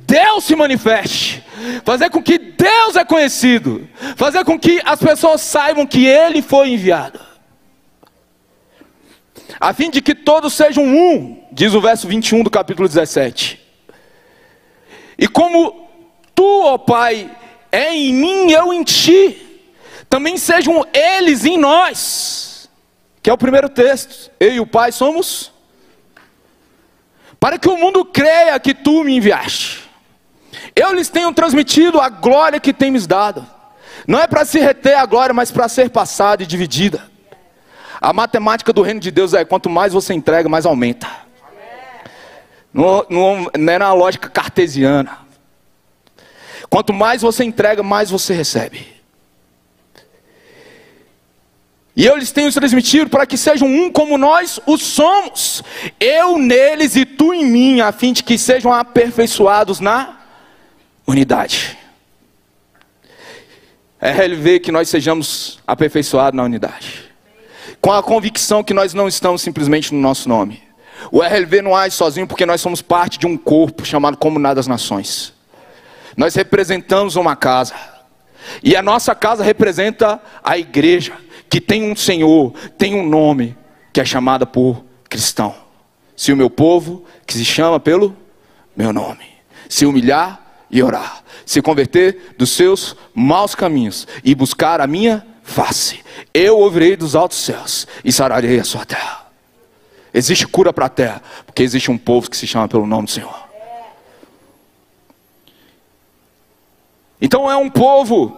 Deus 0.08 0.44
se 0.44 0.56
manifeste, 0.56 1.44
fazer 1.84 2.08
com 2.08 2.22
que 2.22 2.38
Deus 2.38 2.96
é 2.96 3.04
conhecido, 3.04 3.86
fazer 4.16 4.42
com 4.42 4.58
que 4.58 4.80
as 4.82 4.98
pessoas 4.98 5.42
saibam 5.42 5.86
que 5.86 6.06
Ele 6.06 6.40
foi 6.40 6.70
enviado, 6.70 7.20
a 9.60 9.74
fim 9.74 9.90
de 9.90 10.00
que 10.00 10.14
todos 10.14 10.54
sejam 10.54 10.82
um, 10.82 11.46
diz 11.52 11.74
o 11.74 11.80
verso 11.80 12.08
21 12.08 12.42
do 12.42 12.50
capítulo 12.50 12.88
17. 12.88 13.60
E 15.18 15.28
como 15.28 15.88
tu, 16.34 16.62
ó 16.64 16.78
Pai, 16.78 17.30
é 17.70 17.94
em 17.94 18.14
mim, 18.14 18.50
eu 18.50 18.72
em 18.72 18.82
ti, 18.82 19.36
também 20.08 20.38
sejam 20.38 20.86
eles 20.90 21.44
em 21.44 21.58
nós, 21.58 22.70
que 23.22 23.28
é 23.28 23.32
o 23.32 23.38
primeiro 23.38 23.68
texto. 23.68 24.30
Eu 24.40 24.54
e 24.54 24.60
o 24.60 24.66
Pai 24.66 24.90
somos, 24.90 25.52
para 27.38 27.58
que 27.58 27.68
o 27.68 27.76
mundo 27.76 28.06
creia 28.06 28.58
que 28.58 28.72
tu 28.72 29.04
me 29.04 29.14
enviaste. 29.14 29.87
Eu 30.74 30.92
lhes 30.92 31.08
tenho 31.08 31.32
transmitido 31.32 32.00
a 32.00 32.08
glória 32.08 32.60
que 32.60 32.72
tem 32.72 32.90
me 32.90 33.00
dado. 33.06 33.46
Não 34.06 34.18
é 34.18 34.26
para 34.26 34.44
se 34.44 34.58
reter 34.58 34.96
a 34.96 35.06
glória, 35.06 35.34
mas 35.34 35.50
para 35.50 35.68
ser 35.68 35.90
passada 35.90 36.42
e 36.42 36.46
dividida. 36.46 37.02
A 38.00 38.12
matemática 38.12 38.72
do 38.72 38.82
reino 38.82 39.00
de 39.00 39.10
Deus 39.10 39.34
é: 39.34 39.44
quanto 39.44 39.68
mais 39.68 39.92
você 39.92 40.14
entrega, 40.14 40.48
mais 40.48 40.64
aumenta. 40.64 41.08
Não, 42.72 43.04
não, 43.08 43.50
é 43.54 43.78
na 43.78 43.92
lógica 43.92 44.28
cartesiana. 44.28 45.18
Quanto 46.70 46.92
mais 46.92 47.22
você 47.22 47.44
entrega, 47.44 47.82
mais 47.82 48.10
você 48.10 48.34
recebe. 48.34 48.98
E 51.96 52.06
eu 52.06 52.16
lhes 52.16 52.30
tenho 52.30 52.52
transmitido 52.52 53.10
para 53.10 53.26
que 53.26 53.36
sejam 53.36 53.66
um 53.66 53.90
como 53.90 54.16
nós 54.16 54.60
o 54.66 54.76
somos. 54.76 55.64
Eu 55.98 56.38
neles 56.38 56.94
e 56.94 57.04
tu 57.04 57.34
em 57.34 57.44
mim, 57.44 57.80
a 57.80 57.90
fim 57.90 58.12
de 58.12 58.22
que 58.22 58.38
sejam 58.38 58.72
aperfeiçoados 58.72 59.80
na 59.80 60.17
unidade. 61.08 61.78
É 63.98 64.10
RLV 64.12 64.60
que 64.60 64.70
nós 64.70 64.88
sejamos 64.90 65.58
aperfeiçoados 65.66 66.36
na 66.36 66.44
unidade. 66.44 67.10
Com 67.80 67.90
a 67.90 68.02
convicção 68.02 68.62
que 68.62 68.74
nós 68.74 68.92
não 68.92 69.08
estamos 69.08 69.40
simplesmente 69.40 69.92
no 69.94 70.00
nosso 70.00 70.28
nome. 70.28 70.62
O 71.10 71.22
RLV 71.22 71.62
não 71.62 71.74
age 71.74 71.94
sozinho 71.94 72.26
porque 72.26 72.44
nós 72.44 72.60
somos 72.60 72.82
parte 72.82 73.18
de 73.18 73.26
um 73.26 73.36
corpo 73.36 73.86
chamado 73.86 74.18
Comunidade 74.18 74.56
das 74.56 74.66
Nações. 74.66 75.32
Nós 76.16 76.34
representamos 76.34 77.16
uma 77.16 77.34
casa. 77.34 77.74
E 78.62 78.76
a 78.76 78.82
nossa 78.82 79.14
casa 79.14 79.42
representa 79.42 80.20
a 80.44 80.58
igreja, 80.58 81.16
que 81.48 81.60
tem 81.60 81.90
um 81.90 81.96
Senhor, 81.96 82.52
tem 82.76 82.94
um 82.94 83.08
nome, 83.08 83.56
que 83.92 84.00
é 84.00 84.04
chamada 84.04 84.44
por 84.44 84.84
cristão. 85.08 85.54
Se 86.14 86.32
o 86.32 86.36
meu 86.36 86.50
povo, 86.50 87.04
que 87.26 87.34
se 87.34 87.44
chama 87.44 87.80
pelo 87.80 88.16
meu 88.76 88.92
nome, 88.92 89.24
se 89.68 89.86
humilhar 89.86 90.47
e 90.70 90.82
orar, 90.82 91.22
se 91.46 91.62
converter 91.62 92.34
dos 92.36 92.50
seus 92.50 92.96
maus 93.14 93.54
caminhos 93.54 94.06
e 94.22 94.34
buscar 94.34 94.80
a 94.80 94.86
minha 94.86 95.26
face. 95.42 96.00
Eu 96.32 96.58
ouvirei 96.58 96.96
dos 96.96 97.14
altos 97.14 97.38
céus 97.38 97.86
e 98.04 98.12
sararei 98.12 98.60
a 98.60 98.64
sua 98.64 98.84
terra. 98.84 99.26
Existe 100.12 100.46
cura 100.46 100.72
para 100.72 100.86
a 100.86 100.90
terra, 100.90 101.22
porque 101.46 101.62
existe 101.62 101.90
um 101.90 101.98
povo 101.98 102.30
que 102.30 102.36
se 102.36 102.46
chama 102.46 102.68
pelo 102.68 102.86
nome 102.86 103.06
do 103.06 103.10
Senhor. 103.10 103.48
Então 107.20 107.50
é 107.50 107.56
um 107.56 107.68
povo 107.68 108.36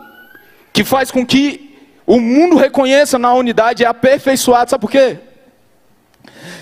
que 0.72 0.84
faz 0.84 1.10
com 1.10 1.24
que 1.26 1.78
o 2.06 2.18
mundo 2.18 2.56
reconheça 2.56 3.18
na 3.18 3.32
unidade, 3.34 3.84
é 3.84 3.86
aperfeiçoado. 3.86 4.70
Sabe 4.70 4.80
por 4.80 4.90
quê? 4.90 5.18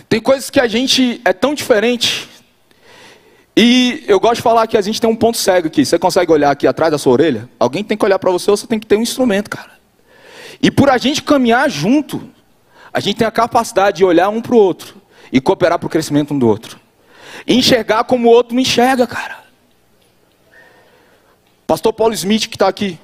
Tem 0.08 0.20
coisas 0.20 0.50
que 0.50 0.60
a 0.60 0.66
gente 0.66 1.20
é 1.24 1.32
tão 1.32 1.54
diferente. 1.54 2.28
E 3.60 4.04
eu 4.06 4.20
gosto 4.20 4.36
de 4.36 4.42
falar 4.42 4.68
que 4.68 4.76
a 4.76 4.80
gente 4.80 5.00
tem 5.00 5.10
um 5.10 5.16
ponto 5.16 5.36
cego 5.36 5.66
aqui. 5.66 5.84
Você 5.84 5.98
consegue 5.98 6.30
olhar 6.30 6.52
aqui 6.52 6.64
atrás 6.64 6.92
da 6.92 6.96
sua 6.96 7.14
orelha? 7.14 7.48
Alguém 7.58 7.82
tem 7.82 7.98
que 7.98 8.04
olhar 8.04 8.16
para 8.16 8.30
você, 8.30 8.48
ou 8.48 8.56
você 8.56 8.68
tem 8.68 8.78
que 8.78 8.86
ter 8.86 8.94
um 8.94 9.02
instrumento, 9.02 9.50
cara. 9.50 9.72
E 10.62 10.70
por 10.70 10.88
a 10.88 10.96
gente 10.96 11.24
caminhar 11.24 11.68
junto, 11.68 12.30
a 12.92 13.00
gente 13.00 13.16
tem 13.16 13.26
a 13.26 13.32
capacidade 13.32 13.96
de 13.96 14.04
olhar 14.04 14.28
um 14.28 14.40
para 14.40 14.54
o 14.54 14.58
outro 14.58 15.02
e 15.32 15.40
cooperar 15.40 15.76
para 15.76 15.88
o 15.88 15.90
crescimento 15.90 16.32
um 16.32 16.38
do 16.38 16.46
outro. 16.46 16.78
E 17.44 17.56
enxergar 17.56 18.04
como 18.04 18.28
o 18.28 18.30
outro 18.30 18.54
me 18.54 18.62
enxerga, 18.62 19.08
cara. 19.08 19.42
Pastor 21.66 21.92
Paulo 21.92 22.14
Smith, 22.14 22.46
que 22.46 22.54
está 22.54 22.68
aqui, 22.68 22.96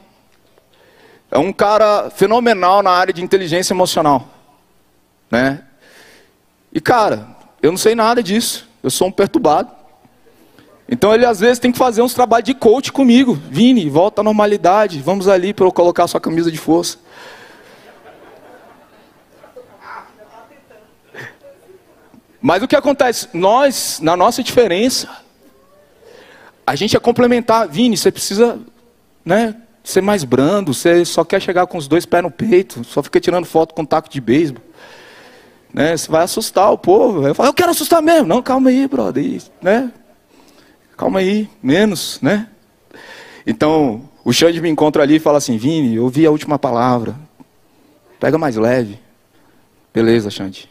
é 1.32 1.38
um 1.38 1.52
cara 1.52 2.10
fenomenal 2.10 2.80
na 2.80 2.92
área 2.92 3.12
de 3.12 3.24
inteligência 3.24 3.74
emocional. 3.74 4.28
Né? 5.28 5.64
E, 6.72 6.80
cara, 6.80 7.26
eu 7.60 7.72
não 7.72 7.78
sei 7.78 7.96
nada 7.96 8.22
disso. 8.22 8.68
Eu 8.84 8.90
sou 8.90 9.08
um 9.08 9.12
perturbado. 9.12 9.82
Então 10.88 11.14
ele 11.14 11.24
às 11.24 11.40
vezes 11.40 11.58
tem 11.58 11.72
que 11.72 11.78
fazer 11.78 12.02
uns 12.02 12.14
trabalhos 12.14 12.44
de 12.44 12.54
coach 12.54 12.92
comigo. 12.92 13.38
Vini, 13.50 13.88
volta 13.88 14.20
à 14.20 14.24
normalidade. 14.24 15.00
Vamos 15.00 15.28
ali 15.28 15.54
para 15.54 15.66
eu 15.66 15.72
colocar 15.72 16.06
sua 16.06 16.20
camisa 16.20 16.50
de 16.50 16.58
força. 16.58 16.98
Mas 22.40 22.62
o 22.62 22.68
que 22.68 22.76
acontece? 22.76 23.28
Nós, 23.32 24.00
na 24.02 24.14
nossa 24.14 24.42
diferença, 24.42 25.08
a 26.66 26.76
gente 26.76 26.94
é 26.94 27.00
complementar. 27.00 27.66
Vini, 27.66 27.96
você 27.96 28.12
precisa 28.12 28.58
né, 29.24 29.56
ser 29.82 30.02
mais 30.02 30.24
brando, 30.24 30.74
você 30.74 31.06
só 31.06 31.24
quer 31.24 31.40
chegar 31.40 31.66
com 31.66 31.78
os 31.78 31.88
dois 31.88 32.04
pés 32.04 32.22
no 32.22 32.30
peito, 32.30 32.84
só 32.84 33.02
fica 33.02 33.18
tirando 33.18 33.46
foto 33.46 33.74
com 33.74 33.82
taco 33.82 34.10
de 34.10 34.20
beisebol. 34.20 34.62
Né, 35.72 35.96
você 35.96 36.10
vai 36.10 36.24
assustar 36.24 36.70
o 36.70 36.76
povo. 36.76 37.26
Eu 37.26 37.34
falo, 37.34 37.48
eu 37.48 37.54
quero 37.54 37.70
assustar 37.70 38.02
mesmo. 38.02 38.28
Não, 38.28 38.42
calma 38.42 38.68
aí, 38.68 38.86
brother. 38.86 39.40
né? 39.62 39.90
Calma 40.96 41.18
aí, 41.18 41.48
menos, 41.62 42.20
né? 42.22 42.48
Então, 43.46 44.08
o 44.24 44.32
Xande 44.32 44.60
me 44.60 44.68
encontra 44.68 45.02
ali 45.02 45.16
e 45.16 45.20
fala 45.20 45.38
assim, 45.38 45.56
Vini, 45.56 45.96
eu 45.96 46.04
ouvi 46.04 46.24
a 46.24 46.30
última 46.30 46.58
palavra. 46.58 47.14
Pega 48.18 48.38
mais 48.38 48.56
leve. 48.56 48.98
Beleza, 49.92 50.30
Xande. 50.30 50.70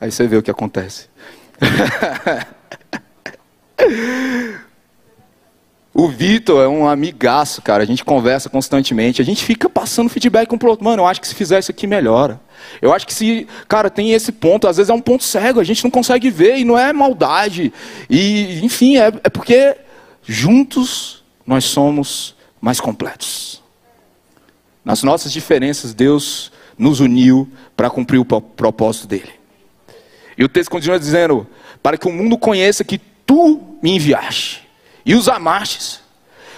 Aí 0.00 0.10
você 0.10 0.26
vê 0.26 0.36
o 0.36 0.42
que 0.42 0.50
acontece. 0.50 1.08
o 6.02 6.08
Vitor 6.08 6.60
é 6.60 6.66
um 6.66 6.88
amigaço, 6.88 7.62
cara. 7.62 7.84
A 7.84 7.86
gente 7.86 8.04
conversa 8.04 8.50
constantemente. 8.50 9.22
A 9.22 9.24
gente 9.24 9.44
fica 9.44 9.70
passando 9.70 10.10
feedback 10.10 10.52
um 10.52 10.58
pro 10.58 10.70
outro. 10.70 10.84
Mano, 10.84 11.02
eu 11.02 11.06
acho 11.06 11.20
que 11.20 11.28
se 11.28 11.34
fizer 11.34 11.60
isso 11.60 11.70
aqui, 11.70 11.86
melhora. 11.86 12.40
Eu 12.80 12.92
acho 12.92 13.06
que 13.06 13.14
se, 13.14 13.46
cara, 13.68 13.88
tem 13.88 14.12
esse 14.12 14.32
ponto, 14.32 14.66
às 14.66 14.78
vezes 14.78 14.90
é 14.90 14.92
um 14.92 15.00
ponto 15.00 15.22
cego, 15.22 15.60
a 15.60 15.64
gente 15.64 15.84
não 15.84 15.92
consegue 15.92 16.28
ver 16.28 16.58
e 16.58 16.64
não 16.64 16.76
é 16.76 16.92
maldade. 16.92 17.72
E, 18.10 18.64
enfim, 18.64 18.96
é, 18.96 19.12
é 19.22 19.30
porque 19.30 19.76
juntos 20.24 21.22
nós 21.46 21.64
somos 21.64 22.34
mais 22.60 22.80
completos. 22.80 23.62
Nas 24.84 25.04
nossas 25.04 25.32
diferenças, 25.32 25.94
Deus 25.94 26.50
nos 26.76 26.98
uniu 26.98 27.48
para 27.76 27.88
cumprir 27.88 28.18
o 28.18 28.24
propósito 28.24 29.06
dele. 29.06 29.30
E 30.36 30.42
o 30.42 30.48
texto 30.48 30.70
continua 30.70 30.98
dizendo: 30.98 31.46
para 31.80 31.96
que 31.96 32.08
o 32.08 32.12
mundo 32.12 32.36
conheça 32.36 32.82
que 32.82 32.98
tu 33.24 33.78
me 33.80 33.94
enviaste 33.94 34.61
e 35.04 35.14
os 35.14 35.28
amastes. 35.28 36.00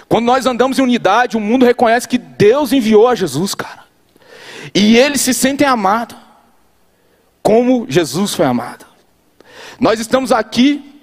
Quando 0.07 0.25
nós 0.25 0.45
andamos 0.45 0.77
em 0.77 0.81
unidade, 0.81 1.37
o 1.37 1.39
mundo 1.39 1.65
reconhece 1.65 2.07
que 2.07 2.17
Deus 2.17 2.71
enviou 2.71 3.07
a 3.07 3.15
Jesus, 3.15 3.55
cara. 3.55 3.85
E 4.73 4.97
eles 4.97 5.21
se 5.21 5.33
sentem 5.33 5.67
amados, 5.67 6.17
como 7.41 7.85
Jesus 7.89 8.33
foi 8.33 8.45
amado. 8.45 8.85
Nós 9.79 9.99
estamos 9.99 10.31
aqui 10.31 11.01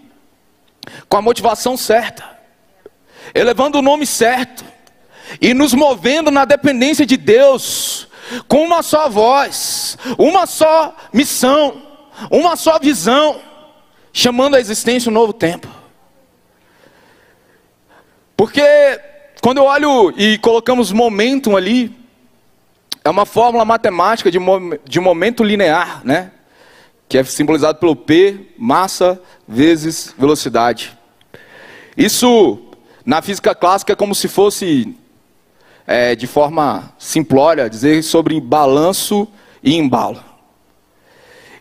com 1.08 1.16
a 1.16 1.22
motivação 1.22 1.76
certa, 1.76 2.24
elevando 3.34 3.78
o 3.78 3.82
nome 3.82 4.06
certo 4.06 4.64
e 5.40 5.54
nos 5.54 5.72
movendo 5.74 6.30
na 6.30 6.44
dependência 6.44 7.06
de 7.06 7.16
Deus, 7.16 8.08
com 8.48 8.64
uma 8.64 8.82
só 8.82 9.08
voz, 9.08 9.96
uma 10.18 10.46
só 10.46 10.96
missão 11.12 11.92
uma 12.30 12.56
só 12.56 12.78
visão, 12.78 13.40
chamando 14.12 14.54
a 14.54 14.60
existência 14.60 15.10
um 15.10 15.14
novo 15.14 15.32
tempo. 15.32 15.68
Porque 18.42 18.60
quando 19.40 19.58
eu 19.58 19.66
olho 19.66 20.12
e 20.18 20.36
colocamos 20.38 20.90
momentum 20.90 21.56
ali, 21.56 21.96
é 23.04 23.08
uma 23.08 23.24
fórmula 23.24 23.64
matemática 23.64 24.32
de, 24.32 24.38
de 24.84 24.98
momento 24.98 25.44
linear, 25.44 26.00
né? 26.04 26.32
Que 27.08 27.18
é 27.18 27.22
simbolizado 27.22 27.78
pelo 27.78 27.94
P, 27.94 28.48
massa 28.58 29.22
vezes 29.46 30.12
velocidade. 30.18 30.98
Isso, 31.96 32.58
na 33.06 33.22
física 33.22 33.54
clássica, 33.54 33.92
é 33.92 33.94
como 33.94 34.12
se 34.12 34.26
fosse, 34.26 34.92
é, 35.86 36.16
de 36.16 36.26
forma 36.26 36.92
simplória, 36.98 37.70
dizer 37.70 38.02
sobre 38.02 38.40
balanço 38.40 39.28
e 39.62 39.76
embalo. 39.76 40.20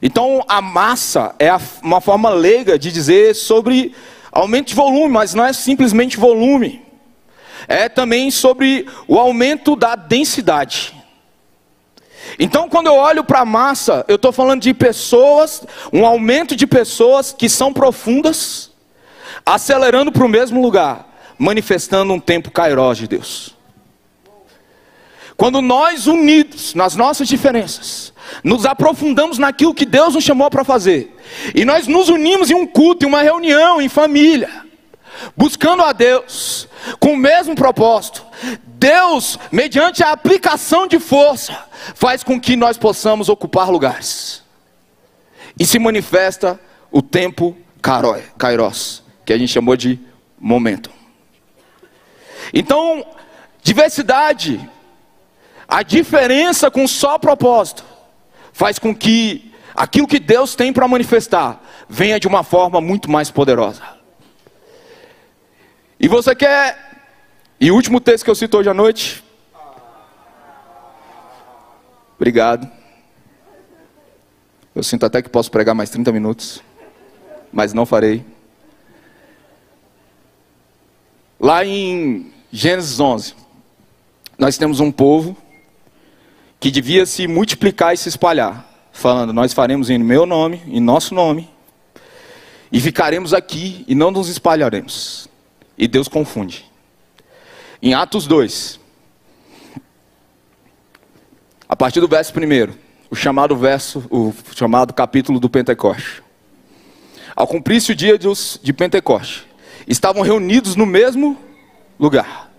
Então, 0.01 0.43
a 0.47 0.59
massa 0.59 1.36
é 1.38 1.51
uma 1.84 2.01
forma 2.01 2.32
leiga 2.32 2.79
de 2.79 2.91
dizer 2.91 3.36
sobre 3.36 3.93
aumento 4.32 4.67
de 4.67 4.75
volume, 4.75 5.09
mas 5.09 5.34
não 5.34 5.45
é 5.45 5.53
simplesmente 5.53 6.17
volume. 6.17 6.82
É 7.67 7.89
também 7.89 8.32
sobre 8.32 8.88
o 9.07 9.19
aumento 9.19 9.75
da 9.75 9.95
densidade. 9.95 10.95
Então, 12.39 12.69
quando 12.69 12.88
eu 12.88 12.95
olho 12.95 13.23
para 13.23 13.41
a 13.41 13.45
massa, 13.45 14.05
eu 14.07 14.15
estou 14.15 14.32
falando 14.32 14.61
de 14.61 14.73
pessoas, 14.73 15.63
um 15.91 16.05
aumento 16.05 16.55
de 16.55 16.65
pessoas 16.65 17.34
que 17.34 17.49
são 17.49 17.73
profundas, 17.73 18.71
acelerando 19.45 20.11
para 20.11 20.25
o 20.25 20.29
mesmo 20.29 20.61
lugar, 20.61 21.07
manifestando 21.38 22.13
um 22.13 22.19
tempo 22.19 22.51
kairós 22.51 22.97
de 22.97 23.07
Deus. 23.07 23.55
Quando 25.41 25.59
nós 25.59 26.05
unidos 26.05 26.75
nas 26.75 26.95
nossas 26.95 27.27
diferenças, 27.27 28.13
nos 28.43 28.63
aprofundamos 28.63 29.39
naquilo 29.39 29.73
que 29.73 29.87
Deus 29.87 30.13
nos 30.13 30.23
chamou 30.23 30.51
para 30.51 30.63
fazer, 30.63 31.17
e 31.55 31.65
nós 31.65 31.87
nos 31.87 32.09
unimos 32.09 32.51
em 32.51 32.53
um 32.53 32.67
culto, 32.67 33.03
em 33.03 33.09
uma 33.09 33.23
reunião, 33.23 33.81
em 33.81 33.89
família, 33.89 34.63
buscando 35.35 35.81
a 35.81 35.93
Deus, 35.93 36.67
com 36.99 37.13
o 37.13 37.17
mesmo 37.17 37.55
propósito. 37.55 38.23
Deus, 38.67 39.39
mediante 39.51 40.03
a 40.03 40.11
aplicação 40.11 40.85
de 40.85 40.99
força, 40.99 41.57
faz 41.95 42.23
com 42.23 42.39
que 42.39 42.55
nós 42.55 42.77
possamos 42.77 43.27
ocupar 43.27 43.71
lugares, 43.71 44.43
e 45.59 45.65
se 45.65 45.79
manifesta 45.79 46.59
o 46.91 47.01
tempo 47.01 47.57
kairos, 48.37 49.03
que 49.25 49.33
a 49.33 49.39
gente 49.39 49.51
chamou 49.51 49.75
de 49.75 49.99
momento. 50.39 50.91
Então, 52.53 53.03
diversidade, 53.63 54.69
a 55.72 55.84
diferença 55.84 56.69
com 56.69 56.86
só 56.86 57.17
propósito, 57.17 57.86
faz 58.51 58.78
com 58.78 58.93
que 58.93 59.53
aquilo 59.74 60.05
que 60.05 60.19
Deus 60.19 60.53
tem 60.53 60.74
para 60.74 60.86
manifestar 60.86 61.63
venha 61.88 62.19
de 62.19 62.28
uma 62.28 62.43
forma 62.43 62.82
muito 62.82 63.09
mais 63.09 63.32
poderosa. 63.32 63.82
E 65.97 66.09
você 66.09 66.36
quer. 66.36 67.07
E 67.57 67.72
o 67.72 67.76
último 67.76 68.01
texto 68.01 68.26
que 68.26 68.30
eu 68.30 68.36
cito 68.36 68.57
hoje 68.57 68.69
à 68.69 68.74
noite. 68.74 69.24
Obrigado. 72.17 72.69
Eu 74.76 74.84
sinto 74.84 75.05
até 75.05 75.22
que 75.22 75.30
posso 75.30 75.49
pregar 75.49 75.74
mais 75.74 75.89
30 75.89 76.11
minutos, 76.11 76.61
mas 77.51 77.72
não 77.72 77.86
farei. 77.86 78.26
Lá 81.39 81.63
em 81.63 82.34
Gênesis 82.51 82.99
11, 82.99 83.36
nós 84.38 84.57
temos 84.57 84.82
um 84.82 84.91
povo 84.91 85.38
que 86.62 86.70
devia 86.70 87.07
se 87.07 87.28
multiplicar 87.28 87.91
e 87.91 87.97
se 87.97 88.07
espalhar, 88.07 88.64
falando: 88.93 89.34
Nós 89.34 89.51
faremos 89.51 89.89
em 89.89 89.97
meu 89.97 90.28
nome, 90.28 90.62
em 90.68 90.80
nosso 90.80 91.16
nome, 91.16 91.49
e 92.72 92.80
ficaremos 92.80 93.34
aqui 93.34 93.84
e 93.88 93.95
não 93.95 94.12
nos 94.12 94.30
espalharemos. 94.30 95.28
E 95.76 95.88
Deus 95.88 96.07
confunde. 96.07 96.70
Em 97.82 97.95
Atos 97.95 98.28
2, 98.28 98.80
a 101.68 101.76
partir 101.76 101.99
do 101.99 102.07
verso 102.07 102.32
1, 102.32 102.74
o 103.09 103.16
chamado 103.16 103.55
verso, 103.55 104.05
o 104.12 104.32
chamado 104.55 104.93
capítulo 104.93 105.39
do 105.39 105.49
Pentecoste. 105.49 106.22
Ao 107.36 107.47
cumprir-se 107.47 107.91
o 107.91 107.95
dia 107.95 108.20
de 108.20 108.72
Pentecoste, 108.72 109.47
estavam 109.88 110.22
reunidos 110.22 110.76
no 110.76 110.86
mesmo 110.86 111.36
lugar. 111.99 112.51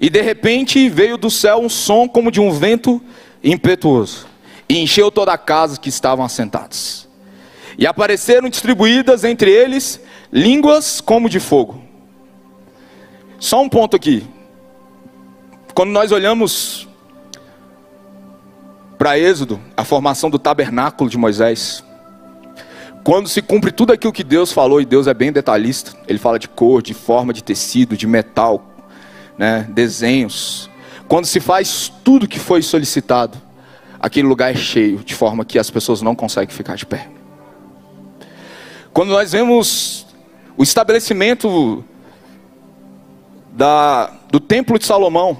E 0.00 0.10
de 0.10 0.20
repente 0.22 0.88
veio 0.88 1.16
do 1.16 1.30
céu 1.30 1.58
um 1.58 1.68
som 1.68 2.08
como 2.08 2.32
de 2.32 2.40
um 2.40 2.50
vento 2.50 3.00
impetuoso, 3.44 4.26
e 4.68 4.78
encheu 4.78 5.10
toda 5.10 5.32
a 5.32 5.38
casa 5.38 5.78
que 5.78 5.90
estavam 5.90 6.24
assentados. 6.24 7.06
E 7.76 7.86
apareceram 7.86 8.48
distribuídas 8.48 9.22
entre 9.24 9.50
eles 9.50 10.00
línguas 10.32 11.00
como 11.00 11.28
de 11.28 11.38
fogo. 11.38 11.82
Só 13.38 13.60
um 13.60 13.68
ponto 13.68 13.94
aqui. 13.94 14.26
quando 15.74 15.90
nós 15.90 16.12
olhamos 16.12 16.88
para 18.96 19.18
Êxodo, 19.18 19.60
a 19.76 19.84
formação 19.84 20.30
do 20.30 20.38
tabernáculo 20.38 21.10
de 21.10 21.18
Moisés, 21.18 21.84
quando 23.04 23.28
se 23.28 23.42
cumpre 23.42 23.70
tudo 23.70 23.92
aquilo 23.92 24.12
que 24.12 24.24
Deus 24.24 24.50
falou, 24.50 24.80
e 24.80 24.86
Deus 24.86 25.06
é 25.06 25.12
bem 25.12 25.30
detalhista, 25.30 25.92
Ele 26.08 26.18
fala 26.18 26.38
de 26.38 26.48
cor, 26.48 26.80
de 26.80 26.94
forma 26.94 27.32
de 27.34 27.44
tecido, 27.44 27.96
de 27.96 28.06
metal, 28.06 28.64
né, 29.36 29.68
desenhos. 29.68 30.70
Quando 31.14 31.26
se 31.26 31.38
faz 31.38 31.92
tudo 32.02 32.26
que 32.26 32.40
foi 32.40 32.60
solicitado, 32.60 33.40
aquele 34.00 34.26
lugar 34.26 34.50
é 34.50 34.56
cheio, 34.56 34.98
de 34.98 35.14
forma 35.14 35.44
que 35.44 35.60
as 35.60 35.70
pessoas 35.70 36.02
não 36.02 36.12
conseguem 36.12 36.52
ficar 36.52 36.74
de 36.74 36.84
pé. 36.84 37.08
Quando 38.92 39.10
nós 39.10 39.30
vemos 39.30 40.08
o 40.56 40.64
estabelecimento 40.64 41.84
da, 43.52 44.12
do 44.28 44.40
templo 44.40 44.76
de 44.76 44.86
Salomão, 44.86 45.38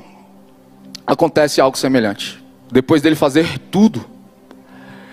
acontece 1.05 1.61
algo 1.61 1.77
semelhante. 1.77 2.41
Depois 2.71 3.03
dele 3.03 3.17
fazer 3.17 3.59
tudo, 3.59 4.07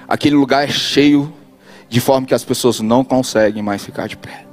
aquele 0.08 0.36
lugar 0.36 0.66
é 0.66 0.72
cheio, 0.72 1.34
de 1.90 2.00
forma 2.00 2.28
que 2.28 2.36
as 2.36 2.44
pessoas 2.44 2.80
não 2.82 3.04
conseguem 3.04 3.64
mais 3.64 3.84
ficar 3.84 4.08
de 4.08 4.16
pé. 4.16 4.46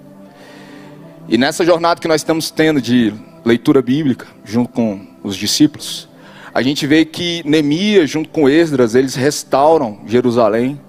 E 1.28 1.36
nessa 1.36 1.66
jornada 1.66 2.00
que 2.00 2.08
nós 2.08 2.22
estamos 2.22 2.50
tendo 2.50 2.80
de 2.80 3.12
leitura 3.44 3.82
bíblica, 3.82 4.26
junto 4.44 4.70
com 4.72 5.06
os 5.22 5.36
discípulos, 5.36 6.08
a 6.52 6.62
gente 6.62 6.86
vê 6.86 7.04
que 7.04 7.42
Neemias, 7.44 8.10
junto 8.10 8.30
com 8.30 8.48
Esdras, 8.48 8.94
eles 8.94 9.14
restauram 9.14 10.00
Jerusalém, 10.06 10.80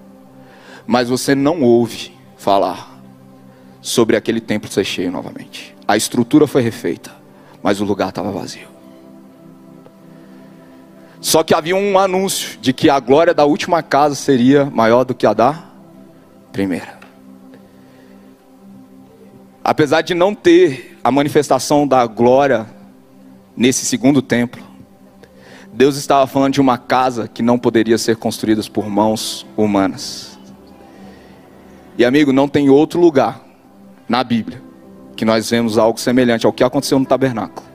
mas 0.86 1.08
você 1.08 1.34
não 1.34 1.62
ouve 1.62 2.12
falar 2.36 3.00
sobre 3.80 4.16
aquele 4.16 4.40
templo 4.40 4.70
ser 4.70 4.84
cheio 4.84 5.12
novamente. 5.12 5.74
A 5.86 5.96
estrutura 5.96 6.46
foi 6.46 6.62
refeita, 6.62 7.12
mas 7.62 7.80
o 7.80 7.84
lugar 7.84 8.08
estava 8.08 8.30
vazio. 8.30 8.68
Só 11.20 11.42
que 11.42 11.54
havia 11.54 11.76
um 11.76 11.98
anúncio 11.98 12.58
de 12.60 12.72
que 12.72 12.88
a 12.88 12.98
glória 12.98 13.34
da 13.34 13.44
última 13.44 13.82
casa 13.82 14.14
seria 14.14 14.64
maior 14.64 15.04
do 15.04 15.14
que 15.14 15.26
a 15.26 15.34
da 15.34 15.64
primeira. 16.50 16.99
Apesar 19.62 20.02
de 20.02 20.14
não 20.14 20.34
ter 20.34 20.98
a 21.04 21.10
manifestação 21.10 21.86
da 21.86 22.06
glória 22.06 22.66
nesse 23.56 23.84
segundo 23.84 24.22
templo, 24.22 24.62
Deus 25.72 25.96
estava 25.96 26.26
falando 26.26 26.54
de 26.54 26.60
uma 26.60 26.78
casa 26.78 27.28
que 27.28 27.42
não 27.42 27.58
poderia 27.58 27.98
ser 27.98 28.16
construída 28.16 28.62
por 28.72 28.88
mãos 28.88 29.46
humanas. 29.56 30.38
E 31.96 32.04
amigo, 32.04 32.32
não 32.32 32.48
tem 32.48 32.70
outro 32.70 32.98
lugar 32.98 33.40
na 34.08 34.24
Bíblia 34.24 34.62
que 35.16 35.24
nós 35.24 35.50
vemos 35.50 35.76
algo 35.76 36.00
semelhante 36.00 36.46
ao 36.46 36.52
que 36.52 36.64
aconteceu 36.64 36.98
no 36.98 37.04
tabernáculo, 37.04 37.66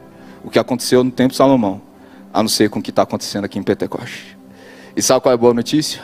o 0.43 0.49
que 0.49 0.59
aconteceu 0.59 1.03
no 1.03 1.11
templo 1.11 1.31
de 1.31 1.37
Salomão 1.37 1.81
a 2.35 2.43
não 2.43 2.49
ser 2.49 2.69
com 2.69 2.79
o 2.79 2.81
que 2.81 2.89
está 2.89 3.03
acontecendo 3.03 3.45
aqui 3.45 3.57
em 3.57 3.63
Pentecoste. 3.63 4.37
E 4.93 5.01
sabe 5.01 5.21
qual 5.21 5.31
é 5.31 5.35
a 5.35 5.37
boa 5.37 5.53
notícia? 5.53 6.01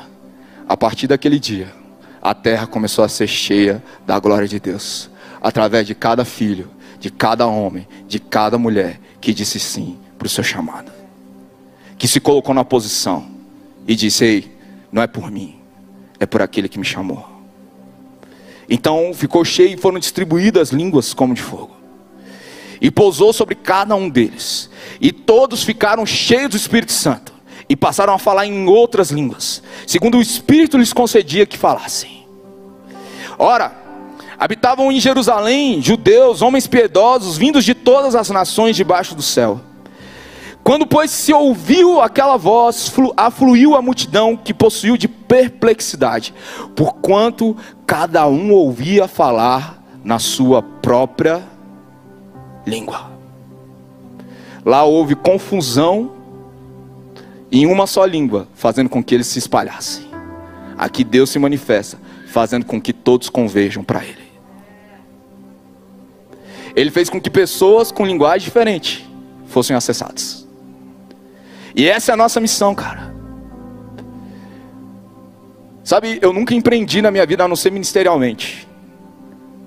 A 0.66 0.78
partir 0.78 1.06
daquele 1.06 1.38
dia, 1.38 1.74
a 2.22 2.34
terra 2.34 2.66
começou 2.66 3.04
a 3.04 3.10
ser 3.10 3.28
cheia 3.28 3.84
da 4.08 4.18
glória 4.18 4.48
de 4.48 4.58
Deus, 4.58 5.10
através 5.42 5.88
de 5.88 5.96
cada 5.96 6.24
filho, 6.24 6.70
de 7.00 7.10
cada 7.10 7.48
homem, 7.48 7.88
de 8.08 8.20
cada 8.20 8.58
mulher 8.58 9.00
que 9.20 9.34
disse 9.34 9.60
sim 9.60 9.98
para 10.18 10.28
o 10.28 10.30
seu 10.30 10.44
chamado, 10.44 10.92
que 11.98 12.08
se 12.08 12.20
colocou 12.20 12.54
na 12.54 12.64
posição 12.64 13.28
e 13.88 13.96
disse: 13.96 14.24
Ei, 14.24 14.58
não 14.92 15.02
é 15.02 15.08
por 15.08 15.32
mim, 15.32 15.56
é 16.20 16.26
por 16.26 16.42
aquele 16.42 16.70
que 16.70 16.80
me 16.80 16.86
chamou. 16.86 17.28
Então 18.70 19.12
ficou 19.14 19.44
cheio 19.44 19.74
e 19.74 19.78
foram 19.78 20.00
distribuídas 20.00 20.70
línguas 20.70 21.14
como 21.14 21.34
de 21.34 21.42
fogo 21.42 21.82
e 22.82 22.90
pousou 22.90 23.32
sobre 23.32 23.54
cada 23.54 23.96
um 23.96 24.10
deles. 24.10 24.70
E 25.00 25.12
todos 25.12 25.64
ficaram 25.64 26.04
cheios 26.06 26.50
do 26.50 26.58
Espírito 26.58 26.92
Santo 26.92 27.32
e 27.70 27.76
passaram 27.76 28.14
a 28.14 28.20
falar 28.20 28.48
em 28.48 28.68
outras 28.68 29.12
línguas, 29.12 29.62
segundo 29.86 30.18
o 30.18 30.22
Espírito 30.22 30.78
lhes 30.78 30.92
concedia 30.92 31.46
que 31.46 31.58
falassem. 31.58 32.26
Ora, 33.38 33.81
habitavam 34.42 34.92
em 34.92 35.00
Jerusalém 35.00 35.80
judeus, 35.80 36.42
homens 36.42 36.66
piedosos, 36.66 37.38
vindos 37.38 37.64
de 37.64 37.76
todas 37.76 38.16
as 38.16 38.28
nações 38.32 38.76
debaixo 38.76 39.14
do 39.14 39.22
céu. 39.22 39.62
Quando, 40.64 40.88
pois, 40.88 41.12
se 41.12 41.32
ouviu 41.32 42.02
aquela 42.02 42.38
voz, 42.38 42.92
afluiu 43.16 43.76
a 43.76 43.84
multidão 43.84 44.36
que 44.36 44.52
possuiu 44.52 44.98
de 44.98 45.08
perplexidade, 45.08 46.34
porquanto 46.76 47.56
cada 47.86 48.28
um 48.28 48.52
ouvia 48.52 49.08
falar 49.08 49.80
na 50.04 50.18
sua 50.18 50.64
própria 50.64 51.44
língua. 52.66 53.12
Lá 54.66 54.84
houve 54.84 55.14
confusão 55.14 56.14
em 57.52 57.68
uma 57.68 57.86
só 57.86 58.06
língua, 58.06 58.48
fazendo 58.56 58.90
com 58.90 59.04
que 59.04 59.14
eles 59.14 59.28
se 59.28 59.38
espalhassem. 59.38 60.10
Aqui 60.76 61.04
Deus 61.04 61.30
se 61.30 61.38
manifesta, 61.38 62.00
fazendo 62.26 62.66
com 62.66 62.82
que 62.82 62.92
todos 62.92 63.30
converjam 63.30 63.84
para 63.84 64.04
Ele. 64.04 64.31
Ele 66.76 66.92
fez 66.92 67.10
com 67.10 67.20
que 67.20 67.30
pessoas 67.30 67.92
com 67.92 68.06
linguagem 68.06 68.46
diferente 68.46 69.10
fossem 69.48 69.76
acessadas. 69.76 70.48
E 71.76 71.88
essa 71.88 72.12
é 72.12 72.14
a 72.14 72.18
nossa 72.18 72.40
missão, 72.40 72.74
cara. 72.76 73.14
Sabe, 75.84 76.20
eu 76.22 76.32
nunca 76.32 76.54
empreendi 76.54 77.02
na 77.02 77.12
minha 77.12 77.26
vida 77.26 77.44
a 77.44 77.48
não 77.48 77.56
ser 77.56 77.72
ministerialmente. 77.72 78.68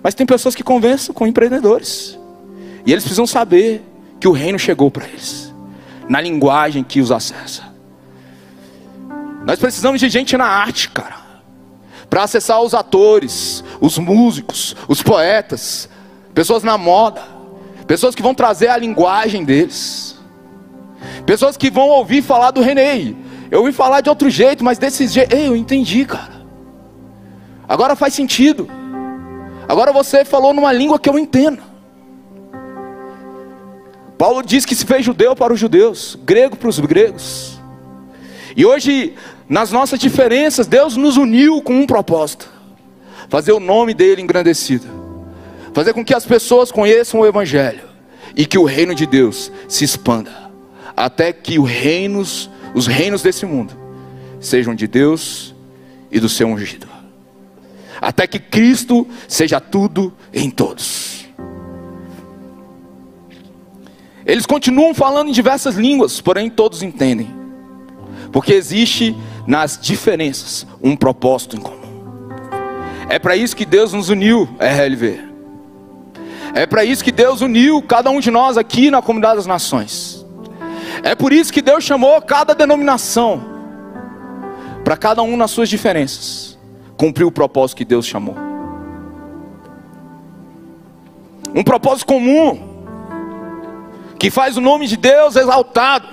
Mas 0.02 0.14
tem 0.14 0.26
pessoas 0.26 0.54
que 0.54 0.62
conversam 0.62 1.14
com 1.14 1.26
empreendedores. 1.26 2.18
E 2.86 2.92
eles 2.92 3.04
precisam 3.04 3.26
saber 3.26 3.82
que 4.20 4.28
o 4.28 4.32
reino 4.32 4.58
chegou 4.58 4.90
para 4.90 5.06
eles, 5.06 5.52
na 6.08 6.20
linguagem 6.20 6.84
que 6.84 7.00
os 7.00 7.10
acessa. 7.10 7.74
Nós 9.44 9.58
precisamos 9.58 10.00
de 10.00 10.08
gente 10.08 10.36
na 10.36 10.46
arte, 10.46 10.88
cara, 10.90 11.16
para 12.08 12.22
acessar 12.22 12.62
os 12.62 12.74
atores, 12.74 13.64
os 13.80 13.98
músicos, 13.98 14.76
os 14.88 15.02
poetas, 15.02 15.88
pessoas 16.34 16.62
na 16.62 16.76
moda, 16.76 17.22
pessoas 17.86 18.14
que 18.14 18.22
vão 18.22 18.34
trazer 18.34 18.68
a 18.68 18.76
linguagem 18.76 19.44
deles, 19.44 20.18
pessoas 21.24 21.56
que 21.56 21.70
vão 21.70 21.88
ouvir 21.88 22.22
falar 22.22 22.50
do 22.50 22.60
René. 22.60 23.14
Eu 23.50 23.60
ouvi 23.60 23.72
falar 23.72 24.00
de 24.00 24.08
outro 24.08 24.28
jeito, 24.28 24.64
mas 24.64 24.78
desse 24.78 25.06
jeito, 25.06 25.34
Ei, 25.34 25.46
eu 25.46 25.54
entendi, 25.54 26.04
cara. 26.04 26.34
Agora 27.68 27.94
faz 27.94 28.12
sentido. 28.14 28.68
Agora 29.68 29.92
você 29.92 30.24
falou 30.24 30.52
numa 30.52 30.72
língua 30.72 30.98
que 30.98 31.08
eu 31.08 31.18
entendo. 31.18 31.62
Paulo 34.18 34.42
diz 34.42 34.64
que 34.64 34.74
se 34.74 34.84
fez 34.84 35.04
judeu 35.04 35.34
para 35.34 35.52
os 35.52 35.60
judeus, 35.60 36.18
grego 36.24 36.56
para 36.56 36.68
os 36.68 36.78
gregos. 36.78 37.60
E 38.56 38.64
hoje, 38.64 39.14
nas 39.48 39.72
nossas 39.72 39.98
diferenças, 39.98 40.66
Deus 40.66 40.96
nos 40.96 41.16
uniu 41.16 41.60
com 41.62 41.74
um 41.74 41.86
propósito: 41.86 42.48
fazer 43.28 43.52
o 43.52 43.60
nome 43.60 43.94
dele 43.94 44.22
engrandecido, 44.22 44.86
fazer 45.74 45.92
com 45.92 46.04
que 46.04 46.14
as 46.14 46.24
pessoas 46.24 46.70
conheçam 46.70 47.20
o 47.20 47.26
Evangelho 47.26 47.82
e 48.34 48.46
que 48.46 48.56
o 48.56 48.64
reino 48.64 48.94
de 48.94 49.04
Deus 49.04 49.50
se 49.68 49.84
expanda, 49.84 50.50
até 50.96 51.32
que 51.32 51.58
os 51.58 51.68
reinos, 51.68 52.48
os 52.72 52.86
reinos 52.86 53.22
desse 53.22 53.44
mundo, 53.44 53.74
sejam 54.40 54.74
de 54.74 54.86
Deus 54.86 55.52
e 56.10 56.20
do 56.20 56.28
seu 56.28 56.46
ungido, 56.46 56.86
até 58.00 58.26
que 58.26 58.38
Cristo 58.38 59.06
seja 59.26 59.60
tudo 59.60 60.14
em 60.32 60.48
todos. 60.48 61.24
Eles 64.24 64.46
continuam 64.46 64.94
falando 64.94 65.28
em 65.28 65.32
diversas 65.32 65.74
línguas, 65.74 66.20
porém 66.20 66.48
todos 66.48 66.82
entendem. 66.82 67.28
Porque 68.32 68.54
existe 68.54 69.14
nas 69.46 69.78
diferenças 69.78 70.66
um 70.82 70.96
propósito 70.96 71.56
em 71.56 71.60
comum. 71.60 71.84
É 73.10 73.18
para 73.18 73.36
isso 73.36 73.54
que 73.54 73.66
Deus 73.66 73.92
nos 73.92 74.08
uniu, 74.08 74.48
RLV. 74.58 75.33
É 76.54 76.66
para 76.66 76.84
isso 76.84 77.02
que 77.02 77.12
Deus 77.12 77.40
uniu 77.40 77.82
cada 77.82 78.10
um 78.10 78.20
de 78.20 78.30
nós 78.30 78.56
aqui 78.56 78.90
na 78.90 79.02
comunidade 79.02 79.36
das 79.36 79.46
nações. 79.46 80.24
É 81.02 81.14
por 81.14 81.32
isso 81.32 81.52
que 81.52 81.60
Deus 81.60 81.82
chamou 81.84 82.20
cada 82.22 82.54
denominação 82.54 83.42
para 84.84 84.96
cada 84.96 85.22
um 85.22 85.36
nas 85.36 85.50
suas 85.50 85.68
diferenças 85.68 86.54
cumprir 86.96 87.24
o 87.24 87.32
propósito 87.32 87.78
que 87.78 87.84
Deus 87.84 88.06
chamou. 88.06 88.36
Um 91.54 91.62
propósito 91.62 92.06
comum 92.06 92.74
que 94.18 94.30
faz 94.30 94.56
o 94.56 94.60
nome 94.60 94.86
de 94.86 94.96
Deus 94.96 95.36
exaltado. 95.36 96.08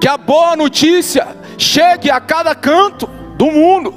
Que 0.00 0.08
a 0.08 0.16
boa 0.16 0.56
notícia 0.56 1.26
chegue 1.56 2.10
a 2.10 2.20
cada 2.20 2.54
canto 2.54 3.06
do 3.36 3.46
mundo, 3.46 3.94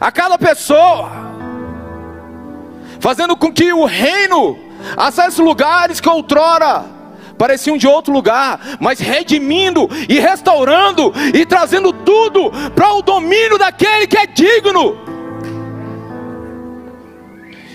a 0.00 0.10
cada 0.10 0.38
pessoa, 0.38 1.10
fazendo 3.00 3.36
com 3.36 3.52
que 3.52 3.72
o 3.72 3.84
reino 3.84 4.58
acesse 4.96 5.40
lugares 5.40 6.00
que 6.00 6.08
outrora 6.08 6.84
pareciam 7.36 7.78
de 7.78 7.86
outro 7.86 8.12
lugar, 8.12 8.76
mas 8.78 9.00
redimindo 9.00 9.88
e 10.06 10.20
restaurando 10.20 11.10
e 11.34 11.46
trazendo 11.46 11.90
tudo 11.90 12.50
para 12.74 12.92
o 12.92 13.00
domínio 13.00 13.56
daquele 13.56 14.06
que 14.06 14.18
é 14.18 14.26
digno. 14.26 14.98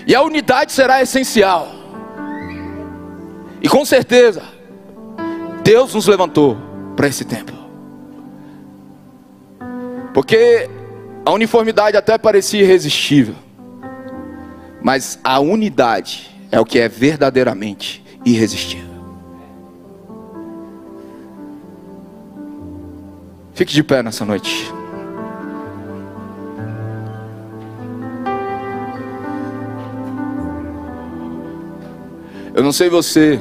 E 0.06 0.14
a 0.14 0.22
unidade 0.22 0.70
será 0.70 1.02
essencial. 1.02 1.66
E 3.60 3.68
com 3.68 3.84
certeza, 3.84 4.44
Deus 5.64 5.92
nos 5.92 6.06
levantou 6.06 6.56
para 6.94 7.08
esse 7.08 7.24
tempo. 7.24 7.52
Porque 10.14 10.70
a 11.24 11.32
uniformidade 11.32 11.96
até 11.96 12.16
parecia 12.16 12.62
irresistível, 12.62 13.34
mas 14.86 15.18
a 15.24 15.40
unidade 15.40 16.30
é 16.48 16.60
o 16.60 16.64
que 16.64 16.78
é 16.78 16.88
verdadeiramente 16.88 18.04
irresistível. 18.24 18.88
Fique 23.52 23.74
de 23.74 23.82
pé 23.82 24.00
nessa 24.00 24.24
noite. 24.24 24.72
Eu 32.54 32.62
não 32.62 32.70
sei 32.70 32.88
você, 32.88 33.40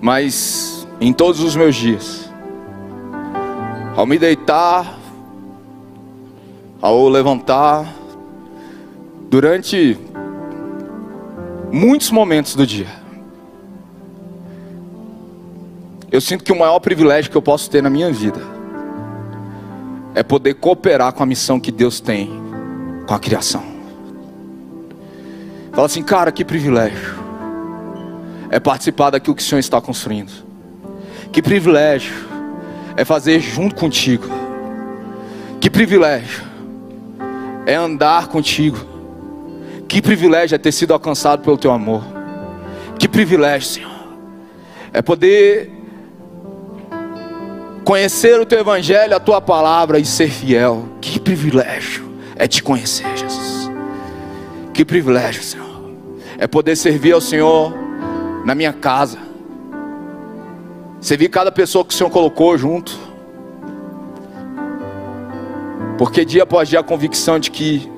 mas 0.00 0.86
em 1.00 1.12
todos 1.12 1.40
os 1.40 1.56
meus 1.56 1.74
dias, 1.74 2.30
ao 3.96 4.06
me 4.06 4.20
deitar, 4.20 5.02
ao 6.84 7.08
levantar, 7.08 7.90
durante 9.30 9.98
muitos 11.72 12.10
momentos 12.10 12.54
do 12.54 12.66
dia, 12.66 12.88
eu 16.12 16.20
sinto 16.20 16.44
que 16.44 16.52
o 16.52 16.58
maior 16.58 16.78
privilégio 16.80 17.30
que 17.30 17.36
eu 17.38 17.40
posso 17.40 17.70
ter 17.70 17.82
na 17.82 17.88
minha 17.88 18.12
vida 18.12 18.42
é 20.14 20.22
poder 20.22 20.52
cooperar 20.56 21.14
com 21.14 21.22
a 21.22 21.26
missão 21.26 21.58
que 21.58 21.72
Deus 21.72 22.00
tem 22.00 22.30
com 23.06 23.14
a 23.14 23.18
criação. 23.18 23.64
Fala 25.72 25.86
assim, 25.86 26.02
cara, 26.02 26.30
que 26.30 26.44
privilégio 26.44 27.14
é 28.50 28.60
participar 28.60 29.08
daquilo 29.08 29.34
que 29.34 29.42
o 29.42 29.44
Senhor 29.44 29.58
está 29.58 29.80
construindo. 29.80 30.32
Que 31.32 31.40
privilégio 31.40 32.12
é 32.94 33.06
fazer 33.06 33.40
junto 33.40 33.74
contigo. 33.74 34.26
Que 35.62 35.70
privilégio 35.70 36.52
é 37.66 37.74
andar 37.74 38.28
contigo. 38.28 38.78
Que 39.88 40.00
privilégio 40.02 40.54
é 40.54 40.58
ter 40.58 40.72
sido 40.72 40.92
alcançado 40.92 41.42
pelo 41.42 41.56
teu 41.56 41.70
amor. 41.70 42.04
Que 42.98 43.08
privilégio, 43.08 43.68
Senhor, 43.68 44.08
é 44.92 45.02
poder 45.02 45.70
conhecer 47.84 48.40
o 48.40 48.46
teu 48.46 48.60
evangelho, 48.60 49.14
a 49.14 49.20
tua 49.20 49.40
palavra 49.40 49.98
e 49.98 50.04
ser 50.04 50.30
fiel. 50.30 50.88
Que 51.00 51.20
privilégio 51.20 52.08
é 52.36 52.46
te 52.46 52.62
conhecer, 52.62 53.06
Jesus. 53.16 53.70
Que 54.72 54.84
privilégio, 54.84 55.42
Senhor 55.42 55.74
é 56.38 56.46
poder 56.46 56.76
servir 56.76 57.12
ao 57.12 57.20
Senhor 57.20 57.72
na 58.44 58.54
minha 58.54 58.72
casa, 58.72 59.18
servir 61.00 61.28
cada 61.28 61.50
pessoa 61.52 61.84
que 61.84 61.94
o 61.94 61.96
Senhor 61.96 62.10
colocou 62.10 62.56
junto, 62.58 62.98
porque 65.98 66.24
dia 66.24 66.42
após 66.42 66.68
dia 66.68 66.80
a 66.80 66.82
convicção 66.82 67.38
de 67.38 67.50
que 67.50 67.90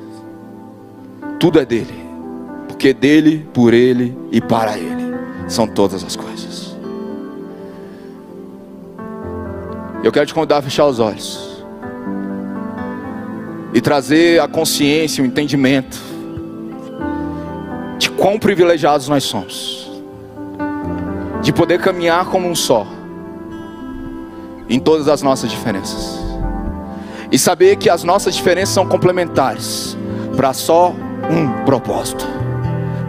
tudo 1.39 1.59
é 1.59 1.65
dele, 1.65 1.95
porque 2.69 2.93
dele, 2.93 3.49
por 3.53 3.73
ele 3.73 4.17
e 4.31 4.41
para 4.41 4.79
ele 4.79 5.15
são 5.49 5.67
todas 5.67 6.03
as 6.05 6.17
coisas. 6.17 6.77
Eu 10.03 10.13
quero 10.13 10.27
te 10.27 10.35
convidar 10.35 10.59
a 10.59 10.63
fechar 10.63 10.87
os 10.87 11.01
olhos. 11.01 11.65
E 13.75 13.81
trazer 13.81 14.41
a 14.41 14.49
consciência, 14.49 15.23
o 15.23 15.27
entendimento 15.27 16.01
de 17.99 18.11
quão 18.11 18.39
privilegiados 18.39 19.09
nós 19.09 19.25
somos, 19.25 19.91
de 21.43 21.53
poder 21.53 21.81
caminhar 21.81 22.27
como 22.27 22.49
um 22.49 22.55
só, 22.55 22.87
em 24.69 24.79
todas 24.79 25.09
as 25.09 25.23
nossas 25.23 25.51
diferenças, 25.51 26.26
e 27.37 27.39
saber 27.39 27.77
que 27.77 27.91
as 27.91 28.03
nossas 28.03 28.35
diferenças 28.35 28.71
são 28.71 28.87
complementares 28.89 29.95
para 30.39 30.55
só 30.55 30.95
um 31.31 31.67
propósito, 31.67 32.27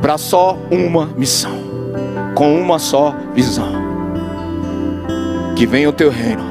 para 0.01 0.17
só 0.17 0.57
uma 0.69 1.05
missão, 1.05 1.53
com 2.35 2.59
uma 2.59 2.77
só 2.77 3.15
visão. 3.33 3.71
Que 5.55 5.65
venha 5.65 5.87
o 5.87 5.93
teu 5.93 6.11
reino, 6.11 6.43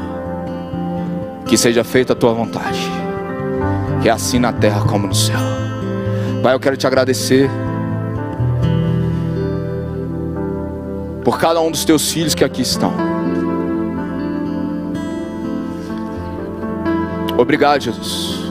que 1.45 1.59
seja 1.59 1.85
feita 1.85 2.15
a 2.15 2.17
tua 2.17 2.33
vontade, 2.33 2.81
que 4.01 4.09
é 4.09 4.11
assim 4.11 4.39
na 4.39 4.55
terra 4.55 4.81
como 4.87 5.07
no 5.07 5.15
céu. 5.15 5.37
Pai, 6.43 6.55
eu 6.55 6.61
quero 6.61 6.79
te 6.79 6.87
agradecer. 6.87 7.51
por 11.23 11.39
cada 11.39 11.61
um 11.61 11.73
dos 11.73 11.85
teus 11.85 12.11
filhos 12.11 12.35
que 12.37 12.45
aqui 12.45 12.63
estão. 12.63 13.16
Obrigado, 17.37 17.83
Jesus. 17.83 18.51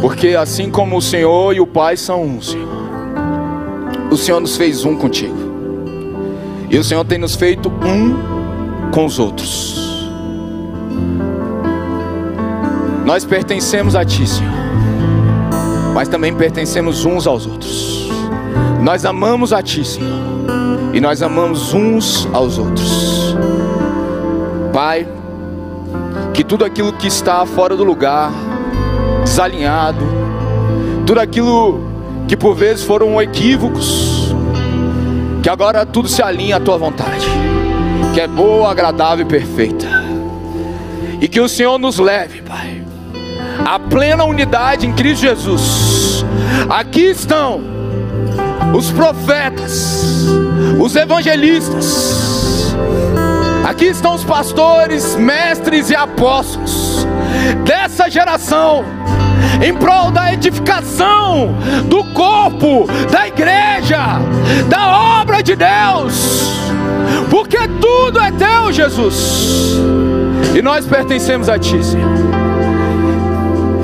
Porque 0.00 0.28
assim 0.28 0.70
como 0.70 0.96
o 0.96 1.02
Senhor 1.02 1.54
e 1.54 1.60
o 1.60 1.66
Pai 1.66 1.96
são 1.96 2.22
um, 2.22 2.40
Senhor, 2.40 2.68
o 4.10 4.16
Senhor 4.16 4.40
nos 4.40 4.56
fez 4.56 4.84
um 4.84 4.96
contigo, 4.96 5.36
e 6.70 6.78
o 6.78 6.84
Senhor 6.84 7.04
tem 7.04 7.18
nos 7.18 7.34
feito 7.34 7.68
um 7.68 8.90
com 8.90 9.04
os 9.04 9.18
outros. 9.18 10.08
Nós 13.04 13.24
pertencemos 13.24 13.94
a 13.94 14.04
Ti, 14.04 14.26
Senhor, 14.26 14.52
mas 15.92 16.08
também 16.08 16.34
pertencemos 16.34 17.04
uns 17.04 17.26
aos 17.26 17.46
outros. 17.46 18.08
Nós 18.82 19.04
amamos 19.04 19.52
a 19.52 19.62
Ti, 19.62 19.84
Senhor 19.84 20.30
e 20.92 21.00
nós 21.00 21.22
amamos 21.22 21.72
uns 21.72 22.28
aos 22.32 22.58
outros. 22.58 23.36
Pai, 24.72 25.06
que 26.40 26.44
tudo 26.44 26.64
aquilo 26.64 26.90
que 26.94 27.06
está 27.06 27.44
fora 27.44 27.76
do 27.76 27.84
lugar, 27.84 28.32
desalinhado, 29.24 30.02
tudo 31.04 31.20
aquilo 31.20 31.82
que 32.26 32.34
por 32.34 32.54
vezes 32.54 32.82
foram 32.82 33.20
equívocos, 33.20 34.34
que 35.42 35.50
agora 35.50 35.84
tudo 35.84 36.08
se 36.08 36.22
alinha 36.22 36.56
à 36.56 36.60
tua 36.60 36.78
vontade, 36.78 37.26
que 38.14 38.20
é 38.22 38.26
boa, 38.26 38.70
agradável 38.70 39.26
e 39.26 39.28
perfeita. 39.28 39.86
E 41.20 41.28
que 41.28 41.38
o 41.38 41.46
Senhor 41.46 41.78
nos 41.78 41.98
leve, 41.98 42.40
Pai, 42.40 42.82
à 43.62 43.78
plena 43.78 44.24
unidade 44.24 44.86
em 44.86 44.94
Cristo 44.94 45.20
Jesus. 45.20 46.24
Aqui 46.70 47.10
estão 47.10 47.60
os 48.74 48.90
profetas, 48.90 50.24
os 50.82 50.96
evangelistas. 50.96 52.09
Aqui 53.70 53.84
estão 53.84 54.16
os 54.16 54.24
pastores, 54.24 55.14
mestres 55.14 55.90
e 55.90 55.94
apóstolos 55.94 57.06
dessa 57.64 58.10
geração, 58.10 58.84
em 59.64 59.72
prol 59.72 60.10
da 60.10 60.32
edificação 60.32 61.54
do 61.84 62.02
corpo, 62.12 62.88
da 63.12 63.28
igreja, 63.28 64.18
da 64.68 65.20
obra 65.20 65.40
de 65.40 65.54
Deus, 65.54 66.50
porque 67.30 67.58
tudo 67.80 68.18
é 68.18 68.32
teu, 68.32 68.72
Jesus, 68.72 69.78
e 70.52 70.60
nós 70.60 70.84
pertencemos 70.84 71.48
a 71.48 71.56
Ti, 71.56 71.80
Senhor. 71.84 72.10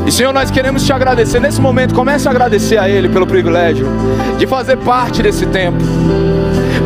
E 0.05 0.11
Senhor, 0.11 0.32
nós 0.32 0.51
queremos 0.51 0.84
te 0.84 0.93
agradecer 0.93 1.41
nesse 1.41 1.61
momento. 1.61 1.93
Comece 1.93 2.28
a 2.28 2.30
agradecer 2.30 2.78
a 2.78 2.89
Ele 2.89 3.09
pelo 3.09 3.26
privilégio 3.26 3.87
de 4.37 4.47
fazer 4.47 4.76
parte 4.78 5.20
desse 5.20 5.47
tempo, 5.47 5.78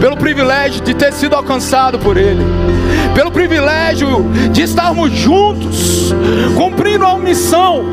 pelo 0.01 0.16
privilégio 0.16 0.82
de 0.82 0.94
ter 0.94 1.12
sido 1.12 1.34
alcançado 1.34 1.98
por 1.98 2.16
Ele, 2.16 2.42
pelo 3.20 3.30
privilégio 3.30 4.24
de 4.50 4.62
estarmos 4.62 5.12
juntos, 5.12 6.10
cumprindo 6.56 7.04
a 7.04 7.18
missão, 7.18 7.84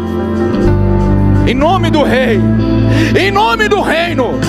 em 1.46 1.54
nome 1.54 1.90
do 1.90 2.02
Rei, 2.02 2.40
em 3.14 3.30
nome 3.30 3.68
do 3.68 3.82
Reino. 3.82 4.40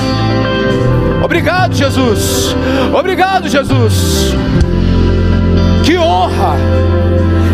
Obrigado, 1.20 1.74
Jesus. 1.74 2.54
Obrigado, 2.96 3.48
Jesus. 3.48 4.36
Que 5.82 5.98
honra, 5.98 6.54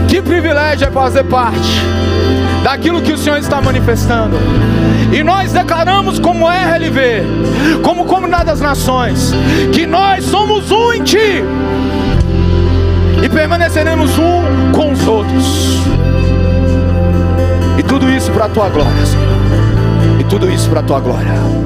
que 0.07 0.21
privilégio 0.21 0.89
é 0.89 0.91
fazer 0.91 1.25
parte 1.25 1.81
daquilo 2.63 3.01
que 3.01 3.15
o 3.15 3.17
Senhor 3.17 3.39
está 3.39 3.59
manifestando. 3.59 4.37
E 5.11 5.23
nós 5.23 5.51
declaramos 5.51 6.19
como 6.19 6.47
RLV, 6.47 7.81
como 7.83 8.05
comunidade 8.05 8.45
das 8.45 8.61
nações, 8.61 9.33
que 9.73 9.87
nós 9.87 10.25
somos 10.25 10.71
um 10.71 10.93
em 10.93 11.03
Ti 11.03 11.43
e 13.25 13.29
permaneceremos 13.29 14.19
um 14.19 14.73
com 14.73 14.93
os 14.93 15.09
outros. 15.09 15.79
E 17.79 17.83
tudo 17.83 18.11
isso 18.11 18.31
para 18.31 18.45
a 18.45 18.49
tua 18.51 18.69
glória, 18.69 19.07
Senhor. 19.07 20.21
E 20.21 20.25
tudo 20.25 20.51
isso 20.51 20.69
para 20.69 20.81
a 20.81 20.83
tua 20.83 21.01
glória. 21.01 21.64